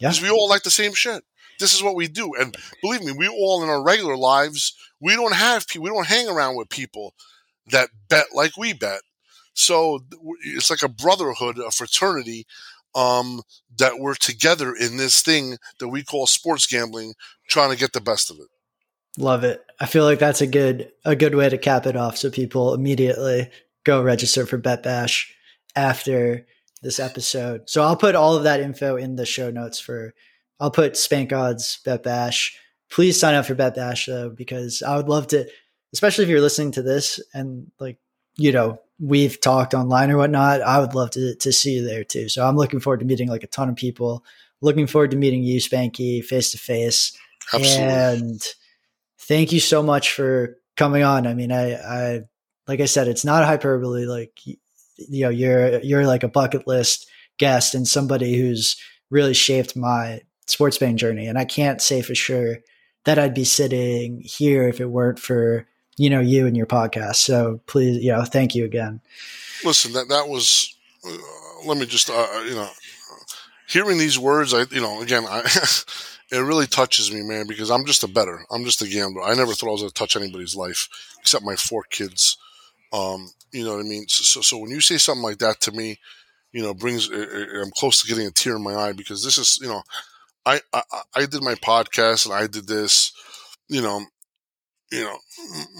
Yeah. 0.00 0.08
Because 0.08 0.22
we 0.22 0.30
all 0.30 0.48
like 0.48 0.62
the 0.64 0.70
same 0.70 0.94
shit. 0.94 1.22
This 1.60 1.74
is 1.74 1.82
what 1.82 1.94
we 1.94 2.08
do. 2.08 2.34
And 2.34 2.56
believe 2.82 3.02
me, 3.02 3.12
we 3.12 3.28
all 3.28 3.62
in 3.62 3.68
our 3.68 3.82
regular 3.82 4.16
lives, 4.16 4.74
we 5.00 5.14
don't 5.14 5.34
have 5.34 5.68
people, 5.68 5.84
we 5.84 5.90
don't 5.90 6.06
hang 6.06 6.28
around 6.28 6.56
with 6.56 6.68
people 6.70 7.14
that 7.70 7.90
bet 8.08 8.26
like 8.34 8.56
we 8.56 8.72
bet. 8.72 9.00
So 9.54 10.00
it's 10.42 10.70
like 10.70 10.82
a 10.82 10.88
brotherhood, 10.88 11.58
a 11.58 11.70
fraternity. 11.70 12.46
um, 12.96 13.42
that 13.78 13.98
we're 13.98 14.14
together 14.14 14.74
in 14.74 14.96
this 14.96 15.20
thing 15.22 15.58
that 15.78 15.88
we 15.88 16.02
call 16.02 16.26
sports 16.26 16.66
gambling, 16.66 17.12
trying 17.46 17.70
to 17.70 17.76
get 17.76 17.92
the 17.92 18.00
best 18.00 18.30
of 18.30 18.38
it. 18.38 18.48
Love 19.18 19.44
it. 19.44 19.64
I 19.80 19.86
feel 19.86 20.04
like 20.04 20.18
that's 20.18 20.40
a 20.40 20.46
good 20.46 20.92
a 21.04 21.16
good 21.16 21.34
way 21.34 21.48
to 21.48 21.58
cap 21.58 21.86
it 21.86 21.96
off, 21.96 22.16
so 22.16 22.30
people 22.30 22.74
immediately 22.74 23.50
go 23.84 24.02
register 24.02 24.46
for 24.46 24.58
Bet 24.58 24.82
Bash 24.82 25.34
after 25.74 26.46
this 26.82 27.00
episode. 27.00 27.68
So 27.68 27.82
I'll 27.82 27.96
put 27.96 28.14
all 28.14 28.36
of 28.36 28.44
that 28.44 28.60
info 28.60 28.96
in 28.96 29.16
the 29.16 29.26
show 29.26 29.50
notes 29.50 29.78
for. 29.78 30.14
I'll 30.58 30.70
put 30.70 30.96
Spank 30.96 31.32
Odds 31.32 31.80
Bet 31.84 32.02
Bash. 32.02 32.58
Please 32.90 33.18
sign 33.18 33.34
up 33.34 33.46
for 33.46 33.54
Bet 33.54 33.74
Bash 33.74 34.06
though, 34.06 34.30
because 34.30 34.82
I 34.82 34.96
would 34.96 35.08
love 35.08 35.26
to, 35.28 35.46
especially 35.92 36.24
if 36.24 36.30
you're 36.30 36.40
listening 36.40 36.72
to 36.72 36.82
this 36.82 37.20
and 37.34 37.70
like 37.78 37.98
you 38.36 38.52
know 38.52 38.80
we've 38.98 39.40
talked 39.40 39.74
online 39.74 40.10
or 40.10 40.18
whatnot. 40.18 40.62
I 40.62 40.78
would 40.78 40.94
love 40.94 41.10
to 41.12 41.34
to 41.34 41.52
see 41.52 41.76
you 41.76 41.84
there 41.84 42.04
too. 42.04 42.28
So 42.28 42.46
I'm 42.46 42.56
looking 42.56 42.80
forward 42.80 43.00
to 43.00 43.06
meeting 43.06 43.28
like 43.28 43.42
a 43.42 43.48
ton 43.48 43.68
of 43.68 43.76
people. 43.76 44.24
Looking 44.62 44.86
forward 44.86 45.10
to 45.10 45.16
meeting 45.16 45.42
you, 45.42 45.60
Spanky, 45.60 46.24
face 46.24 46.50
to 46.52 46.58
face. 46.58 47.16
And 47.52 48.42
thank 49.26 49.52
you 49.52 49.60
so 49.60 49.82
much 49.82 50.12
for 50.12 50.58
coming 50.76 51.02
on. 51.02 51.26
I 51.26 51.34
mean, 51.34 51.52
I, 51.52 51.74
I, 51.74 52.20
like 52.66 52.80
I 52.80 52.86
said, 52.86 53.08
it's 53.08 53.24
not 53.24 53.44
hyperbole. 53.44 54.06
Like, 54.06 54.38
you 54.44 54.56
know, 55.24 55.30
you're, 55.30 55.80
you're 55.80 56.06
like 56.06 56.22
a 56.22 56.28
bucket 56.28 56.66
list 56.66 57.08
guest 57.38 57.74
and 57.74 57.86
somebody 57.86 58.36
who's 58.36 58.76
really 59.10 59.34
shaped 59.34 59.76
my 59.76 60.20
sports 60.46 60.78
betting 60.78 60.96
journey. 60.96 61.26
And 61.26 61.38
I 61.38 61.44
can't 61.44 61.82
say 61.82 62.02
for 62.02 62.14
sure 62.14 62.58
that 63.04 63.18
I'd 63.18 63.34
be 63.34 63.44
sitting 63.44 64.20
here 64.20 64.68
if 64.68 64.80
it 64.80 64.86
weren't 64.86 65.18
for, 65.18 65.66
you 65.96 66.10
know, 66.10 66.20
you 66.20 66.46
and 66.46 66.56
your 66.56 66.66
podcast. 66.66 67.16
So 67.16 67.60
please, 67.66 68.02
you 68.02 68.12
know, 68.12 68.24
thank 68.24 68.54
you 68.54 68.64
again. 68.64 69.00
Listen, 69.64 69.92
that, 69.92 70.08
that 70.08 70.28
was, 70.28 70.76
uh, 71.06 71.16
let 71.66 71.78
me 71.78 71.86
just, 71.86 72.10
uh, 72.10 72.42
you 72.46 72.54
know, 72.54 72.68
hearing 73.68 73.98
these 73.98 74.18
words, 74.18 74.54
I, 74.54 74.64
you 74.70 74.80
know, 74.80 75.00
again, 75.02 75.24
I, 75.28 75.42
it 76.30 76.38
really 76.38 76.66
touches 76.66 77.12
me, 77.12 77.22
man, 77.22 77.46
because 77.46 77.70
I'm 77.70 77.84
just 77.84 78.02
a 78.02 78.08
bettor. 78.08 78.44
I'm 78.50 78.64
just 78.64 78.82
a 78.82 78.88
gambler. 78.88 79.22
I 79.22 79.34
never 79.34 79.52
thought 79.52 79.68
I 79.68 79.72
was 79.72 79.82
going 79.82 79.90
to 79.90 79.94
touch 79.94 80.16
anybody's 80.16 80.56
life 80.56 80.88
except 81.20 81.44
my 81.44 81.56
four 81.56 81.84
kids. 81.84 82.36
Um, 82.92 83.30
you 83.52 83.64
know 83.64 83.76
what 83.76 83.84
I 83.84 83.88
mean? 83.88 84.06
So, 84.08 84.24
so, 84.24 84.40
so, 84.40 84.58
when 84.58 84.70
you 84.70 84.80
say 84.80 84.98
something 84.98 85.22
like 85.22 85.38
that 85.38 85.60
to 85.62 85.72
me, 85.72 85.98
you 86.52 86.62
know, 86.62 86.74
brings, 86.74 87.10
I'm 87.10 87.70
close 87.76 88.00
to 88.00 88.08
getting 88.08 88.26
a 88.26 88.30
tear 88.30 88.56
in 88.56 88.62
my 88.62 88.74
eye 88.74 88.92
because 88.92 89.22
this 89.22 89.38
is, 89.38 89.58
you 89.60 89.68
know, 89.68 89.82
I, 90.44 90.60
I, 90.72 90.82
I 91.14 91.26
did 91.26 91.42
my 91.42 91.54
podcast 91.54 92.26
and 92.26 92.34
I 92.34 92.46
did 92.46 92.66
this, 92.66 93.12
you 93.68 93.82
know, 93.82 94.02
you 94.90 95.02
know, 95.02 95.18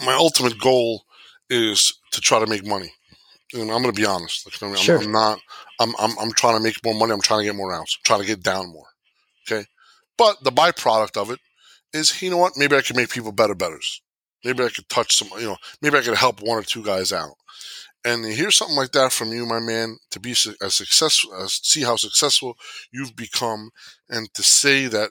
my 0.04 0.14
ultimate 0.14 0.58
goal 0.60 1.04
is 1.48 1.94
to 2.12 2.20
try 2.20 2.40
to 2.40 2.46
make 2.46 2.66
money. 2.66 2.92
And 3.52 3.62
I'm 3.70 3.82
going 3.82 3.94
to 3.94 4.00
be 4.00 4.06
honest. 4.06 4.46
Like, 4.46 4.62
I 4.62 4.66
mean, 4.66 4.76
sure. 4.76 4.98
I'm, 4.98 5.04
I'm, 5.04 5.12
not, 5.12 5.38
I'm, 5.80 5.94
I'm, 5.98 6.18
I'm 6.18 6.32
trying 6.32 6.56
to 6.56 6.62
make 6.62 6.84
more 6.84 6.94
money. 6.94 7.12
I'm 7.12 7.20
trying 7.20 7.40
to 7.40 7.46
get 7.46 7.54
more 7.54 7.72
outs. 7.72 7.96
I'm 7.98 8.04
trying 8.04 8.20
to 8.20 8.26
get 8.26 8.42
down 8.42 8.72
more. 8.72 8.86
Okay. 9.46 9.64
But 10.18 10.42
the 10.44 10.52
byproduct 10.52 11.16
of 11.20 11.30
it 11.30 11.40
is, 11.92 12.20
you 12.22 12.30
know 12.30 12.38
what? 12.38 12.54
Maybe 12.56 12.76
I 12.76 12.82
can 12.82 12.96
make 12.96 13.10
people 13.10 13.32
better 13.32 13.54
betters. 13.54 14.02
Maybe 14.44 14.64
I 14.64 14.68
could 14.68 14.88
touch 14.88 15.16
some, 15.16 15.28
you 15.38 15.46
know, 15.46 15.56
maybe 15.82 15.98
I 15.98 16.02
could 16.02 16.16
help 16.16 16.40
one 16.42 16.58
or 16.58 16.62
two 16.62 16.84
guys 16.84 17.12
out. 17.12 17.34
And 18.04 18.24
to 18.24 18.32
hear 18.34 18.50
something 18.50 18.76
like 18.76 18.92
that 18.92 19.12
from 19.12 19.32
you, 19.32 19.46
my 19.46 19.60
man, 19.60 19.98
to 20.12 20.20
be 20.20 20.32
as 20.32 20.74
successful, 20.74 21.34
as 21.34 21.54
see 21.62 21.82
how 21.82 21.96
successful 21.96 22.56
you've 22.92 23.16
become, 23.16 23.70
and 24.08 24.32
to 24.34 24.42
say 24.42 24.86
that, 24.86 25.10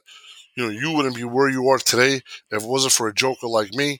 you 0.55 0.63
know, 0.65 0.69
you 0.71 0.91
wouldn't 0.91 1.15
be 1.15 1.23
where 1.25 1.49
you 1.49 1.67
are 1.69 1.79
today 1.79 2.17
if 2.51 2.63
it 2.63 2.69
wasn't 2.69 2.93
for 2.93 3.07
a 3.07 3.13
joker 3.13 3.47
like 3.47 3.73
me, 3.73 3.99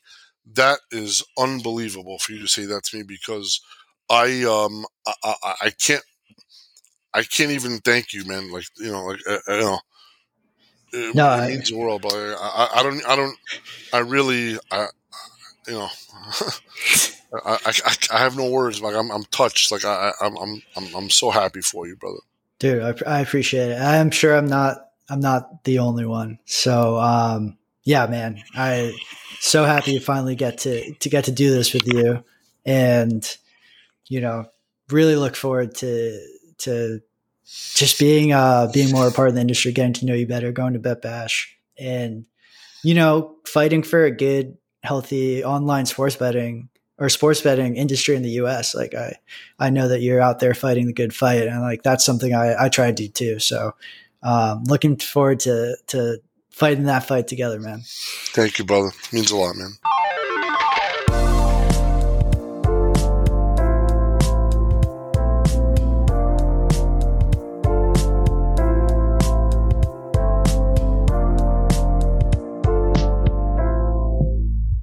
that 0.53 0.79
is 0.91 1.23
unbelievable 1.37 2.19
for 2.19 2.33
you 2.33 2.39
to 2.39 2.47
say 2.47 2.65
that 2.65 2.83
to 2.85 2.97
me 2.97 3.03
because 3.03 3.61
I, 4.09 4.43
um, 4.43 4.85
I, 5.07 5.35
I, 5.43 5.55
I 5.63 5.69
can't, 5.71 6.03
I 7.13 7.23
can't 7.23 7.51
even 7.51 7.79
thank 7.79 8.13
you, 8.13 8.25
man. 8.25 8.51
Like, 8.51 8.65
you 8.77 8.91
know, 8.91 9.05
like, 9.05 9.19
uh, 9.27 9.39
you 9.47 9.59
know, 9.61 9.79
no, 11.13 11.33
it 11.41 11.49
means 11.49 11.69
the 11.69 11.77
world. 11.77 12.01
But 12.01 12.13
I, 12.13 12.69
I, 12.75 12.83
don't, 12.83 13.05
I 13.07 13.15
don't, 13.15 13.37
I 13.93 13.99
really, 13.99 14.57
I, 14.71 14.87
you 15.67 15.73
know, 15.73 15.89
I, 17.45 17.57
I, 17.65 17.95
I 18.13 18.19
have 18.19 18.37
no 18.37 18.49
words. 18.49 18.81
Like 18.81 18.95
I'm, 18.95 19.11
I'm 19.11 19.25
touched. 19.25 19.71
Like 19.71 19.85
I, 19.85 20.11
I'm, 20.21 20.37
I'm, 20.37 20.61
I'm, 20.75 20.95
I'm 20.95 21.09
so 21.09 21.31
happy 21.31 21.61
for 21.61 21.87
you, 21.87 21.95
brother. 21.95 22.19
Dude, 22.59 22.81
I, 22.81 23.17
I 23.17 23.19
appreciate 23.19 23.71
it. 23.71 23.81
I'm 23.81 24.11
sure 24.11 24.35
I'm 24.35 24.47
not, 24.47 24.89
I'm 25.09 25.19
not 25.19 25.63
the 25.65 25.79
only 25.79 26.05
one. 26.05 26.39
So, 26.45 26.97
um, 26.97 27.57
yeah, 27.83 28.07
man, 28.07 28.41
I 28.55 28.93
so 29.39 29.63
happy 29.63 29.93
to 29.93 30.03
finally 30.03 30.35
get 30.35 30.57
to 30.59 30.93
to 30.95 31.09
get 31.09 31.25
to 31.25 31.31
do 31.31 31.51
this 31.51 31.71
with 31.71 31.85
you, 31.85 32.23
and 32.65 33.37
you 34.07 34.21
know, 34.21 34.45
really 34.89 35.15
look 35.15 35.35
forward 35.35 35.75
to 35.75 36.19
to 36.59 37.01
just 37.45 37.99
being 37.99 38.33
uh 38.33 38.69
being 38.73 38.91
more 38.91 39.07
a 39.07 39.11
part 39.11 39.29
of 39.29 39.35
the 39.35 39.41
industry, 39.41 39.71
getting 39.71 39.93
to 39.93 40.05
know 40.05 40.13
you 40.13 40.27
better, 40.27 40.51
going 40.51 40.73
to 40.73 40.79
Bet 40.79 41.01
Bash, 41.01 41.57
and 41.77 42.25
you 42.83 42.93
know, 42.93 43.35
fighting 43.45 43.83
for 43.83 44.03
a 44.03 44.11
good, 44.11 44.57
healthy 44.83 45.43
online 45.43 45.85
sports 45.85 46.15
betting 46.15 46.69
or 46.97 47.09
sports 47.09 47.41
betting 47.41 47.75
industry 47.75 48.15
in 48.15 48.21
the 48.21 48.29
U.S. 48.31 48.75
Like 48.75 48.93
I, 48.93 49.15
I 49.59 49.69
know 49.69 49.87
that 49.87 50.01
you're 50.01 50.21
out 50.21 50.39
there 50.39 50.53
fighting 50.53 50.87
the 50.87 50.93
good 50.93 51.13
fight, 51.13 51.47
and 51.47 51.61
like 51.61 51.83
that's 51.83 52.05
something 52.05 52.33
I 52.33 52.65
I 52.65 52.69
try 52.69 52.87
to 52.87 52.93
do 52.93 53.07
too. 53.07 53.39
So, 53.39 53.73
um, 54.23 54.63
looking 54.65 54.97
forward 54.97 55.41
to 55.41 55.75
to 55.87 56.17
fighting 56.51 56.85
that 56.85 57.07
fight 57.07 57.27
together, 57.27 57.59
man. 57.59 57.81
Thank 58.33 58.59
you, 58.59 58.65
brother. 58.65 58.91
Means 59.11 59.31
a 59.31 59.35
lot, 59.35 59.55
man. 59.55 59.71